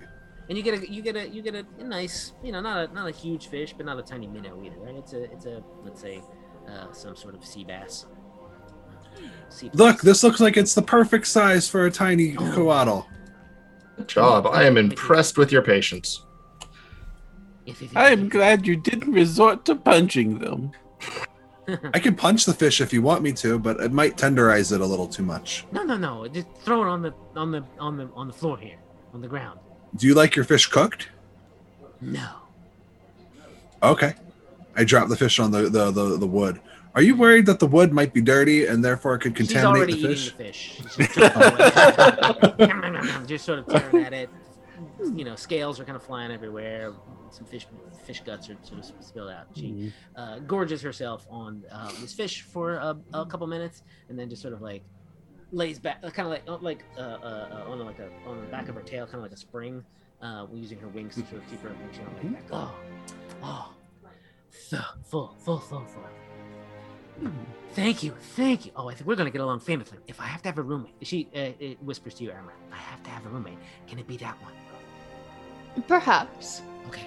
And 0.50 0.58
you 0.58 0.62
get 0.62 0.74
a 0.82 0.92
you 0.92 1.00
get 1.00 1.16
a 1.16 1.26
you 1.26 1.40
get 1.40 1.54
a, 1.54 1.64
nice, 1.82 2.32
you 2.42 2.52
know, 2.52 2.60
not 2.60 2.90
a 2.90 2.92
not 2.92 3.08
a 3.08 3.10
huge 3.10 3.46
fish, 3.46 3.72
but 3.72 3.86
not 3.86 3.98
a 3.98 4.02
tiny 4.02 4.26
minnow 4.26 4.62
either, 4.62 4.76
right? 4.76 4.96
It's 4.96 5.14
a 5.14 5.22
it's 5.32 5.46
a 5.46 5.62
let's 5.82 5.98
say 5.98 6.20
uh, 6.68 6.92
some 6.92 7.16
sort 7.16 7.34
of 7.34 7.42
sea 7.42 7.64
bass. 7.64 8.04
Sea 9.48 9.70
Look, 9.72 10.02
this 10.02 10.22
looks 10.22 10.40
like 10.40 10.58
it's 10.58 10.74
the 10.74 10.82
perfect 10.82 11.26
size 11.26 11.66
for 11.66 11.86
a 11.86 11.90
tiny 11.90 12.34
couatl. 12.34 13.06
Good 13.96 14.08
job. 14.08 14.46
I 14.46 14.64
am 14.64 14.76
impressed 14.76 15.38
with 15.38 15.50
your 15.50 15.62
patience. 15.62 16.20
If- 17.64 17.80
if- 17.80 17.92
if- 17.92 17.96
I 17.96 18.10
am 18.10 18.28
glad 18.28 18.66
you 18.66 18.76
didn't 18.76 19.10
resort 19.10 19.64
to 19.64 19.74
punching 19.74 20.40
them. 20.40 20.72
I 21.94 21.98
can 21.98 22.14
punch 22.14 22.44
the 22.44 22.52
fish 22.52 22.80
if 22.80 22.92
you 22.92 23.00
want 23.00 23.22
me 23.22 23.32
to, 23.32 23.58
but 23.58 23.80
it 23.80 23.92
might 23.92 24.16
tenderize 24.16 24.72
it 24.72 24.80
a 24.80 24.86
little 24.86 25.08
too 25.08 25.22
much. 25.22 25.64
No, 25.72 25.82
no, 25.82 25.96
no. 25.96 26.28
Just 26.28 26.46
throw 26.58 26.82
it 26.82 26.88
on 26.88 27.02
the 27.02 27.14
on 27.36 27.50
the 27.50 27.64
on 27.78 27.96
the 27.96 28.08
on 28.14 28.26
the 28.26 28.34
floor 28.34 28.58
here, 28.58 28.76
on 29.14 29.20
the 29.22 29.28
ground. 29.28 29.58
Do 29.96 30.06
you 30.06 30.14
like 30.14 30.36
your 30.36 30.44
fish 30.44 30.66
cooked? 30.66 31.08
No. 32.00 32.28
Okay. 33.82 34.14
I 34.76 34.84
drop 34.84 35.08
the 35.08 35.16
fish 35.16 35.38
on 35.38 35.50
the, 35.52 35.68
the, 35.70 35.90
the, 35.90 36.18
the 36.18 36.26
wood. 36.26 36.60
Are 36.94 37.02
you 37.02 37.16
worried 37.16 37.46
that 37.46 37.60
the 37.60 37.66
wood 37.66 37.92
might 37.92 38.12
be 38.12 38.20
dirty 38.20 38.66
and 38.66 38.84
therefore 38.84 39.18
could 39.18 39.34
contaminate 39.34 39.66
already 39.66 39.92
the 39.92 40.10
eating 40.10 40.10
fish? 40.10 40.30
the 40.30 40.44
fish. 40.44 40.82
She's 40.96 41.06
just, 41.06 42.58
nom, 42.58 42.80
nom, 42.80 42.92
nom, 42.92 43.06
nom, 43.06 43.26
just 43.26 43.44
sort 43.44 43.60
of 43.60 43.66
tearing 43.66 44.04
at 44.04 44.12
it. 44.12 44.30
You 45.12 45.24
know, 45.24 45.36
scales 45.36 45.78
are 45.80 45.84
kind 45.84 45.96
of 45.96 46.02
flying 46.02 46.32
everywhere. 46.32 46.92
Some 47.30 47.46
fish 47.46 47.66
fish 48.04 48.22
guts 48.24 48.48
are 48.48 48.56
sort 48.62 48.80
of 48.80 49.04
spilled 49.04 49.30
out. 49.30 49.46
She 49.54 49.92
uh, 50.16 50.38
gorges 50.40 50.82
herself 50.82 51.26
on 51.30 51.64
uh, 51.70 51.90
this 52.00 52.14
fish 52.14 52.42
for 52.42 52.74
a, 52.74 52.96
a 53.12 53.26
couple 53.26 53.46
minutes, 53.46 53.82
and 54.08 54.18
then 54.18 54.28
just 54.30 54.42
sort 54.42 54.54
of 54.54 54.62
like 54.62 54.82
lays 55.52 55.78
back, 55.78 56.02
kind 56.02 56.20
of 56.20 56.28
like 56.28 56.42
uh, 56.48 56.58
like 56.60 56.84
uh, 56.96 57.00
uh, 57.00 57.64
uh, 57.66 57.70
on 57.70 57.78
like 57.80 57.98
a 57.98 58.08
on 58.28 58.40
the 58.40 58.46
back 58.46 58.68
of 58.68 58.74
her 58.74 58.82
tail, 58.82 59.04
kind 59.04 59.16
of 59.16 59.22
like 59.22 59.32
a 59.32 59.36
spring, 59.36 59.84
uh, 60.22 60.46
using 60.52 60.78
her 60.78 60.88
wings 60.88 61.14
to 61.14 61.20
sort 61.22 61.42
of 61.42 61.50
keep 61.50 61.60
her 61.62 61.72
she 61.92 62.00
on 62.00 62.14
like 62.14 62.32
back. 62.32 62.44
Oh, 62.52 62.74
oh, 63.42 63.74
so 64.50 64.78
full, 65.04 65.36
full, 65.40 65.58
full, 65.58 65.84
full. 65.86 66.02
Thank 67.72 68.02
you, 68.02 68.12
thank 68.34 68.66
you. 68.66 68.72
Oh, 68.74 68.88
I 68.88 68.94
think 68.94 69.06
we're 69.06 69.14
gonna 69.14 69.30
get 69.30 69.40
along 69.40 69.60
famously. 69.60 69.98
If 70.06 70.20
I 70.20 70.26
have 70.26 70.42
to 70.42 70.48
have 70.48 70.58
a 70.58 70.62
roommate, 70.62 70.94
she 71.02 71.28
uh, 71.34 71.52
it 71.58 71.82
whispers 71.82 72.14
to 72.14 72.24
you, 72.24 72.30
Emma. 72.30 72.52
I 72.72 72.76
have 72.76 73.02
to 73.04 73.10
have 73.10 73.24
a 73.26 73.28
roommate. 73.28 73.58
Can 73.86 73.98
it 73.98 74.06
be 74.06 74.16
that 74.18 74.40
one? 74.42 74.52
Perhaps. 75.88 76.62
Okay, 76.88 77.06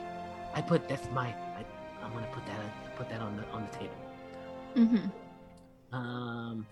I 0.54 0.62
put 0.62 0.88
that's 0.88 1.10
my. 1.12 1.28
I, 1.28 1.66
I'm 2.04 2.12
gonna 2.14 2.28
put 2.32 2.46
that 2.46 2.96
put 2.98 3.10
that 3.10 3.22
on 3.22 3.38
the 3.38 3.46
on 3.50 3.68
the 3.72 3.78
table. 3.78 3.96
Mm-hmm. 4.76 5.96
Um, 5.96 6.66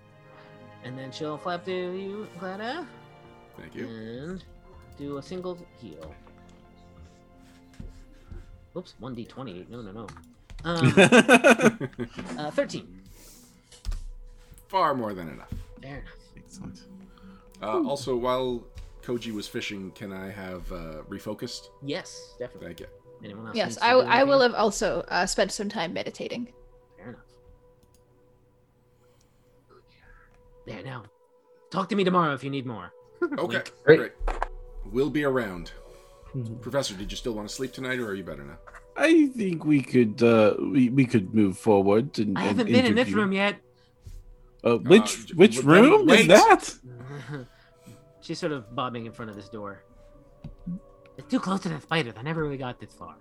and 0.84 0.98
then 0.98 1.12
she'll 1.12 1.38
flap 1.38 1.66
to 1.66 1.72
you, 1.72 2.28
Glahda, 2.40 2.86
Thank 3.58 3.76
you. 3.76 3.88
and 3.88 4.44
do 4.98 5.18
a 5.18 5.24
single 5.24 5.58
heal. 5.80 6.14
Oops, 8.78 8.94
one 9.00 9.16
d20. 9.16 9.70
No, 9.70 9.82
no, 9.82 9.92
no. 9.92 10.08
Um, 10.66 10.94
uh, 12.38 12.52
thirteen. 12.52 13.02
Far 14.68 14.94
more 14.94 15.14
than 15.14 15.30
enough. 15.30 15.54
Fair 15.82 16.00
enough. 16.00 16.14
Excellent. 16.36 16.82
Uh, 17.62 17.82
also, 17.88 18.16
while 18.16 18.66
Koji 19.06 19.32
was 19.32 19.48
fishing, 19.48 19.92
can 19.92 20.12
I 20.12 20.32
have 20.32 20.72
uh, 20.72 21.04
refocused? 21.08 21.70
Yes, 21.84 22.34
definitely. 22.40 22.68
Thank 22.68 22.80
you. 22.80 22.88
Anyone 23.24 23.48
else? 23.48 23.56
Yes, 23.56 23.78
I, 23.82 23.92
I 23.92 24.24
will 24.24 24.42
have 24.42 24.56
also 24.56 25.06
uh, 25.10 25.26
spent 25.26 25.52
some 25.52 25.70
time 25.70 25.94
meditating. 25.94 26.52
Fair 26.98 27.10
enough. 27.10 27.22
There 30.66 30.84
now. 30.84 31.04
Talk 31.70 31.90
to 31.90 31.96
me 31.96 32.04
tomorrow 32.04 32.34
if 32.34 32.44
you 32.44 32.50
need 32.50 32.66
more. 32.66 32.92
Okay, 33.40 33.62
Great. 33.86 33.98
great. 33.98 34.12
We'll 34.92 35.10
be 35.10 35.24
around. 35.24 35.72
Professor, 36.62 36.94
did 36.94 37.10
you 37.12 37.18
still 37.18 37.34
want 37.34 37.48
to 37.48 37.54
sleep 37.54 37.72
tonight, 37.72 37.98
or 38.00 38.08
are 38.08 38.14
you 38.14 38.24
better 38.24 38.44
now? 38.44 38.58
I 38.98 39.28
think 39.28 39.66
we 39.66 39.82
could 39.82 40.22
uh 40.22 40.56
we, 40.60 40.90
we 40.90 41.06
could 41.06 41.34
move 41.34 41.58
forward 41.58 42.20
and 42.20 42.38
I 42.38 42.44
haven't 42.44 42.68
been 42.68 42.86
in 42.86 42.96
this 42.96 43.10
room 43.12 43.32
yet. 43.32 43.56
Uh, 44.64 44.78
which 44.78 45.28
j- 45.28 45.34
which 45.34 45.64
room 45.64 46.06
wait. 46.06 46.22
is 46.22 46.28
that? 46.28 46.76
She's 48.26 48.40
sort 48.40 48.54
of 48.54 48.74
bobbing 48.76 49.06
in 49.06 49.12
front 49.12 49.30
of 49.30 49.38
this 49.38 49.50
door. 49.50 49.84
It's 51.16 51.30
too 51.30 51.40
close 51.40 51.60
to 51.60 51.70
the 51.70 51.80
spiders. 51.80 52.16
I 52.18 52.24
never 52.24 52.42
really 52.42 52.58
got 52.58 52.80
this 52.80 52.92
far. 52.92 53.14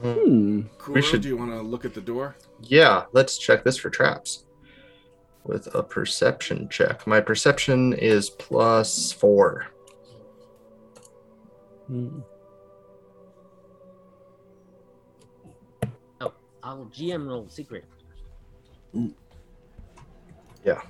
Hmm. 0.00 0.62
Kuro, 0.78 1.00
should- 1.00 1.22
do 1.22 1.28
you 1.28 1.36
want 1.36 1.50
to 1.50 1.60
look 1.60 1.84
at 1.84 1.94
the 1.94 2.00
door? 2.00 2.36
Yeah, 2.62 3.06
let's 3.10 3.36
check 3.38 3.64
this 3.64 3.76
for 3.76 3.90
traps. 3.90 4.44
With 5.42 5.74
a 5.74 5.82
perception 5.82 6.68
check. 6.68 7.08
My 7.08 7.20
perception 7.20 7.92
is 7.92 8.30
plus 8.30 9.10
four. 9.10 9.66
Hmm. 11.88 12.20
I'll 16.62 16.84
GM 16.86 17.26
roll 17.26 17.48
secret. 17.48 17.84
Yeah. 20.64 20.82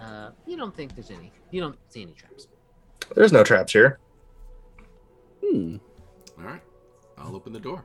Uh, 0.00 0.30
you 0.46 0.56
don't 0.56 0.74
think 0.74 0.94
there's 0.96 1.10
any. 1.10 1.30
You 1.50 1.60
don't 1.60 1.78
see 1.88 2.02
any 2.02 2.12
traps. 2.12 2.48
There's 3.14 3.32
no 3.32 3.42
traps 3.42 3.72
here. 3.72 3.98
Hmm. 5.44 5.76
All 6.38 6.44
right, 6.44 6.60
I'll 7.16 7.34
open 7.34 7.52
the 7.52 7.60
door. 7.60 7.84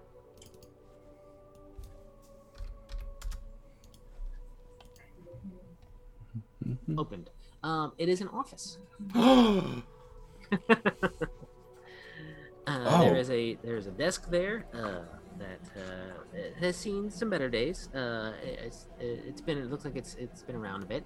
Opened. 6.98 7.30
Um, 7.64 7.94
it 7.98 8.10
is 8.10 8.22
an 8.22 8.30
office. 8.30 8.78
Uh, 12.66 13.02
Oh. 13.12 13.14
is 13.14 13.30
a 13.30 13.56
there 13.56 13.76
is 13.76 13.88
a 13.88 13.92
desk 13.92 14.30
there 14.30 14.64
uh, 14.74 15.02
that 15.38 15.60
uh, 15.76 16.62
has 16.62 16.78
seen 16.78 17.10
some 17.12 17.30
better 17.30 17.50
days. 17.50 17.90
Uh, 17.94 18.32
it's 18.42 18.88
it's 19.02 19.42
been 19.42 19.58
it 19.58 19.70
looks 19.70 19.84
like 19.84 19.98
it's 19.98 20.16
it's 20.16 20.44
been 20.44 20.56
around 20.56 20.82
a 20.82 20.86
bit. 20.86 21.04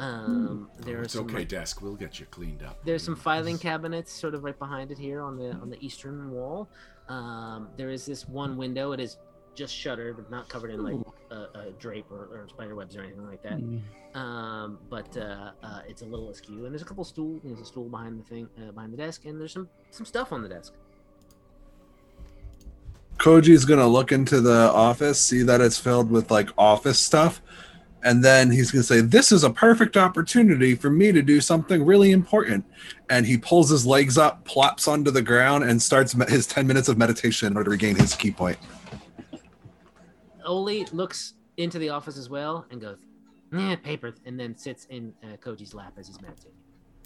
Um, 0.00 0.70
there 0.78 0.98
are 0.98 1.02
it's 1.02 1.12
some 1.12 1.26
okay, 1.26 1.44
desk. 1.44 1.82
We'll 1.82 1.94
get 1.94 2.18
you 2.18 2.26
cleaned 2.26 2.62
up. 2.62 2.82
there's 2.84 3.02
some 3.02 3.14
filing 3.16 3.58
cabinets 3.58 4.10
sort 4.10 4.34
of 4.34 4.44
right 4.44 4.58
behind 4.58 4.90
it 4.90 4.98
here 4.98 5.20
on 5.20 5.36
the 5.36 5.50
on 5.52 5.68
the 5.68 5.76
eastern 5.84 6.30
wall. 6.30 6.68
Um, 7.08 7.68
there 7.76 7.90
is 7.90 8.06
this 8.06 8.26
one 8.26 8.56
window. 8.56 8.92
It 8.92 9.00
is 9.00 9.18
just 9.54 9.74
shuttered, 9.74 10.16
but 10.16 10.30
not 10.30 10.48
covered 10.48 10.70
in 10.70 10.82
like 10.82 10.96
a, 11.30 11.34
a 11.58 11.70
drape 11.78 12.10
or, 12.10 12.28
or 12.32 12.46
spider 12.48 12.74
webs 12.74 12.96
or 12.96 13.02
anything 13.02 13.26
like 13.26 13.42
that. 13.42 13.60
Um, 14.18 14.78
but 14.88 15.14
uh, 15.18 15.50
uh, 15.62 15.80
it's 15.86 16.00
a 16.00 16.06
little 16.06 16.30
askew. 16.30 16.64
And 16.64 16.72
there's 16.72 16.82
a 16.82 16.86
couple 16.86 17.04
stools. 17.04 17.42
There's 17.44 17.60
a 17.60 17.64
stool 17.64 17.88
behind 17.90 18.20
the 18.20 18.24
thing 18.24 18.48
uh, 18.58 18.72
behind 18.72 18.94
the 18.94 18.96
desk, 18.96 19.26
and 19.26 19.38
there's 19.38 19.52
some 19.52 19.68
some 19.90 20.06
stuff 20.06 20.32
on 20.32 20.42
the 20.42 20.48
desk. 20.48 20.72
Koji's 23.18 23.66
gonna 23.66 23.86
look 23.86 24.12
into 24.12 24.40
the 24.40 24.70
office, 24.72 25.20
see 25.20 25.42
that 25.42 25.60
it's 25.60 25.78
filled 25.78 26.10
with 26.10 26.30
like 26.30 26.48
office 26.56 26.98
stuff, 26.98 27.42
and 28.02 28.24
then 28.24 28.50
he's 28.50 28.70
gonna 28.70 28.82
say, 28.82 29.00
"This 29.00 29.32
is 29.32 29.44
a 29.44 29.50
perfect 29.50 29.96
opportunity 29.96 30.74
for 30.74 30.90
me 30.90 31.12
to 31.12 31.22
do 31.22 31.40
something 31.40 31.84
really 31.84 32.10
important." 32.12 32.64
And 33.08 33.26
he 33.26 33.36
pulls 33.38 33.68
his 33.70 33.84
legs 33.86 34.16
up, 34.18 34.44
plops 34.44 34.86
onto 34.88 35.10
the 35.10 35.22
ground, 35.22 35.64
and 35.64 35.80
starts 35.82 36.14
me- 36.16 36.26
his 36.28 36.46
ten 36.46 36.66
minutes 36.66 36.88
of 36.88 36.96
meditation 36.98 37.48
in 37.48 37.56
order 37.56 37.64
to 37.66 37.70
regain 37.70 37.96
his 37.96 38.14
key 38.14 38.30
point. 38.30 38.58
Oli 40.44 40.86
looks 40.92 41.34
into 41.56 41.78
the 41.78 41.90
office 41.90 42.16
as 42.16 42.28
well 42.30 42.66
and 42.70 42.80
goes, 42.80 42.98
"Yeah, 43.52 43.76
paper," 43.76 44.14
and 44.24 44.38
then 44.38 44.56
sits 44.56 44.86
in 44.86 45.12
uh, 45.22 45.36
Koji's 45.36 45.74
lap 45.74 45.94
as 45.98 46.06
he's 46.06 46.20
meditating. 46.20 46.52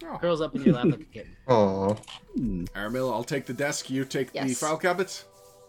Oh. 0.05 0.19
Curls 0.19 0.41
up 0.41 0.55
in 0.55 0.63
your 0.63 0.75
lap 0.75 0.87
like 0.87 1.01
a 1.01 1.05
kitten. 1.05 1.37
Oh, 1.49 1.97
Aramil, 2.37 3.13
I'll 3.13 3.25
take 3.25 3.47
the 3.47 3.53
desk. 3.55 3.91
You 3.91 4.05
take 4.05 4.33
the 4.33 4.49
file 4.55 4.77
cabinets. 4.77 5.25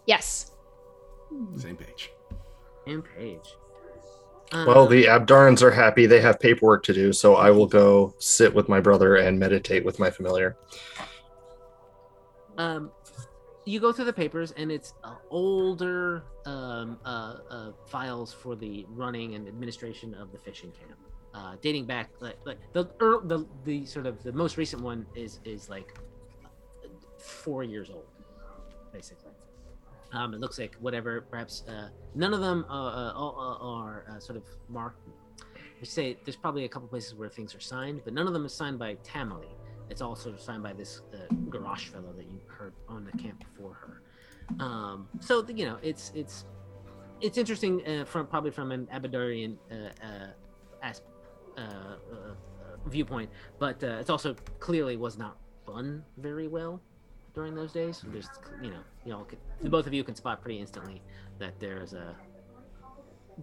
Yes. 0.06 0.52
Same 1.56 1.76
page. 1.76 2.10
Same 2.86 3.02
page. 3.02 3.54
Well, 4.52 4.84
Um, 4.84 4.90
the 4.90 5.04
Abadarans 5.04 5.62
are 5.62 5.70
happy. 5.70 6.06
They 6.06 6.20
have 6.20 6.38
paperwork 6.38 6.82
to 6.84 6.92
do, 6.92 7.12
so 7.12 7.34
I 7.34 7.50
will 7.50 7.66
go 7.66 8.14
sit 8.18 8.54
with 8.54 8.68
my 8.68 8.80
brother 8.80 9.16
and 9.16 9.38
meditate 9.38 9.84
with 9.84 9.98
my 9.98 10.10
familiar. 10.10 10.56
um, 12.58 12.90
you 13.66 13.80
go 13.80 13.92
through 13.92 14.04
the 14.04 14.12
papers 14.12 14.52
and 14.56 14.70
it's 14.70 14.94
uh, 15.02 15.16
older 15.30 16.22
um, 16.46 16.98
uh, 17.04 17.38
uh, 17.50 17.72
files 17.86 18.32
for 18.32 18.54
the 18.54 18.86
running 18.90 19.34
and 19.34 19.48
administration 19.48 20.14
of 20.14 20.30
the 20.30 20.38
fishing 20.38 20.70
camp 20.70 20.98
uh, 21.34 21.56
dating 21.60 21.84
back 21.84 22.10
like, 22.20 22.38
like 22.46 22.58
the, 22.72 22.88
ear 23.02 23.18
the 23.24 23.44
the 23.64 23.84
sort 23.84 24.06
of 24.06 24.22
the 24.22 24.32
most 24.32 24.56
recent 24.56 24.80
one 24.80 25.04
is 25.14 25.40
is 25.44 25.68
like 25.68 25.98
four 27.18 27.64
years 27.64 27.90
old 27.90 28.06
basically 28.92 29.32
um, 30.12 30.34
it 30.34 30.40
looks 30.40 30.58
like 30.58 30.74
whatever 30.80 31.20
perhaps 31.20 31.64
uh, 31.68 31.88
none 32.14 32.32
of 32.32 32.40
them 32.40 32.64
uh, 32.68 32.72
uh, 32.72 33.12
uh, 33.14 33.58
are 33.60 34.04
uh, 34.10 34.18
sort 34.18 34.36
of 34.36 34.44
marked. 34.68 35.00
I 35.80 35.84
say 35.84 36.16
there's 36.24 36.36
probably 36.36 36.64
a 36.64 36.68
couple 36.68 36.88
places 36.88 37.14
where 37.14 37.28
things 37.28 37.54
are 37.54 37.60
signed 37.60 38.00
but 38.04 38.14
none 38.14 38.26
of 38.26 38.32
them 38.32 38.44
is 38.44 38.54
signed 38.54 38.78
by 38.78 38.94
Tamale. 39.02 39.48
It's 39.90 40.00
all 40.00 40.16
sort 40.16 40.34
of 40.34 40.40
signed 40.40 40.62
by 40.62 40.72
this 40.72 41.02
garage 41.48 41.88
fellow 41.88 42.12
that 42.16 42.26
you 42.26 42.40
heard 42.48 42.72
on 42.88 43.04
the 43.04 43.16
camp 43.22 43.38
before 43.38 43.74
her. 43.74 44.02
Um, 44.58 45.08
so 45.20 45.46
you 45.48 45.64
know, 45.64 45.78
it's 45.82 46.12
it's 46.14 46.44
it's 47.20 47.38
interesting 47.38 48.04
from 48.04 48.26
probably 48.26 48.50
from 48.50 48.72
an 48.72 48.88
Abadarian 48.92 49.56
uh, 49.70 50.96
uh, 51.56 51.62
uh, 51.62 52.34
viewpoint, 52.86 53.30
but 53.58 53.82
uh, 53.82 53.96
it's 53.98 54.10
also 54.10 54.34
clearly 54.60 54.96
was 54.96 55.16
not 55.16 55.38
run 55.66 56.04
very 56.18 56.48
well 56.48 56.80
during 57.36 57.54
those 57.54 57.70
days. 57.70 58.02
There's 58.08 58.28
you 58.60 58.70
know 58.70 58.80
you 59.04 59.12
know 59.12 59.26
the 59.60 59.70
both 59.70 59.86
of 59.86 59.94
you 59.94 60.02
can 60.02 60.16
spot 60.16 60.40
pretty 60.42 60.58
instantly 60.58 61.02
that 61.38 61.60
there's 61.60 61.92
a 61.92 62.16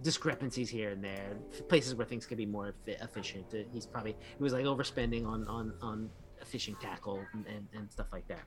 discrepancies 0.02 0.68
here 0.68 0.90
and 0.90 1.02
there, 1.02 1.36
places 1.68 1.94
where 1.94 2.04
things 2.04 2.26
could 2.26 2.36
be 2.36 2.44
more 2.44 2.74
efficient. 2.86 3.46
Uh, 3.54 3.58
he's 3.72 3.86
probably 3.86 4.16
he 4.36 4.42
was 4.42 4.52
like 4.52 4.64
overspending 4.64 5.24
on 5.24 5.46
on 5.46 5.72
on 5.80 6.10
fishing 6.44 6.76
tackle 6.82 7.24
and, 7.32 7.46
and, 7.46 7.66
and 7.72 7.90
stuff 7.90 8.08
like 8.12 8.26
that. 8.28 8.42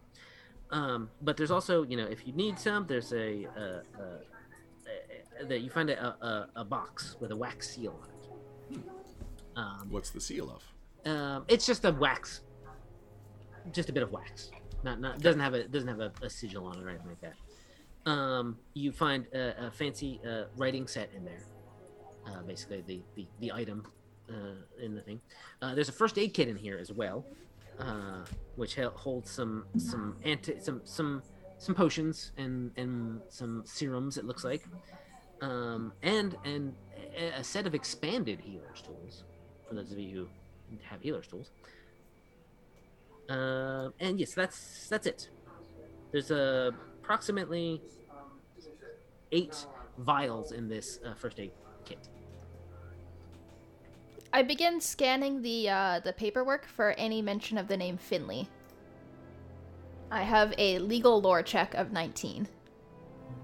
Um, 0.70 1.10
but 1.22 1.38
there's 1.38 1.50
also 1.50 1.84
you 1.84 1.96
know 1.98 2.06
if 2.06 2.28
you 2.28 2.34
need 2.34 2.60
some, 2.60 2.86
there's 2.86 3.14
a, 3.14 3.48
uh 3.58 3.62
uh 3.62 4.04
a, 5.42 5.46
that 5.46 5.62
you 5.62 5.70
find 5.70 5.90
a, 5.90 6.06
a, 6.06 6.50
a 6.58 6.66
box 6.66 7.16
with 7.22 7.32
a 7.32 7.36
wax 7.36 7.70
seal 7.70 7.98
on 8.04 8.10
it. 8.10 8.82
Um, 9.56 9.88
What's 9.90 10.10
the 10.10 10.20
seal 10.22 10.52
of? 10.52 10.64
um, 11.12 11.46
it's 11.48 11.66
just 11.66 11.86
a 11.86 11.92
wax, 11.92 12.42
just 13.72 13.88
a 13.88 13.94
bit 13.94 14.04
of 14.04 14.12
wax. 14.12 14.52
Not 14.84 15.00
not 15.00 15.20
doesn't 15.20 15.42
have 15.42 15.54
a 15.54 15.68
doesn't 15.68 15.88
have 15.88 16.00
a, 16.00 16.12
a 16.22 16.30
sigil 16.30 16.66
on 16.66 16.78
it 16.78 16.84
or 16.84 16.90
anything 16.90 17.08
like 17.08 17.22
that. 17.22 18.10
Um, 18.10 18.58
you 18.74 18.92
find 18.92 19.26
a, 19.34 19.68
a 19.68 19.72
fancy 19.72 20.22
uh, 20.28 20.44
writing 20.56 20.88
set 20.88 21.10
in 21.16 21.26
there. 21.26 21.44
Uh, 22.26 22.42
basically, 22.44 22.84
the 22.86 23.02
the, 23.16 23.28
the 23.40 23.52
item 23.52 23.86
uh, 24.30 24.84
in 24.84 24.96
the 24.96 25.02
thing. 25.02 25.20
Uh, 25.62 25.76
there's 25.76 25.90
a 25.90 25.94
first 25.94 26.18
aid 26.18 26.34
kit 26.34 26.48
in 26.48 26.56
here 26.56 26.78
as 26.78 26.92
well, 26.92 27.26
uh, 27.80 28.24
which 28.56 28.76
holds 28.76 29.30
some 29.32 29.66
some 29.78 30.16
anti 30.24 30.60
some 30.60 30.82
some 30.84 31.24
some 31.58 31.76
potions 31.76 32.32
and 32.38 32.72
and 32.78 33.22
some 33.30 33.64
serums. 33.66 34.18
It 34.18 34.26
looks 34.26 34.44
like, 34.44 34.64
um, 35.42 35.92
and 36.04 36.38
and 36.46 36.76
a, 37.18 37.40
a 37.40 37.44
set 37.44 37.66
of 37.66 37.74
expanded 37.76 38.40
healer's 38.40 38.82
tools 38.82 39.24
for 39.68 39.76
those 39.76 39.92
of 39.92 40.00
you 40.00 40.30
who 40.70 40.78
have 40.84 41.02
healer's 41.02 41.28
tools. 41.28 41.52
Uh, 43.30 43.90
and 44.00 44.20
yes, 44.20 44.34
that's 44.34 44.88
that's 44.90 45.08
it. 45.08 45.30
There's 46.12 46.32
uh, 46.32 46.72
approximately 47.02 47.82
eight 49.32 49.66
vials 50.00 50.52
in 50.52 50.68
this 50.68 51.00
uh, 51.06 51.14
first 51.14 51.40
aid 51.40 51.52
kit. 51.86 52.10
I 54.34 54.44
begin 54.44 54.80
scanning 54.80 55.42
the 55.42 55.70
uh, 55.70 56.00
the 56.04 56.14
paperwork 56.14 56.66
for 56.66 56.92
any 56.92 57.22
mention 57.22 57.58
of 57.58 57.68
the 57.68 57.78
name 57.78 57.98
Finley. 57.98 58.50
I 60.12 60.24
have 60.24 60.54
a 60.58 60.80
legal 60.80 61.22
lore 61.22 61.44
check 61.44 61.74
of 61.74 61.92
19. 61.92 62.48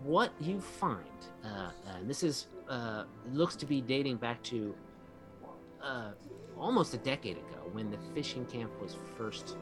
What 0.03 0.31
you 0.39 0.61
find, 0.61 1.03
uh, 1.43 1.71
and 1.87 2.09
this 2.09 2.23
is 2.23 2.47
uh, 2.69 3.03
looks 3.31 3.55
to 3.57 3.65
be 3.65 3.81
dating 3.81 4.17
back 4.17 4.41
to 4.43 4.73
uh, 5.81 6.11
almost 6.57 6.93
a 6.93 6.97
decade 6.97 7.37
ago 7.37 7.69
when 7.71 7.89
the 7.91 7.97
fishing 8.13 8.45
camp 8.45 8.71
was 8.81 8.97
first. 9.17 9.57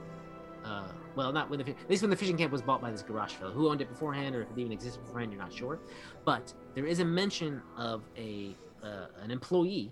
Uh, 0.64 0.88
well, 1.16 1.32
not 1.32 1.50
when 1.50 1.60
the 1.60 1.76
least 1.90 2.04
when 2.04 2.12
the 2.12 2.16
fishing 2.16 2.38
camp 2.38 2.52
was 2.52 2.62
bought 2.62 2.82
by 2.82 2.92
this 2.92 3.02
garage 3.02 3.34
fellow. 3.34 3.52
Who 3.52 3.70
owned 3.70 3.82
it 3.82 3.90
beforehand, 3.90 4.36
or 4.36 4.44
if 4.44 4.52
it 4.52 4.58
even 4.58 4.72
existed 4.72 5.04
beforehand, 5.04 5.32
you're 5.32 5.42
not 5.42 5.54
sure. 5.54 5.80
But 6.24 6.54
there 6.76 6.86
is 6.86 7.00
a 7.00 7.06
mention 7.06 7.62
of 7.78 8.04
a 8.18 8.56
uh, 8.84 9.08
an 9.22 9.32
employee 9.32 9.92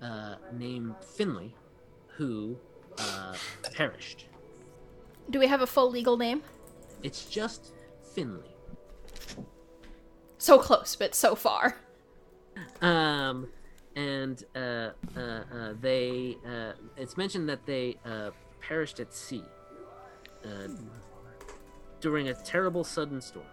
uh, 0.00 0.36
named 0.52 0.94
Finley 1.16 1.54
who 2.16 2.56
uh, 2.98 3.34
perished. 3.72 4.26
Do 5.30 5.38
we 5.38 5.46
have 5.46 5.62
a 5.62 5.66
full 5.66 5.90
legal 5.90 6.16
name? 6.16 6.42
It's 7.02 7.26
just 7.26 7.72
Finley. 8.14 8.54
So 10.38 10.58
close, 10.58 10.94
but 10.96 11.14
so 11.14 11.34
far. 11.34 11.76
Um, 12.82 13.48
and 13.96 14.44
uh, 14.54 14.58
uh, 14.58 15.20
uh, 15.20 15.74
they 15.80 16.36
uh, 16.46 16.72
it's 16.96 17.16
mentioned 17.16 17.48
that 17.48 17.64
they 17.66 17.96
uh, 18.04 18.30
perished 18.60 19.00
at 19.00 19.14
sea 19.14 19.44
uh, 20.44 20.68
during 22.00 22.28
a 22.28 22.34
terrible 22.34 22.84
sudden 22.84 23.20
storm. 23.20 23.46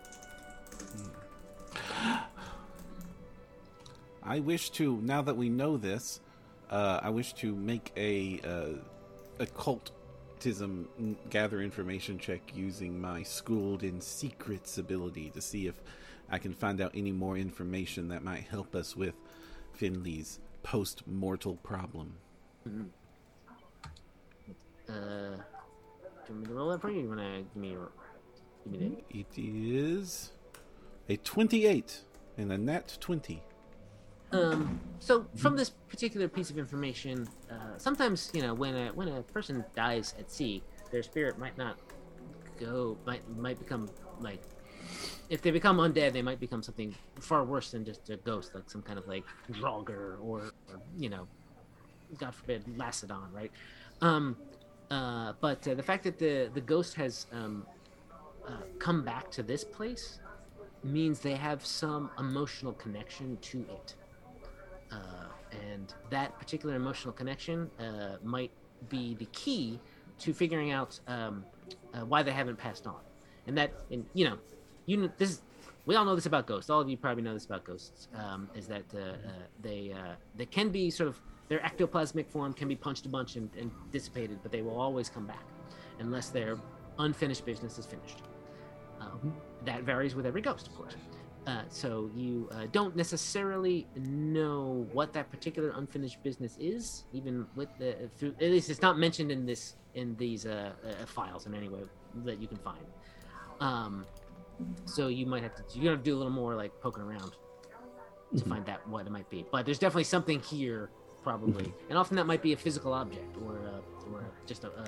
I 4.24 4.40
wish 4.40 4.70
to 4.72 5.00
now 5.02 5.22
that 5.24 5.36
we 5.36 5.50
know 5.50 5.78
this, 5.78 6.20
uh, 6.70 7.00
I 7.02 7.10
wish 7.10 7.34
to 7.34 7.56
make 7.56 7.92
a 7.98 8.40
uh, 8.46 8.78
occultism 9.40 10.88
gather 11.30 11.62
information 11.62 12.18
check 12.18 12.42
using 12.56 13.00
my 13.00 13.24
schooled 13.24 13.84
in 13.84 14.00
secrets 14.00 14.78
ability 14.78 15.32
to 15.32 15.42
see 15.42 15.68
if 15.68 15.76
I 16.30 16.38
can 16.38 16.54
find 16.54 16.80
out 16.80 16.92
any 16.94 17.12
more 17.12 17.38
information 17.38 18.10
that 18.10 18.24
might 18.24 18.44
help 18.44 18.76
us 18.76 18.96
with 18.96 19.16
Finley's 19.74 20.40
post-mortal 20.64 21.56
problem. 21.58 22.14
Uh, 24.88 25.38
do 26.32 26.38
you 26.38 26.42
me 26.42 26.48
to 26.48 26.54
roll 26.54 26.70
that 26.70 26.82
for 26.82 26.90
you? 26.90 27.02
You 27.02 27.08
want 27.10 27.20
to 27.20 27.44
give 27.54 27.56
me, 27.56 27.76
give 28.72 28.82
me 28.82 29.04
It 29.10 29.38
is 29.38 30.32
a 31.10 31.18
twenty-eight 31.18 32.02
and 32.38 32.52
a 32.52 32.58
nat 32.58 32.98
twenty. 33.00 33.44
Um, 34.32 34.80
so 35.00 35.26
from 35.36 35.58
this 35.58 35.70
particular 35.70 36.30
piece 36.30 36.50
of 36.50 36.58
information, 36.58 37.28
uh, 37.52 37.78
sometimes 37.78 38.32
you 38.34 38.42
know 38.42 38.54
when 38.54 38.76
a 38.76 38.88
when 38.94 39.10
a 39.10 39.22
person 39.24 39.66
dies 39.76 40.16
at 40.18 40.32
sea, 40.32 40.64
their 40.92 41.04
spirit 41.04 41.38
might 41.38 41.58
not 41.58 41.78
go 42.58 42.98
might 43.06 43.28
might 43.38 43.60
become 43.60 43.90
like 44.22 44.42
if 45.30 45.42
they 45.42 45.52
become 45.52 45.78
undead, 45.78 46.14
they 46.14 46.22
might 46.22 46.40
become 46.40 46.64
something 46.64 46.96
far 47.20 47.44
worse 47.44 47.72
than 47.72 47.84
just 47.84 48.10
a 48.10 48.18
ghost, 48.18 48.56
like 48.56 48.70
some 48.70 48.82
kind 48.82 49.00
of 49.00 49.08
like 49.08 49.24
Draugr 49.52 49.90
or, 49.90 50.52
or 50.70 50.82
you 50.98 51.10
know, 51.10 51.28
God 52.18 52.36
forbid, 52.36 52.64
Lacedon, 52.78 53.32
right? 53.32 53.52
Um, 54.02 54.36
uh, 54.92 55.32
but 55.40 55.66
uh, 55.66 55.74
the 55.74 55.84
fact 55.84 56.04
that 56.04 56.20
the 56.20 56.50
the 56.54 56.60
ghost 56.60 56.96
has 56.96 57.26
um, 57.32 57.66
uh, 58.46 58.52
come 58.78 59.04
back 59.04 59.32
to 59.32 59.42
this 59.42 59.64
place 59.64 60.20
means 60.84 61.22
they 61.22 61.36
have 61.36 61.66
some 61.66 62.12
emotional 62.20 62.74
connection 62.74 63.38
to 63.42 63.60
it. 63.70 63.96
Uh, 64.92 64.98
and 65.70 65.94
that 66.10 66.38
particular 66.38 66.76
emotional 66.76 67.14
connection 67.14 67.70
uh, 67.80 68.18
might 68.22 68.52
be 68.90 69.16
the 69.16 69.26
key 69.32 69.80
to 70.20 70.34
figuring 70.34 70.72
out 70.72 71.00
um, 71.08 71.46
why 72.08 72.22
they 72.22 72.32
haven't 72.32 72.58
passed 72.58 72.86
on. 72.86 73.00
And 73.48 73.58
that, 73.58 73.72
and 73.92 74.06
you 74.14 74.26
know, 74.26 74.38
you 74.88 74.98
kn- 74.98 75.14
this 75.18 75.30
is, 75.30 75.42
we 75.86 75.96
all 75.96 76.04
know 76.04 76.16
this 76.16 76.26
about 76.26 76.48
ghosts. 76.48 76.70
All 76.70 76.82
of 76.82 76.90
you 76.90 76.98
probably 76.98 77.24
know 77.24 77.34
this 77.34 77.46
about 77.46 77.64
ghosts. 77.64 78.10
Um, 78.16 78.50
is 78.56 78.68
that 78.68 78.84
they 79.62 79.94
they 80.36 80.46
can 80.46 80.70
be 80.70 80.90
sort 80.90 81.08
of 81.10 81.22
their 81.52 81.60
ectoplasmic 81.60 82.30
form 82.30 82.54
can 82.54 82.70
be 82.70 82.78
punched 82.78 83.06
a 83.06 83.10
bunch 83.10 83.36
and, 83.36 83.50
and 83.60 83.70
dissipated, 83.92 84.40
but 84.42 84.54
they 84.54 84.62
will 84.62 84.80
always 84.80 85.10
come 85.10 85.26
back 85.26 85.44
unless 86.00 86.30
their 86.30 86.58
unfinished 86.98 87.46
business 87.46 87.78
is 87.78 87.86
finished. 87.86 88.20
Um, 89.02 89.36
That 89.66 89.84
varies 89.84 90.16
with 90.16 90.26
every 90.26 90.42
ghost, 90.42 90.68
of 90.68 90.76
course. 90.76 90.96
Uh, 91.46 91.64
so 91.68 92.10
you 92.16 92.48
uh, 92.54 92.68
don't 92.72 92.96
necessarily 92.96 93.86
know 93.98 94.88
what 94.94 95.12
that 95.12 95.30
particular 95.30 95.74
unfinished 95.76 96.24
business 96.24 96.56
is, 96.58 97.04
even 97.12 97.46
with 97.58 97.68
the 97.80 98.10
through. 98.18 98.34
At 98.40 98.52
least 98.52 98.70
it's 98.70 98.82
not 98.82 98.98
mentioned 98.98 99.30
in 99.30 99.46
this 99.46 99.76
in 99.96 100.16
these 100.16 100.46
uh, 100.46 100.72
uh, 100.88 101.06
files 101.06 101.48
in 101.48 101.54
any 101.54 101.68
way 101.68 101.82
that 102.24 102.40
you 102.40 102.48
can 102.48 102.60
find. 102.60 102.86
Um, 103.60 104.06
so 104.86 105.10
you 105.10 105.26
might 105.26 105.44
have 105.44 105.56
to 105.56 105.64
you're 105.74 105.92
gonna 105.92 106.02
do 106.02 106.16
a 106.16 106.20
little 106.22 106.32
more 106.32 106.56
like 106.56 106.72
poking 106.80 107.04
around 107.04 107.34
to 108.38 108.46
find 108.46 108.70
out 108.70 108.88
what 108.88 109.06
it 109.06 109.12
might 109.12 109.30
be. 109.30 109.46
But 109.52 109.66
there's 109.66 109.80
definitely 109.80 110.06
something 110.06 110.40
here, 110.40 110.90
probably, 111.24 111.74
and 111.90 111.98
often 111.98 112.16
that 112.18 112.26
might 112.26 112.42
be 112.42 112.54
a 112.54 112.58
physical 112.58 112.94
object 112.94 113.36
or 113.46 113.60
uh, 113.60 114.14
or 114.14 114.24
just 114.46 114.64
a, 114.64 114.68
a, 114.68 114.82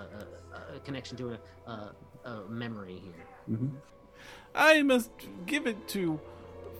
a, 0.73 0.77
a 0.77 0.79
connection 0.79 1.17
to 1.17 1.37
a, 1.67 1.71
a, 1.71 1.95
a 2.25 2.49
memory 2.49 3.01
here. 3.03 3.59
I 4.55 4.81
must 4.83 5.11
give 5.45 5.67
it 5.67 5.87
to 5.89 6.19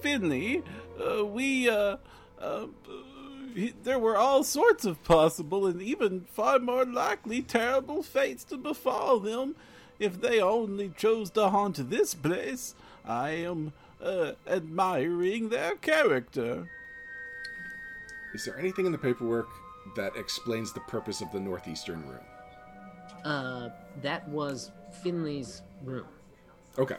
Finley. 0.01 0.63
Uh, 0.99 1.25
we, 1.25 1.69
uh, 1.69 1.97
uh, 2.39 2.67
he, 3.55 3.73
there 3.83 3.99
were 3.99 4.17
all 4.17 4.43
sorts 4.43 4.85
of 4.85 5.03
possible 5.03 5.65
and 5.65 5.81
even 5.81 6.21
far 6.21 6.59
more 6.59 6.85
likely 6.85 7.41
terrible 7.41 8.03
fates 8.03 8.43
to 8.45 8.57
befall 8.57 9.19
them 9.19 9.55
if 9.99 10.19
they 10.19 10.39
only 10.41 10.89
chose 10.89 11.29
to 11.31 11.49
haunt 11.49 11.89
this 11.89 12.13
place. 12.13 12.75
I 13.05 13.31
am 13.31 13.73
uh, 14.01 14.33
admiring 14.47 15.49
their 15.49 15.75
character. 15.75 16.69
Is 18.33 18.45
there 18.45 18.57
anything 18.59 18.85
in 18.85 18.91
the 18.91 18.97
paperwork 18.97 19.49
that 19.95 20.15
explains 20.15 20.73
the 20.73 20.79
purpose 20.81 21.21
of 21.21 21.31
the 21.31 21.39
northeastern 21.39 22.07
room? 22.07 22.23
Uh, 23.23 23.69
that 24.01 24.27
was 24.29 24.71
Finley's 25.03 25.61
room. 25.83 26.07
Okay. 26.77 26.97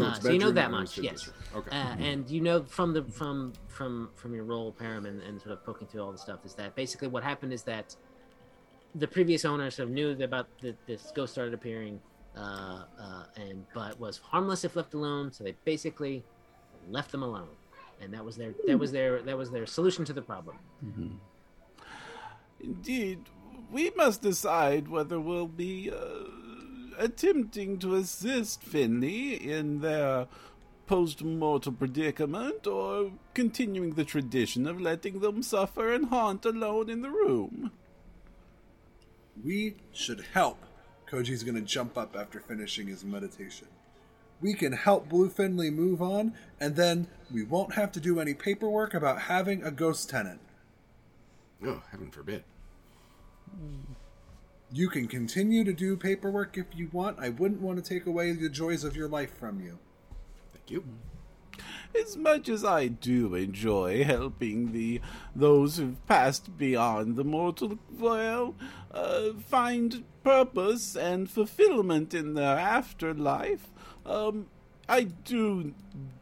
Uh, 0.00 0.14
so 0.14 0.30
you 0.30 0.38
know 0.38 0.50
that 0.50 0.70
much, 0.70 0.96
yes. 0.98 1.30
Okay. 1.54 1.70
Uh, 1.70 1.96
and 1.98 2.30
you 2.30 2.40
know 2.40 2.62
from 2.62 2.94
the 2.94 3.02
from 3.04 3.52
from 3.68 4.10
from 4.14 4.34
your 4.34 4.44
role, 4.44 4.72
Perram, 4.72 5.06
and, 5.06 5.20
and 5.22 5.40
sort 5.40 5.52
of 5.52 5.64
poking 5.64 5.88
through 5.88 6.02
all 6.02 6.12
the 6.12 6.18
stuff 6.18 6.40
is 6.44 6.54
that 6.54 6.74
basically 6.74 7.08
what 7.08 7.22
happened 7.22 7.52
is 7.52 7.62
that 7.64 7.96
the 8.94 9.06
previous 9.06 9.44
owner 9.44 9.70
sort 9.70 9.88
of 9.88 9.94
knew 9.94 10.10
about 10.22 10.46
the, 10.60 10.74
this 10.86 11.12
ghost 11.14 11.32
started 11.32 11.52
appearing, 11.52 12.00
uh, 12.36 12.84
uh, 13.00 13.24
and 13.36 13.64
but 13.74 13.98
was 13.98 14.18
harmless 14.18 14.64
if 14.64 14.76
left 14.76 14.94
alone. 14.94 15.32
So 15.32 15.44
they 15.44 15.54
basically 15.64 16.22
left 16.88 17.10
them 17.10 17.22
alone, 17.22 17.48
and 18.02 18.12
that 18.12 18.24
was 18.24 18.36
their 18.36 18.52
that 18.66 18.78
was 18.78 18.92
their 18.92 19.22
that 19.22 19.36
was 19.36 19.50
their 19.50 19.66
solution 19.66 20.04
to 20.04 20.12
the 20.12 20.22
problem. 20.22 20.56
Indeed, 22.60 23.20
we 23.70 23.90
must 23.90 24.22
decide 24.22 24.88
whether 24.88 25.18
we'll 25.18 25.48
be 25.48 25.90
uh, 25.90 25.96
attempting 26.98 27.78
to 27.78 27.94
assist 27.94 28.62
Finley 28.62 29.34
in 29.34 29.80
their 29.80 30.26
post-mortal 30.86 31.72
predicament 31.72 32.66
or 32.66 33.12
continuing 33.34 33.94
the 33.94 34.04
tradition 34.04 34.66
of 34.66 34.80
letting 34.80 35.20
them 35.20 35.42
suffer 35.42 35.92
and 35.92 36.06
haunt 36.06 36.44
alone 36.44 36.90
in 36.90 37.02
the 37.02 37.10
room. 37.10 37.72
We 39.42 39.76
should 39.92 40.24
help. 40.32 40.58
Koji's 41.10 41.42
gonna 41.42 41.62
jump 41.62 41.96
up 41.96 42.16
after 42.16 42.40
finishing 42.40 42.86
his 42.88 43.04
meditation. 43.04 43.68
We 44.42 44.54
can 44.54 44.72
help 44.72 45.08
Blue 45.08 45.30
Finley 45.30 45.70
move 45.70 46.02
on, 46.02 46.34
and 46.60 46.74
then 46.74 47.06
we 47.32 47.44
won't 47.44 47.74
have 47.74 47.92
to 47.92 48.00
do 48.00 48.18
any 48.18 48.34
paperwork 48.34 48.92
about 48.92 49.22
having 49.22 49.62
a 49.62 49.70
ghost 49.70 50.10
tenant. 50.10 50.40
oh, 51.64 51.82
heaven 51.90 52.10
forbid. 52.10 52.42
You 54.72 54.88
can 54.88 55.06
continue 55.06 55.64
to 55.64 55.72
do 55.72 55.96
paperwork 55.96 56.58
if 56.58 56.66
you 56.74 56.88
want. 56.92 57.18
I 57.20 57.28
wouldn't 57.28 57.60
want 57.60 57.82
to 57.82 57.88
take 57.88 58.06
away 58.06 58.32
the 58.32 58.48
joys 58.48 58.84
of 58.84 58.96
your 58.96 59.08
life 59.08 59.32
from 59.38 59.60
you. 59.60 59.78
Thank 60.52 60.70
you. 60.70 60.84
As 62.00 62.16
much 62.16 62.48
as 62.48 62.64
I 62.64 62.88
do 62.88 63.34
enjoy 63.34 64.02
helping 64.02 64.72
the 64.72 65.02
those 65.36 65.76
who've 65.76 66.06
passed 66.06 66.56
beyond 66.56 67.16
the 67.16 67.24
mortal 67.24 67.78
well 67.90 68.54
uh, 68.90 69.32
find 69.46 70.04
purpose 70.24 70.96
and 70.96 71.28
fulfillment 71.28 72.14
in 72.14 72.32
their 72.32 72.56
afterlife, 72.56 73.70
um, 74.06 74.46
I 74.88 75.04
do 75.04 75.74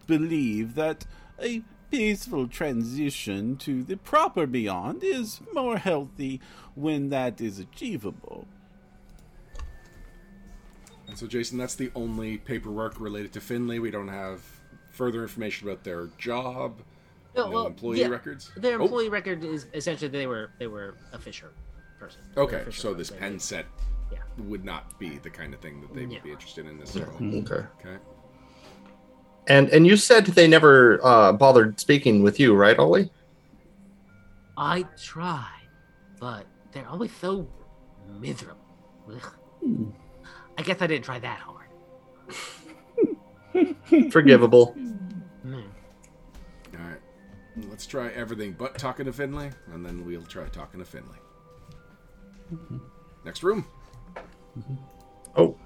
believe 0.07 0.75
that 0.75 1.07
a 1.41 1.63
peaceful 1.91 2.47
transition 2.47 3.57
to 3.57 3.83
the 3.83 3.97
proper 3.97 4.47
beyond 4.47 5.03
is 5.03 5.41
more 5.53 5.79
healthy 5.79 6.41
when 6.75 7.11
that 7.11 7.41
is 7.41 7.59
achievable. 7.59 8.47
And 11.09 11.19
so, 11.19 11.27
Jason, 11.27 11.59
that's 11.59 11.75
the 11.75 11.91
only 11.97 12.39
paperwork 12.39 13.01
related 13.01 13.33
to 13.33 13.41
Finley. 13.41 13.81
We 13.81 13.91
don't 13.91 14.09
have 14.09 14.43
further 14.91 15.23
information 15.23 15.69
about 15.69 15.83
their 15.83 16.09
job, 16.19 16.81
Oh, 17.37 17.45
no 17.45 17.51
well, 17.51 17.67
employee 17.67 18.01
yeah, 18.01 18.09
records. 18.09 18.51
Their 18.57 18.81
Oh, 18.81 18.85
employee 18.85 19.09
record 19.09 19.43
is 19.45 19.67
essentially 19.75 20.09
they 20.11 20.27
were 20.27 20.51
they 20.59 20.67
were 20.67 20.95
a 21.13 21.19
fisher 21.19 21.51
person. 21.99 22.21
They 22.35 22.41
a 22.41 22.45
Okay, 22.45 22.65
fisher 22.65 22.81
so 22.81 22.95
this 22.95 23.11
pen 23.11 23.39
set 23.39 23.67
Yeah. 23.67 23.85
Would 24.41 24.65
not 24.65 24.99
be 24.99 25.19
the 25.19 25.31
kind 25.31 25.55
of 25.55 25.61
thing 25.61 25.81
that 25.81 25.93
they 25.95 26.03
Yeah. 26.03 26.09
would 26.09 26.23
be 26.23 26.31
interested 26.33 26.67
in 26.67 26.79
This 26.79 26.95
necessarily. 26.95 27.39
Okay. 27.41 27.67
Okay. 27.81 27.97
And 29.47 29.69
and 29.71 29.87
you 29.87 29.97
said 29.97 30.27
they 30.27 30.47
never 30.47 31.01
uh, 31.05 31.33
bothered 31.33 31.81
speaking 31.81 32.23
with 32.23 32.39
you, 32.39 32.55
right, 32.55 32.79
Ollie? 32.79 33.11
I 34.57 34.85
try, 35.03 35.49
but 36.21 36.47
they're 36.73 36.89
always 36.89 37.11
so 37.17 37.49
miserable. 38.21 38.61
Ugh. 39.11 39.93
I 40.59 40.63
guess 40.63 40.83
I 40.83 40.87
didn't 40.87 41.05
try 41.05 41.19
that 41.21 41.41
hard. 41.41 41.67
Forgivable. 44.13 44.75
Mm. 45.45 45.65
All 46.75 46.87
right. 46.87 47.01
Let's 47.69 47.87
try 47.87 48.09
everything 48.11 48.53
but 48.59 48.79
talking 48.79 49.07
to 49.07 49.13
Finley, 49.13 49.51
and 49.73 49.85
then 49.85 50.05
we'll 50.05 50.23
try 50.25 50.45
talking 50.49 50.81
to 50.81 50.87
Finley. 50.87 51.19
Next 53.25 53.43
room. 53.43 53.65
Oh, 55.37 55.57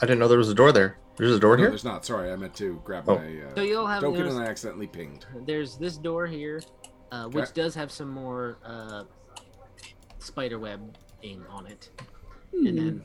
I 0.00 0.06
didn't 0.06 0.18
know 0.18 0.28
there 0.28 0.38
was 0.38 0.50
a 0.50 0.54
door 0.54 0.72
there. 0.72 0.98
There's 1.16 1.32
a 1.32 1.40
door 1.40 1.56
No, 1.56 1.62
here. 1.62 1.68
there's 1.70 1.84
not. 1.84 2.04
Sorry, 2.04 2.30
I 2.30 2.36
meant 2.36 2.54
to 2.56 2.80
grab 2.84 3.04
Oh. 3.08 3.16
my 3.16 3.24
uh, 3.42 3.54
So 3.54 3.62
you'll 3.62 3.86
have 3.86 4.02
token 4.02 4.20
yours- 4.20 4.34
and 4.34 4.44
I 4.44 4.48
accidentally 4.48 4.86
pinged. 4.86 5.24
There's 5.46 5.76
this 5.76 5.96
door 5.96 6.26
here, 6.26 6.62
uh, 7.10 7.26
which 7.28 7.52
does 7.54 7.74
have 7.74 7.90
some 7.90 8.10
more 8.10 8.58
uh, 8.64 9.04
spider 10.18 10.58
webbing 10.58 11.44
on 11.48 11.66
it, 11.66 11.90
Hmm. 12.52 12.66
and 12.66 12.78
then 12.78 13.04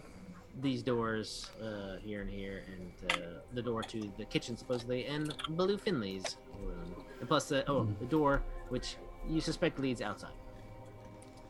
these 0.62 0.84
doors 0.84 1.50
uh, 1.64 1.96
here 1.98 2.22
and 2.22 2.30
here, 2.30 2.64
and 2.68 3.12
uh, 3.14 3.16
the 3.54 3.62
door 3.62 3.82
to 3.84 4.12
the 4.18 4.26
kitchen 4.26 4.58
supposedly, 4.58 5.06
and 5.06 5.34
Baloo 5.52 5.78
Finley's 5.78 6.36
room, 6.62 7.06
and 7.20 7.28
plus 7.30 7.48
the 7.48 7.70
oh 7.72 7.88
the 8.00 8.06
door 8.06 8.42
which 8.70 8.98
you 9.30 9.40
suspect 9.40 9.80
leads 9.80 10.02
outside. 10.02 10.34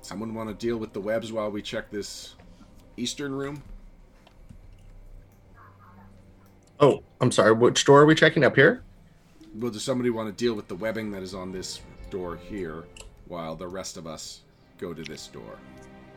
Someone 0.01 0.33
want 0.35 0.49
to 0.49 0.55
deal 0.55 0.77
with 0.77 0.93
the 0.93 1.01
webs 1.01 1.31
while 1.31 1.49
we 1.49 1.61
check 1.63 1.89
this 1.89 2.35
eastern 2.97 3.33
room? 3.33 3.63
Oh, 6.79 7.03
I'm 7.19 7.31
sorry. 7.31 7.53
Which 7.53 7.85
door 7.85 8.01
are 8.01 8.05
we 8.05 8.15
checking 8.15 8.43
up 8.43 8.55
here? 8.55 8.83
Well, 9.55 9.71
does 9.71 9.83
somebody 9.83 10.09
want 10.09 10.29
to 10.35 10.43
deal 10.43 10.53
with 10.53 10.67
the 10.67 10.75
webbing 10.75 11.11
that 11.11 11.21
is 11.21 11.33
on 11.35 11.51
this 11.51 11.81
door 12.09 12.37
here 12.37 12.85
while 13.27 13.55
the 13.55 13.67
rest 13.67 13.97
of 13.97 14.07
us 14.07 14.41
go 14.79 14.93
to 14.93 15.03
this 15.03 15.27
door 15.27 15.57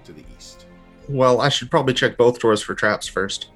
to 0.05 0.13
the 0.13 0.25
east? 0.37 0.67
Well, 1.09 1.41
I 1.41 1.49
should 1.51 1.71
probably 1.71 1.93
check 1.95 2.17
both 2.17 2.39
doors 2.39 2.63
for 2.63 2.75
traps 2.75 3.07
first. 3.07 3.49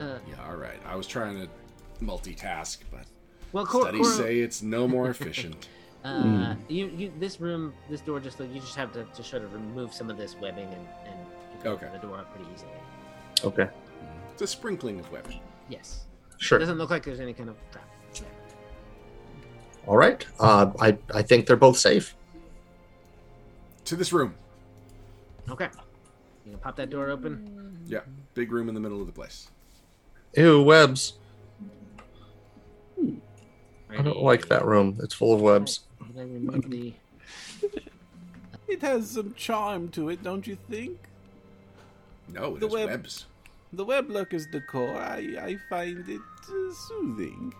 Uh, 0.00 0.18
Yeah, 0.28 0.34
all 0.48 0.56
right. 0.56 0.80
I 0.86 0.96
was 0.96 1.06
trying 1.06 1.36
to 1.40 1.48
multitask, 2.04 2.78
but 2.90 3.04
well, 3.52 3.64
Cor- 3.64 3.82
studies 3.82 4.02
Cor- 4.08 4.16
say 4.16 4.38
it's 4.40 4.62
no 4.62 4.88
more 4.88 5.08
efficient. 5.10 5.68
Uh, 6.04 6.54
you, 6.68 6.86
you, 6.96 7.12
this 7.18 7.40
room, 7.40 7.74
this 7.90 8.00
door, 8.00 8.20
just 8.20 8.38
like 8.38 8.54
you 8.54 8.60
just 8.60 8.76
have 8.76 8.92
to, 8.92 9.02
to 9.12 9.24
sort 9.24 9.42
of 9.42 9.52
remove 9.52 9.92
some 9.92 10.08
of 10.08 10.16
this 10.16 10.36
webbing 10.40 10.68
and, 10.68 10.86
and 11.04 11.15
you 11.15 11.15
can 11.15 11.15
Okay. 11.66 11.88
the 11.92 11.98
door 11.98 12.18
up 12.18 12.34
pretty 12.34 12.48
easily. 12.54 12.70
Okay. 13.44 13.68
It's 14.32 14.42
a 14.42 14.46
sprinkling 14.46 15.00
of 15.00 15.10
webbing. 15.10 15.40
Yes. 15.68 16.04
Sure. 16.38 16.58
Doesn't 16.58 16.78
look 16.78 16.90
like 16.90 17.04
there's 17.04 17.20
any 17.20 17.32
kind 17.32 17.48
of 17.48 17.56
trap. 17.70 17.84
All 19.86 19.96
right. 19.96 20.26
Uh, 20.40 20.72
I 20.80 20.98
I 21.14 21.22
think 21.22 21.46
they're 21.46 21.56
both 21.56 21.78
safe. 21.78 22.16
To 23.84 23.96
this 23.96 24.12
room. 24.12 24.34
Okay. 25.48 25.68
You 26.44 26.52
can 26.52 26.60
pop 26.60 26.76
that 26.76 26.90
door 26.90 27.08
open. 27.10 27.78
Yeah, 27.86 28.00
big 28.34 28.50
room 28.50 28.68
in 28.68 28.74
the 28.74 28.80
middle 28.80 29.00
of 29.00 29.06
the 29.06 29.12
place. 29.12 29.48
Ew, 30.36 30.62
webs. 30.62 31.14
I 33.88 34.02
don't 34.02 34.22
like 34.22 34.48
that 34.48 34.64
room. 34.64 34.98
It's 35.02 35.14
full 35.14 35.32
of 35.32 35.40
webs. 35.40 35.84
Did 36.08 36.18
I 36.18 36.22
remove 36.22 36.68
the? 36.68 36.94
It 38.68 38.82
has 38.82 39.10
some 39.10 39.34
charm 39.34 39.88
to 39.90 40.08
it, 40.08 40.24
don't 40.24 40.46
you 40.46 40.58
think? 40.68 40.98
No, 42.28 42.54
The 42.54 42.60
there's 42.60 42.72
web- 42.72 42.88
webs. 42.90 43.26
The 43.72 43.84
web 43.84 44.08
lookers 44.10 44.46
decor, 44.46 44.96
I, 44.96 45.36
I 45.40 45.56
find 45.68 46.08
it 46.08 46.20
uh, 46.48 46.72
soothing. 46.88 47.52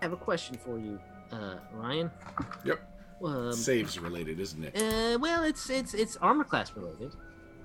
I 0.00 0.04
have 0.04 0.12
a 0.12 0.16
question 0.16 0.56
for 0.56 0.78
you, 0.78 0.98
uh, 1.32 1.56
Ryan. 1.72 2.10
Yep. 2.64 2.90
Um, 3.22 3.52
Saves 3.52 3.98
related, 3.98 4.38
isn't 4.40 4.64
it? 4.64 4.76
uh, 4.80 5.18
well, 5.18 5.42
it's 5.44 5.70
it's 5.70 5.94
it's 5.94 6.16
armor 6.18 6.44
class 6.44 6.72
related. 6.76 7.12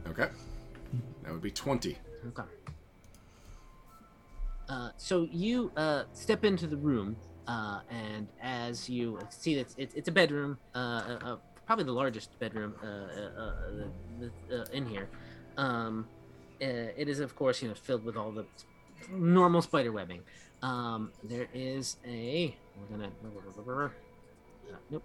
Okay. 0.08 0.30
That 1.24 1.32
would 1.34 1.42
be 1.42 1.52
20. 1.52 1.98
Okay. 2.28 2.44
Uh, 4.68 4.90
so 4.98 5.28
you 5.32 5.72
uh, 5.76 6.04
step 6.14 6.44
into 6.46 6.68
the 6.68 6.78
room, 6.78 7.16
uh, 7.48 7.82
and 7.90 8.28
as 8.42 8.90
you 8.90 9.20
see, 9.30 9.56
it's 9.56 9.76
it's, 9.78 9.94
it's 9.96 10.08
a 10.08 10.12
bedroom, 10.12 10.58
uh, 10.76 10.78
uh, 10.78 11.20
uh, 11.26 11.36
probably 11.66 11.86
the 11.86 11.92
largest 11.92 12.38
bedroom 12.40 12.74
uh, 12.84 12.86
uh, 12.88 12.90
uh, 12.90 13.54
the, 14.20 14.32
the, 14.50 14.62
uh, 14.62 14.66
in 14.72 14.86
here. 14.86 15.10
Um, 15.60 16.08
uh, 16.62 16.66
it 16.96 17.10
is, 17.10 17.20
of 17.20 17.36
course, 17.36 17.62
you 17.62 17.68
know, 17.68 17.76
filled 17.76 18.06
with 18.06 18.16
all 18.16 18.32
the 18.32 18.46
normal 19.12 19.62
spider 19.62 19.92
webbing. 19.92 20.22
Um, 20.62 21.12
there 21.24 21.48
is 21.54 21.98
a. 22.06 22.56
We're 22.80 22.98
gonna. 22.98 23.12
Uh, 23.26 24.76
nope. 24.90 25.04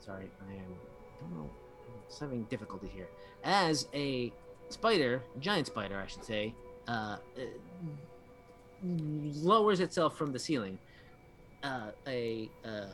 Sorry, 0.00 0.28
I 0.48 0.52
am. 0.54 0.74
don't 1.20 1.32
know. 1.38 1.50
I'm 1.50 2.18
having 2.18 2.44
difficulty 2.44 2.88
here. 2.88 3.08
As 3.44 3.86
a 3.94 4.32
spider, 4.68 5.22
giant 5.38 5.68
spider, 5.68 6.00
I 6.00 6.06
should 6.06 6.24
say, 6.24 6.54
uh, 6.88 7.16
uh, 7.36 7.42
lowers 8.82 9.80
itself 9.80 10.18
from 10.18 10.32
the 10.32 10.38
ceiling. 10.38 10.78
Uh, 11.62 11.90
a 12.06 12.50
uh, 12.64 12.86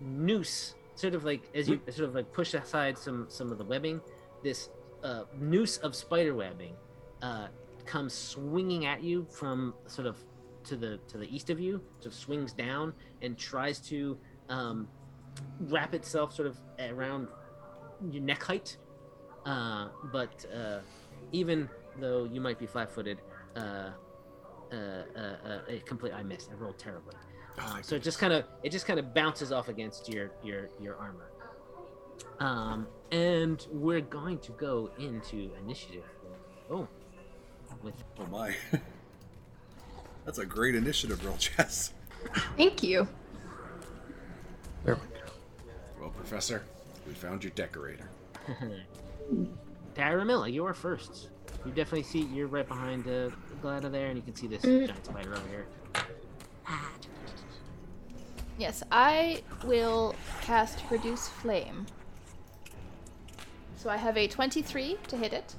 noose, 0.00 0.74
sort 0.94 1.14
of 1.14 1.24
like 1.24 1.42
as 1.54 1.68
you 1.68 1.80
sort 1.90 2.08
of 2.08 2.14
like 2.14 2.32
push 2.32 2.54
aside 2.54 2.96
some 2.96 3.26
some 3.28 3.50
of 3.50 3.58
the 3.58 3.64
webbing, 3.64 4.00
this 4.42 4.70
uh, 5.02 5.24
noose 5.38 5.78
of 5.78 5.94
spider 5.94 6.34
webbing 6.34 6.74
uh, 7.22 7.48
comes 7.86 8.12
swinging 8.12 8.86
at 8.86 9.02
you 9.02 9.26
from 9.30 9.74
sort 9.86 10.06
of 10.06 10.16
to 10.64 10.76
the 10.76 10.98
to 11.08 11.18
the 11.18 11.34
east 11.34 11.50
of 11.50 11.58
you. 11.60 11.80
Sort 11.98 12.06
of 12.06 12.14
swings 12.14 12.52
down 12.52 12.94
and 13.20 13.36
tries 13.36 13.78
to 13.80 14.18
um, 14.48 14.88
wrap 15.60 15.94
itself 15.94 16.34
sort 16.34 16.48
of 16.48 16.56
around 16.78 17.28
your 18.10 18.22
neck 18.22 18.42
height. 18.42 18.76
Uh, 19.44 19.88
but 20.12 20.44
uh, 20.54 20.78
even 21.32 21.68
though 21.98 22.24
you 22.24 22.40
might 22.40 22.58
be 22.58 22.66
flat-footed, 22.66 23.18
uh, 23.56 23.60
uh, 23.60 23.90
uh, 24.74 25.18
uh, 25.18 25.58
a 25.68 25.78
complete 25.80 26.12
I 26.14 26.22
missed. 26.22 26.50
I 26.50 26.54
rolled 26.54 26.78
terribly. 26.78 27.14
Oh, 27.58 27.62
Uh, 27.62 27.82
so 27.82 27.96
it 27.96 28.02
just 28.02 28.18
kind 28.18 28.32
of 28.32 28.44
it 28.62 28.70
just 28.70 28.86
kind 28.86 28.98
of 28.98 29.12
bounces 29.12 29.52
off 29.52 29.68
against 29.68 30.08
your 30.08 30.30
your 30.42 30.70
your 30.80 30.96
armor. 30.96 31.30
Um, 32.38 32.86
and 33.12 33.66
we're 33.70 34.00
going 34.00 34.38
to 34.38 34.52
go 34.52 34.90
into 34.98 35.50
initiative. 35.62 36.04
Oh, 36.70 36.88
with 37.82 37.94
Oh 38.18 38.26
my. 38.26 38.56
That's 40.24 40.38
a 40.38 40.46
great 40.46 40.74
initiative 40.74 41.24
roll, 41.24 41.36
Jess. 41.38 41.92
Thank 42.56 42.82
you. 42.82 43.06
There 44.84 44.94
we 44.94 45.18
go. 45.18 45.32
Well, 46.00 46.10
Professor, 46.10 46.64
we 47.06 47.12
found 47.12 47.44
your 47.44 47.52
decorator. 47.52 48.08
Taramilla, 49.94 50.52
you're 50.52 50.72
first. 50.72 51.28
You 51.66 51.72
definitely 51.72 52.04
see 52.04 52.22
you're 52.32 52.46
right 52.46 52.66
behind 52.66 53.06
uh, 53.06 53.30
Glahda 53.62 53.90
there, 53.92 54.06
and 54.06 54.16
you 54.16 54.22
can 54.22 54.34
see 54.34 54.46
this 54.46 54.62
giant 54.62 55.04
spider 55.04 55.34
over 55.34 55.48
here. 55.48 55.66
Yes, 58.58 58.82
I 58.90 59.42
will 59.64 60.14
cast 60.40 60.84
Produce 60.86 61.28
Flame. 61.28 61.86
So 63.82 63.90
I 63.90 63.96
have 63.96 64.16
a 64.16 64.28
23 64.28 64.96
to 65.08 65.16
hit 65.16 65.32
it. 65.32 65.56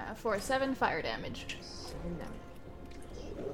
Uh, 0.00 0.14
for 0.14 0.40
7 0.40 0.74
fire 0.74 1.00
damage. 1.00 1.56
Seven 1.60 2.18
damage. 2.18 3.46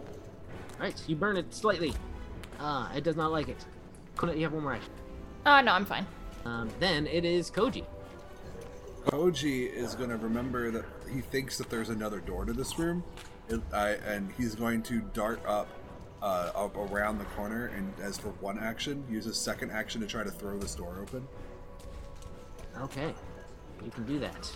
Alright, 0.76 0.98
so 0.98 1.04
you 1.08 1.16
burn 1.16 1.36
it 1.36 1.52
slightly. 1.54 1.92
Ah, 2.58 2.90
it 2.94 3.04
does 3.04 3.16
not 3.16 3.32
like 3.32 3.50
it. 3.50 3.62
Couldn't 4.16 4.38
you 4.38 4.44
have 4.44 4.54
one 4.54 4.62
more 4.62 4.72
action? 4.72 4.90
Ah, 5.44 5.60
no, 5.60 5.72
I'm 5.72 5.84
fine. 5.84 6.06
Um, 6.46 6.70
then 6.80 7.06
it 7.06 7.26
is 7.26 7.50
Koji. 7.50 7.84
Koji 9.04 9.70
is 9.70 9.94
going 9.94 10.08
to 10.08 10.16
remember 10.16 10.70
that 10.70 10.86
he 11.12 11.20
thinks 11.20 11.58
that 11.58 11.68
there's 11.68 11.90
another 11.90 12.20
door 12.20 12.46
to 12.46 12.54
this 12.54 12.78
room, 12.78 13.04
it, 13.50 13.60
I, 13.74 13.90
and 13.90 14.32
he's 14.38 14.54
going 14.54 14.82
to 14.84 15.00
dart 15.12 15.44
up, 15.44 15.68
uh, 16.22 16.50
up 16.54 16.78
around 16.78 17.18
the 17.18 17.26
corner, 17.36 17.66
and 17.66 17.92
as 18.00 18.16
for 18.16 18.30
one 18.40 18.58
action, 18.58 19.04
use 19.10 19.26
a 19.26 19.34
second 19.34 19.70
action 19.70 20.00
to 20.00 20.06
try 20.06 20.24
to 20.24 20.30
throw 20.30 20.56
this 20.56 20.74
door 20.74 20.96
open. 20.98 21.28
Okay, 22.80 23.14
you 23.84 23.90
can 23.90 24.04
do 24.06 24.18
that. 24.18 24.50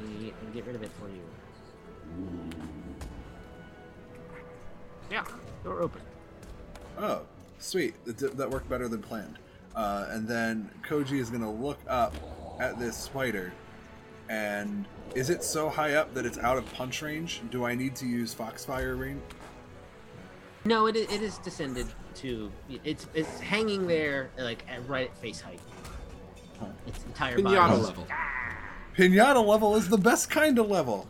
Let 0.00 0.08
me, 0.08 0.32
let 0.32 0.48
me 0.48 0.54
get 0.54 0.66
rid 0.66 0.76
of 0.76 0.82
it 0.82 0.90
for 1.00 1.08
you. 1.08 1.20
Yeah, 5.10 5.24
door 5.62 5.80
open. 5.80 6.00
Oh, 6.98 7.22
sweet! 7.58 7.94
That, 8.04 8.36
that 8.36 8.50
worked 8.50 8.68
better 8.68 8.88
than 8.88 9.02
planned. 9.02 9.38
Uh, 9.74 10.06
and 10.10 10.28
then 10.28 10.70
Koji 10.86 11.18
is 11.18 11.30
going 11.30 11.42
to 11.42 11.48
look 11.48 11.78
up 11.88 12.14
at 12.60 12.78
this 12.78 12.96
spider, 12.96 13.52
and 14.28 14.86
is 15.14 15.30
it 15.30 15.42
so 15.42 15.68
high 15.68 15.94
up 15.94 16.14
that 16.14 16.26
it's 16.26 16.38
out 16.38 16.58
of 16.58 16.72
punch 16.74 17.02
range? 17.02 17.42
Do 17.50 17.64
I 17.64 17.74
need 17.74 17.96
to 17.96 18.06
use 18.06 18.34
Foxfire 18.34 18.96
range? 18.98 19.22
No, 20.64 20.86
it, 20.86 20.96
it 20.96 21.10
is 21.10 21.38
descended 21.38 21.86
to. 22.16 22.50
It's 22.84 23.06
it's 23.14 23.40
hanging 23.40 23.86
there 23.86 24.30
like 24.38 24.64
at 24.68 24.88
right 24.88 25.10
at 25.10 25.16
face 25.18 25.40
height. 25.40 25.60
Its 26.86 27.04
entire. 27.04 27.36
Pinata 27.38 27.78
is- 27.80 27.86
level. 27.86 28.06
Pinata 28.96 29.44
level 29.46 29.74
is 29.76 29.88
the 29.88 29.98
best 29.98 30.30
kind 30.30 30.58
of 30.58 30.68
level. 30.68 31.06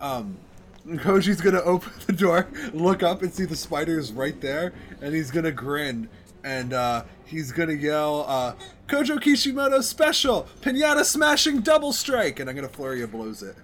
Um, 0.00 0.38
Koji's 0.86 1.40
gonna 1.40 1.60
open 1.60 1.92
the 2.06 2.12
door, 2.12 2.48
look 2.72 3.02
up, 3.02 3.22
and 3.22 3.32
see 3.32 3.44
the 3.44 3.54
spiders 3.56 4.12
right 4.12 4.40
there, 4.40 4.72
and 5.00 5.14
he's 5.14 5.30
gonna 5.30 5.52
grin, 5.52 6.08
and 6.42 6.72
uh, 6.72 7.04
he's 7.26 7.52
gonna 7.52 7.74
yell, 7.74 8.24
uh, 8.26 8.54
"Kojo 8.88 9.20
Kishimoto 9.20 9.82
special, 9.82 10.48
pinata 10.62 11.04
smashing 11.04 11.60
double 11.60 11.92
strike!" 11.92 12.40
And 12.40 12.48
I'm 12.48 12.56
gonna 12.56 12.68
flurry 12.68 13.02
of 13.02 13.12
blows 13.12 13.42
it, 13.42 13.54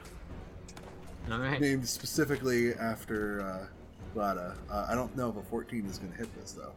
All 1.32 1.38
right. 1.38 1.58
named 1.60 1.88
specifically 1.88 2.74
after 2.74 3.40
uh, 3.40 3.66
Glahda. 4.14 4.54
Uh, 4.70 4.86
I 4.88 4.94
don't 4.94 5.16
know 5.16 5.30
if 5.30 5.36
a 5.36 5.42
14 5.48 5.86
is 5.86 5.98
gonna 5.98 6.14
hit 6.14 6.28
this 6.40 6.52
though. 6.52 6.72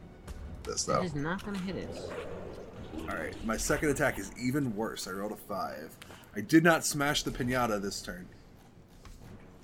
This 0.64 0.84
though. 0.86 0.94
That 0.94 1.04
is 1.06 1.16
not 1.16 1.44
gonna 1.46 1.60
hit 1.60 1.76
it. 1.76 1.90
All 3.10 3.16
right, 3.16 3.36
my 3.46 3.58
second 3.58 3.90
attack 3.90 4.20
is 4.20 4.32
even 4.42 4.76
worse. 4.76 5.08
I 5.08 5.12
rolled 5.12 5.32
a 5.32 5.36
five. 5.36 5.96
I 6.36 6.42
did 6.42 6.64
not 6.64 6.86
smash 6.86 7.24
the 7.24 7.32
pinata 7.32 7.82
this 7.82 8.02
turn. 8.02 8.28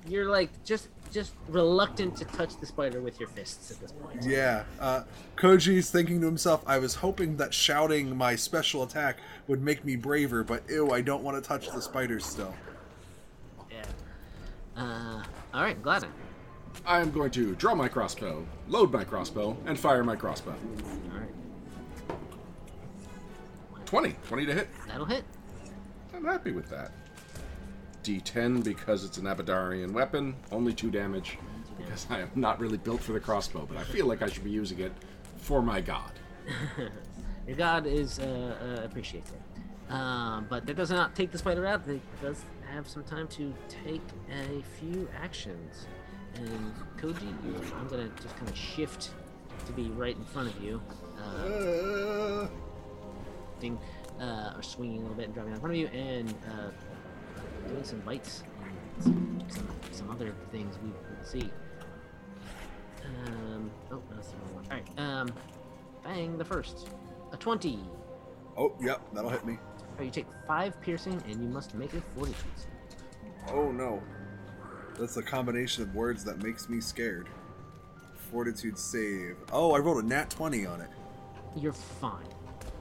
you're 0.08 0.30
like 0.30 0.64
just 0.64 0.90
just 1.12 1.34
reluctant 1.48 2.18
to 2.18 2.26
touch 2.26 2.58
the 2.60 2.66
spider 2.66 3.00
with 3.02 3.20
your 3.20 3.30
fists 3.30 3.72
at 3.72 3.80
this 3.80 3.92
point. 3.92 4.24
Yeah. 4.24 4.64
Uh, 4.80 5.04
Koji's 5.38 5.90
thinking 5.90 6.20
to 6.20 6.26
himself, 6.26 6.62
I 6.68 6.78
was 6.80 6.96
hoping 6.96 7.38
that 7.38 7.54
shouting 7.54 8.16
my 8.18 8.36
special 8.36 8.84
attack 8.84 9.20
would 9.48 9.62
make 9.62 9.86
me 9.86 9.96
braver, 9.96 10.44
but 10.44 10.64
ew, 10.70 10.92
I 10.92 11.02
don't 11.02 11.24
want 11.24 11.42
to 11.42 11.48
touch 11.48 11.70
the 11.72 11.82
spiders 11.82 12.26
still. 12.26 12.54
Yeah. 13.72 13.86
Uh, 14.76 15.24
all 15.54 15.62
right, 15.64 15.82
Gladden. 15.82 16.10
I'm 16.86 17.12
going 17.12 17.32
to 17.32 17.56
draw 17.56 17.76
my 17.76 17.88
crossbow, 17.88 18.46
load 18.68 18.92
my 18.92 19.04
crossbow, 19.06 19.56
and 19.66 19.80
fire 19.80 20.04
my 20.04 20.16
crossbow. 20.18 20.56
All 21.14 21.18
right, 21.20 21.30
20. 23.86 24.16
20 24.28 24.46
to 24.46 24.54
hit. 24.54 24.68
that'll 24.88 25.06
hit. 25.06 25.24
I'm 26.14 26.26
happy 26.26 26.52
with 26.52 26.70
that. 26.70 26.92
D10 28.04 28.64
because 28.64 29.04
it's 29.04 29.18
an 29.18 29.26
Abadarian 29.26 29.92
weapon, 29.92 30.36
only 30.52 30.74
2 30.74 30.92
damage. 30.92 31.38
Because 31.78 32.08
I 32.10 32.22
am 32.22 32.32
not 32.36 32.60
really 32.60 32.78
built 32.78 33.02
for 33.02 33.12
the 33.14 33.20
crossbow, 33.20 33.66
but 33.68 33.78
I 33.78 33.84
feel 33.84 34.06
like 34.06 34.22
I 34.22 34.30
should 34.30 34.44
be 34.44 34.52
using 34.52 34.80
it 34.80 34.94
for 35.38 35.62
my 35.62 35.82
god. 35.82 36.12
Your 37.48 37.58
god 37.58 37.86
is 37.86 38.20
uh, 38.20 38.78
uh, 38.80 38.86
appreciated. 38.86 39.34
Um, 39.90 40.48
but 40.50 40.66
that 40.66 40.76
does 40.76 40.90
not 40.90 41.16
take 41.16 41.32
the 41.32 41.38
spider 41.38 41.66
out. 41.66 41.88
It 41.88 42.02
does 42.22 42.44
have 42.72 42.88
some 42.88 43.04
time 43.04 43.28
to 43.30 43.54
take 43.86 44.02
a 44.32 44.64
few 44.80 45.08
actions. 45.22 45.86
And 46.36 46.74
Koji, 46.98 47.32
I'm 47.80 47.88
gonna 47.88 48.10
just 48.22 48.36
kind 48.38 48.50
of 48.50 48.58
shift 48.58 49.12
to 49.66 49.72
be 49.74 49.84
right 49.90 50.16
in 50.16 50.24
front 50.26 50.50
of 50.50 50.64
you, 50.64 50.82
uh, 53.74 54.24
Uh, 54.24 54.54
or 54.58 54.64
swinging 54.64 55.00
a 55.00 55.02
little 55.02 55.16
bit 55.18 55.26
and 55.26 55.34
dropping 55.34 55.54
in 55.54 55.60
front 55.60 55.76
of 55.76 55.80
you, 55.80 55.88
and 55.88 56.30
uh, 56.54 56.70
doing 57.68 57.84
some 57.84 58.00
bites 58.00 58.44
and 58.64 59.04
some, 59.04 59.44
some, 59.50 59.68
some 59.92 60.10
other 60.10 60.34
things 60.52 60.78
we 60.82 60.90
will 60.90 61.24
see. 61.26 61.50
Um, 63.28 63.70
oh, 63.92 64.02
that's 64.10 64.30
the 64.30 64.38
wrong 64.38 64.56
one. 64.56 64.66
All 64.72 64.78
right. 64.78 65.00
Um, 65.00 65.30
bang 66.04 66.38
the 66.38 66.46
first, 66.46 66.88
a 67.34 67.38
twenty. 67.38 67.80
oh, 68.58 68.74
yep, 68.82 69.02
that'll 69.14 69.30
hit 69.30 69.46
me. 69.46 69.58
You 70.02 70.10
take 70.10 70.28
five 70.48 70.80
piercing, 70.82 71.22
and 71.30 71.42
you 71.42 71.50
must 71.50 71.74
make 71.76 71.94
a 71.94 72.02
fortitude. 72.16 72.38
save. 72.56 73.54
Oh 73.54 73.72
no. 73.72 74.02
That's 74.98 75.18
a 75.18 75.24
combination 75.24 75.84
of 75.84 75.94
words 75.94 76.24
that 76.24 76.42
makes 76.42 76.70
me 76.70 76.80
scared. 76.80 77.28
Fortitude 78.32 78.78
save. 78.78 79.36
Oh, 79.52 79.74
I 79.74 79.80
rolled 79.80 80.04
a 80.04 80.08
nat 80.08 80.30
20 80.30 80.66
on 80.66 80.80
it. 80.82 80.90
You're 81.56 81.74
fine. 81.74 82.26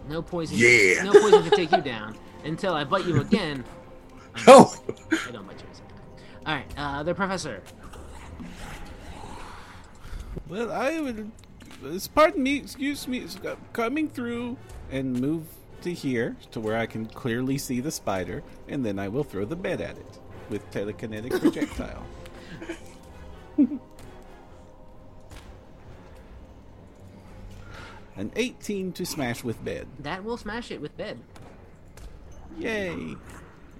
No 0.08 0.22
poison. 0.22 0.56
Yeah. 0.58 1.04
No 1.04 1.12
poison 1.12 1.42
can 1.42 1.50
take 1.52 1.72
you 1.72 1.80
down 1.82 2.16
until 2.44 2.74
I 2.74 2.84
bite 2.84 3.06
you 3.06 3.20
again. 3.20 3.64
Oh! 4.48 4.74
I 5.12 5.30
don't 5.30 5.46
bite 5.46 5.60
you 5.60 5.68
a 5.70 5.74
second 5.76 5.90
time. 5.90 6.44
All 6.44 6.54
right, 6.56 6.66
uh, 6.76 7.04
the 7.04 7.14
professor. 7.14 7.62
Well, 10.48 10.72
I 10.72 10.98
would. 11.00 11.30
Pardon 12.16 12.42
me, 12.42 12.56
excuse 12.56 13.06
me, 13.06 13.24
coming 13.72 14.08
through 14.08 14.56
and 14.90 15.20
move 15.20 15.46
to 15.82 15.92
here 15.92 16.36
to 16.50 16.58
where 16.58 16.76
I 16.76 16.86
can 16.86 17.06
clearly 17.06 17.58
see 17.58 17.80
the 17.80 17.92
spider, 17.92 18.42
and 18.66 18.84
then 18.84 18.98
I 18.98 19.06
will 19.06 19.22
throw 19.22 19.44
the 19.44 19.54
bed 19.54 19.80
at 19.80 19.96
it 19.96 20.18
with 20.50 20.68
telekinetic 20.72 21.38
projectile. 21.40 22.04
An 28.16 28.30
18 28.36 28.92
to 28.92 29.04
smash 29.04 29.42
with 29.42 29.62
bed. 29.64 29.86
That 30.00 30.22
will 30.24 30.36
smash 30.36 30.70
it 30.70 30.80
with 30.80 30.96
bed. 30.96 31.18
Yay! 32.58 33.16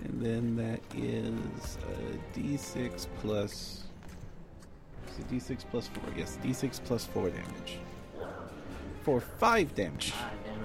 And 0.05 0.21
then 0.21 0.57
that 0.57 0.81
is 0.97 1.79
a 1.89 2.39
d6 2.39 3.07
plus. 3.21 3.85
Is 5.09 5.19
it 5.19 5.31
d6 5.31 5.65
plus 5.71 5.89
4? 5.89 6.03
Yes, 6.17 6.39
d6 6.43 6.83
plus 6.85 7.05
4 7.07 7.31
damage. 7.31 7.79
For 9.03 9.21
5 9.21 9.75
damage. 9.75 10.11
Five 10.11 10.45
damage. 10.45 10.65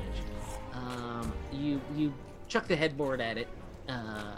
Um, 0.73 1.33
you 1.51 1.81
you 1.95 2.13
chuck 2.47 2.67
the 2.67 2.75
headboard 2.75 3.21
at 3.21 3.37
it, 3.37 3.47
uh, 3.87 3.91
uh, 3.91 4.37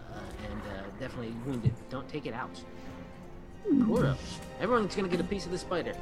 and 0.49 0.61
uh, 0.61 0.89
definitely 0.99 1.33
wound 1.45 1.65
it. 1.65 1.73
Don't 1.89 2.07
take 2.09 2.25
it 2.25 2.33
out. 2.33 2.61
Kuro, 3.85 4.17
everyone's 4.59 4.95
gonna 4.95 5.07
get 5.07 5.19
a 5.19 5.23
piece 5.23 5.45
of 5.45 5.51
the 5.51 5.57
spider. 5.57 5.93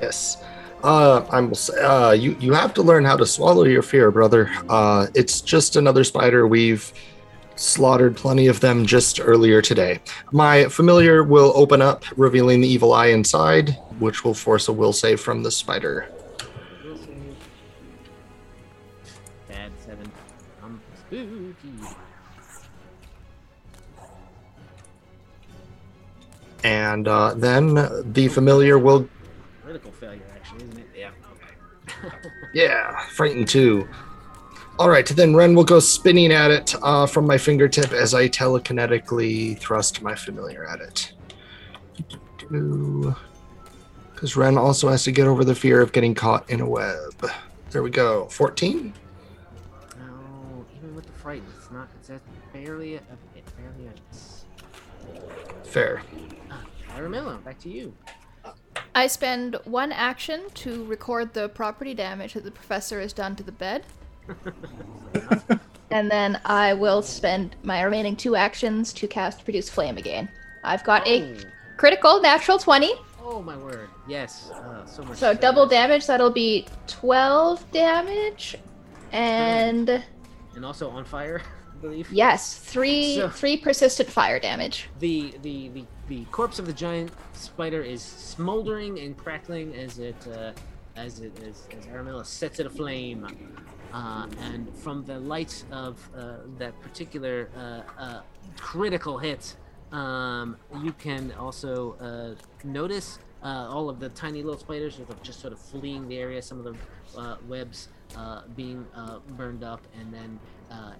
Yes. 0.00 0.42
Uh, 0.82 1.24
I'm. 1.30 1.52
uh, 1.82 2.12
you, 2.12 2.36
you 2.40 2.52
have 2.54 2.72
to 2.74 2.82
learn 2.82 3.04
how 3.04 3.16
to 3.16 3.26
swallow 3.26 3.64
your 3.64 3.82
fear, 3.82 4.10
brother. 4.10 4.50
Uh, 4.68 5.08
it's 5.14 5.40
just 5.40 5.76
another 5.76 6.04
spider. 6.04 6.46
We've 6.46 6.90
slaughtered 7.56 8.16
plenty 8.16 8.46
of 8.46 8.60
them 8.60 8.86
just 8.86 9.20
earlier 9.20 9.60
today. 9.60 10.00
My 10.32 10.64
familiar 10.64 11.22
will 11.22 11.52
open 11.54 11.82
up, 11.82 12.04
revealing 12.16 12.62
the 12.62 12.68
evil 12.68 12.94
eye 12.94 13.08
inside, 13.08 13.76
which 13.98 14.24
will 14.24 14.34
force 14.34 14.68
a 14.68 14.72
will 14.72 14.94
save 14.94 15.20
from 15.20 15.42
the 15.42 15.50
spider. 15.50 16.08
Bad 19.48 19.72
seven. 19.84 20.10
I'm 20.62 20.80
spooky. 21.06 21.96
And 26.64 27.08
uh, 27.08 27.34
then 27.34 27.74
the 28.12 28.28
familiar 28.28 28.78
will, 28.78 29.08
Critical 29.62 29.92
failure, 29.92 30.20
actually, 30.34 30.64
isn't 30.64 30.78
it? 30.78 30.86
Yeah. 32.52 32.98
Frightened 33.10 33.48
too. 33.48 33.88
All 34.78 34.88
right, 34.88 35.06
then 35.06 35.36
Ren 35.36 35.54
will 35.54 35.64
go 35.64 35.78
spinning 35.78 36.32
at 36.32 36.50
it 36.50 36.74
uh, 36.82 37.06
from 37.06 37.26
my 37.26 37.36
fingertip 37.36 37.92
as 37.92 38.14
I 38.14 38.28
telekinetically 38.28 39.58
thrust 39.58 40.00
my 40.00 40.14
familiar 40.14 40.64
at 40.64 40.80
it. 40.80 41.12
Because 44.14 44.36
Ren 44.36 44.56
also 44.56 44.88
has 44.88 45.04
to 45.04 45.12
get 45.12 45.26
over 45.26 45.44
the 45.44 45.54
fear 45.54 45.80
of 45.80 45.92
getting 45.92 46.14
caught 46.14 46.48
in 46.48 46.60
a 46.60 46.68
web. 46.68 47.30
There 47.70 47.82
we 47.82 47.90
go. 47.90 48.26
14? 48.30 48.92
No, 49.98 50.64
even 50.78 50.94
with 50.94 51.06
the 51.06 51.12
fright, 51.12 51.42
it's 51.56 51.70
not. 51.70 51.88
It's 52.00 52.10
a 52.10 52.20
barely 52.52 52.94
a, 52.94 52.98
a 53.00 53.60
barely 53.60 53.86
a 53.86 53.92
miss. 54.08 54.44
Fair. 55.62 56.02
Ah, 56.50 56.64
Aramilla, 56.96 57.44
back 57.44 57.58
to 57.60 57.68
you. 57.68 57.94
I 58.94 59.06
spend 59.06 59.56
one 59.64 59.92
action 59.92 60.42
to 60.54 60.84
record 60.84 61.32
the 61.32 61.48
property 61.50 61.94
damage 61.94 62.34
that 62.34 62.44
the 62.44 62.50
professor 62.50 63.00
has 63.00 63.12
done 63.12 63.36
to 63.36 63.42
the 63.42 63.52
bed. 63.52 63.84
and 65.90 66.10
then 66.10 66.40
I 66.44 66.74
will 66.74 67.02
spend 67.02 67.56
my 67.62 67.82
remaining 67.82 68.16
two 68.16 68.36
actions 68.36 68.92
to 68.94 69.06
cast 69.08 69.44
Produce 69.44 69.68
Flame 69.68 69.96
again. 69.96 70.28
I've 70.64 70.84
got 70.84 71.06
a 71.06 71.36
critical 71.76 72.20
natural 72.20 72.58
20, 72.58 72.92
Oh 73.22 73.40
my 73.42 73.56
word! 73.56 73.88
Yes. 74.08 74.50
Uh, 74.50 74.84
so 74.86 75.02
much. 75.04 75.18
so 75.18 75.28
better. 75.28 75.40
double 75.40 75.66
damage, 75.66 76.06
that'll 76.06 76.30
be 76.30 76.66
12 76.88 77.70
damage. 77.70 78.56
And 79.12 80.02
And 80.56 80.64
also 80.64 80.90
on 80.90 81.04
fire, 81.04 81.40
I 81.72 81.76
believe. 81.80 82.10
yes, 82.10 82.56
three 82.58 83.16
So- 83.16 83.28
three 83.28 83.56
persistent 83.56 84.08
fire 84.10 84.40
damage. 84.40 84.88
The, 84.98 85.32
the 85.42 85.68
the 85.68 85.84
the 86.10 86.24
corpse 86.32 86.58
of 86.58 86.66
the 86.66 86.72
giant 86.72 87.12
spider 87.34 87.82
is 87.82 88.02
smoldering 88.02 88.98
and 88.98 89.16
crackling 89.16 89.72
as 89.76 90.00
it 90.00 90.16
uh, 90.26 90.50
as 90.96 91.20
it 91.20 91.32
as, 91.48 91.68
as 91.78 91.86
Aramilla 91.86 92.26
sets 92.26 92.58
it 92.58 92.66
aflame. 92.66 93.26
Uh, 93.92 94.26
and 94.40 94.76
from 94.76 95.04
the 95.04 95.18
light 95.20 95.64
of 95.70 96.08
uh, 96.16 96.38
that 96.58 96.78
particular 96.80 97.48
uh, 97.56 97.82
uh, 97.96 98.20
critical 98.56 99.18
hit, 99.18 99.56
um, 99.92 100.56
you 100.82 100.92
can 100.92 101.32
also 101.38 101.96
uh, 102.00 102.34
notice 102.64 103.20
all 103.42 103.88
of 103.88 104.00
the 104.00 104.08
tiny 104.10 104.42
little 104.42 104.58
spiders 104.58 105.00
just 105.22 105.40
sort 105.40 105.52
of 105.52 105.60
fleeing 105.60 106.08
the 106.08 106.18
area. 106.18 106.42
Some 106.42 106.58
of 106.58 106.64
the 106.64 107.38
webs 107.48 107.88
being 108.56 108.84
burned 109.36 109.62
up, 109.62 109.80
and 109.98 110.12
then 110.12 110.40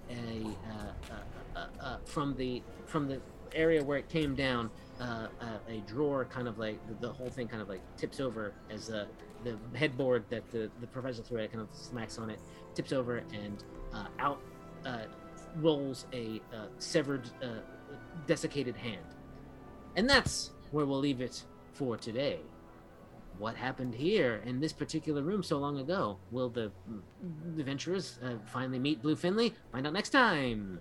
a 0.09 1.99
from 2.05 2.35
the 2.37 2.63
from 2.85 3.07
the 3.09 3.19
area 3.53 3.83
where 3.83 3.97
it 3.97 4.09
came 4.09 4.35
down, 4.35 4.69
uh, 5.01 5.27
a, 5.67 5.73
a 5.73 5.77
drawer 5.87 6.25
kind 6.25 6.47
of 6.47 6.59
like 6.59 6.79
the, 6.87 7.07
the 7.07 7.11
whole 7.11 7.29
thing 7.29 7.47
kind 7.47 7.61
of 7.61 7.67
like 7.67 7.81
tips 7.97 8.19
over 8.19 8.53
as 8.69 8.89
uh, 8.89 9.05
the 9.43 9.57
headboard 9.73 10.23
that 10.29 10.49
the, 10.51 10.69
the 10.79 10.87
professor 10.87 11.23
threw 11.23 11.41
at 11.41 11.51
kind 11.51 11.61
of 11.61 11.75
smacks 11.75 12.17
on 12.17 12.29
it, 12.29 12.39
tips 12.75 12.93
over 12.93 13.23
and 13.33 13.63
uh, 13.93 14.05
out 14.19 14.39
uh, 14.85 15.03
rolls 15.57 16.05
a 16.13 16.41
uh, 16.53 16.67
severed, 16.77 17.29
uh, 17.43 17.47
desiccated 18.27 18.75
hand. 18.75 19.05
And 19.95 20.09
that's 20.09 20.51
where 20.71 20.85
we'll 20.85 20.99
leave 20.99 21.19
it 21.19 21.43
for 21.73 21.97
today. 21.97 22.39
What 23.37 23.55
happened 23.55 23.95
here 23.95 24.41
in 24.45 24.59
this 24.59 24.71
particular 24.71 25.23
room 25.23 25.41
so 25.41 25.57
long 25.57 25.79
ago? 25.79 26.17
Will 26.29 26.49
the 26.49 26.71
mm, 26.89 27.59
adventurers 27.59 28.19
uh, 28.23 28.35
finally 28.45 28.77
meet 28.77 29.01
Blue 29.01 29.15
Finley? 29.15 29.55
Find 29.71 29.87
out 29.87 29.93
next 29.93 30.09
time 30.09 30.79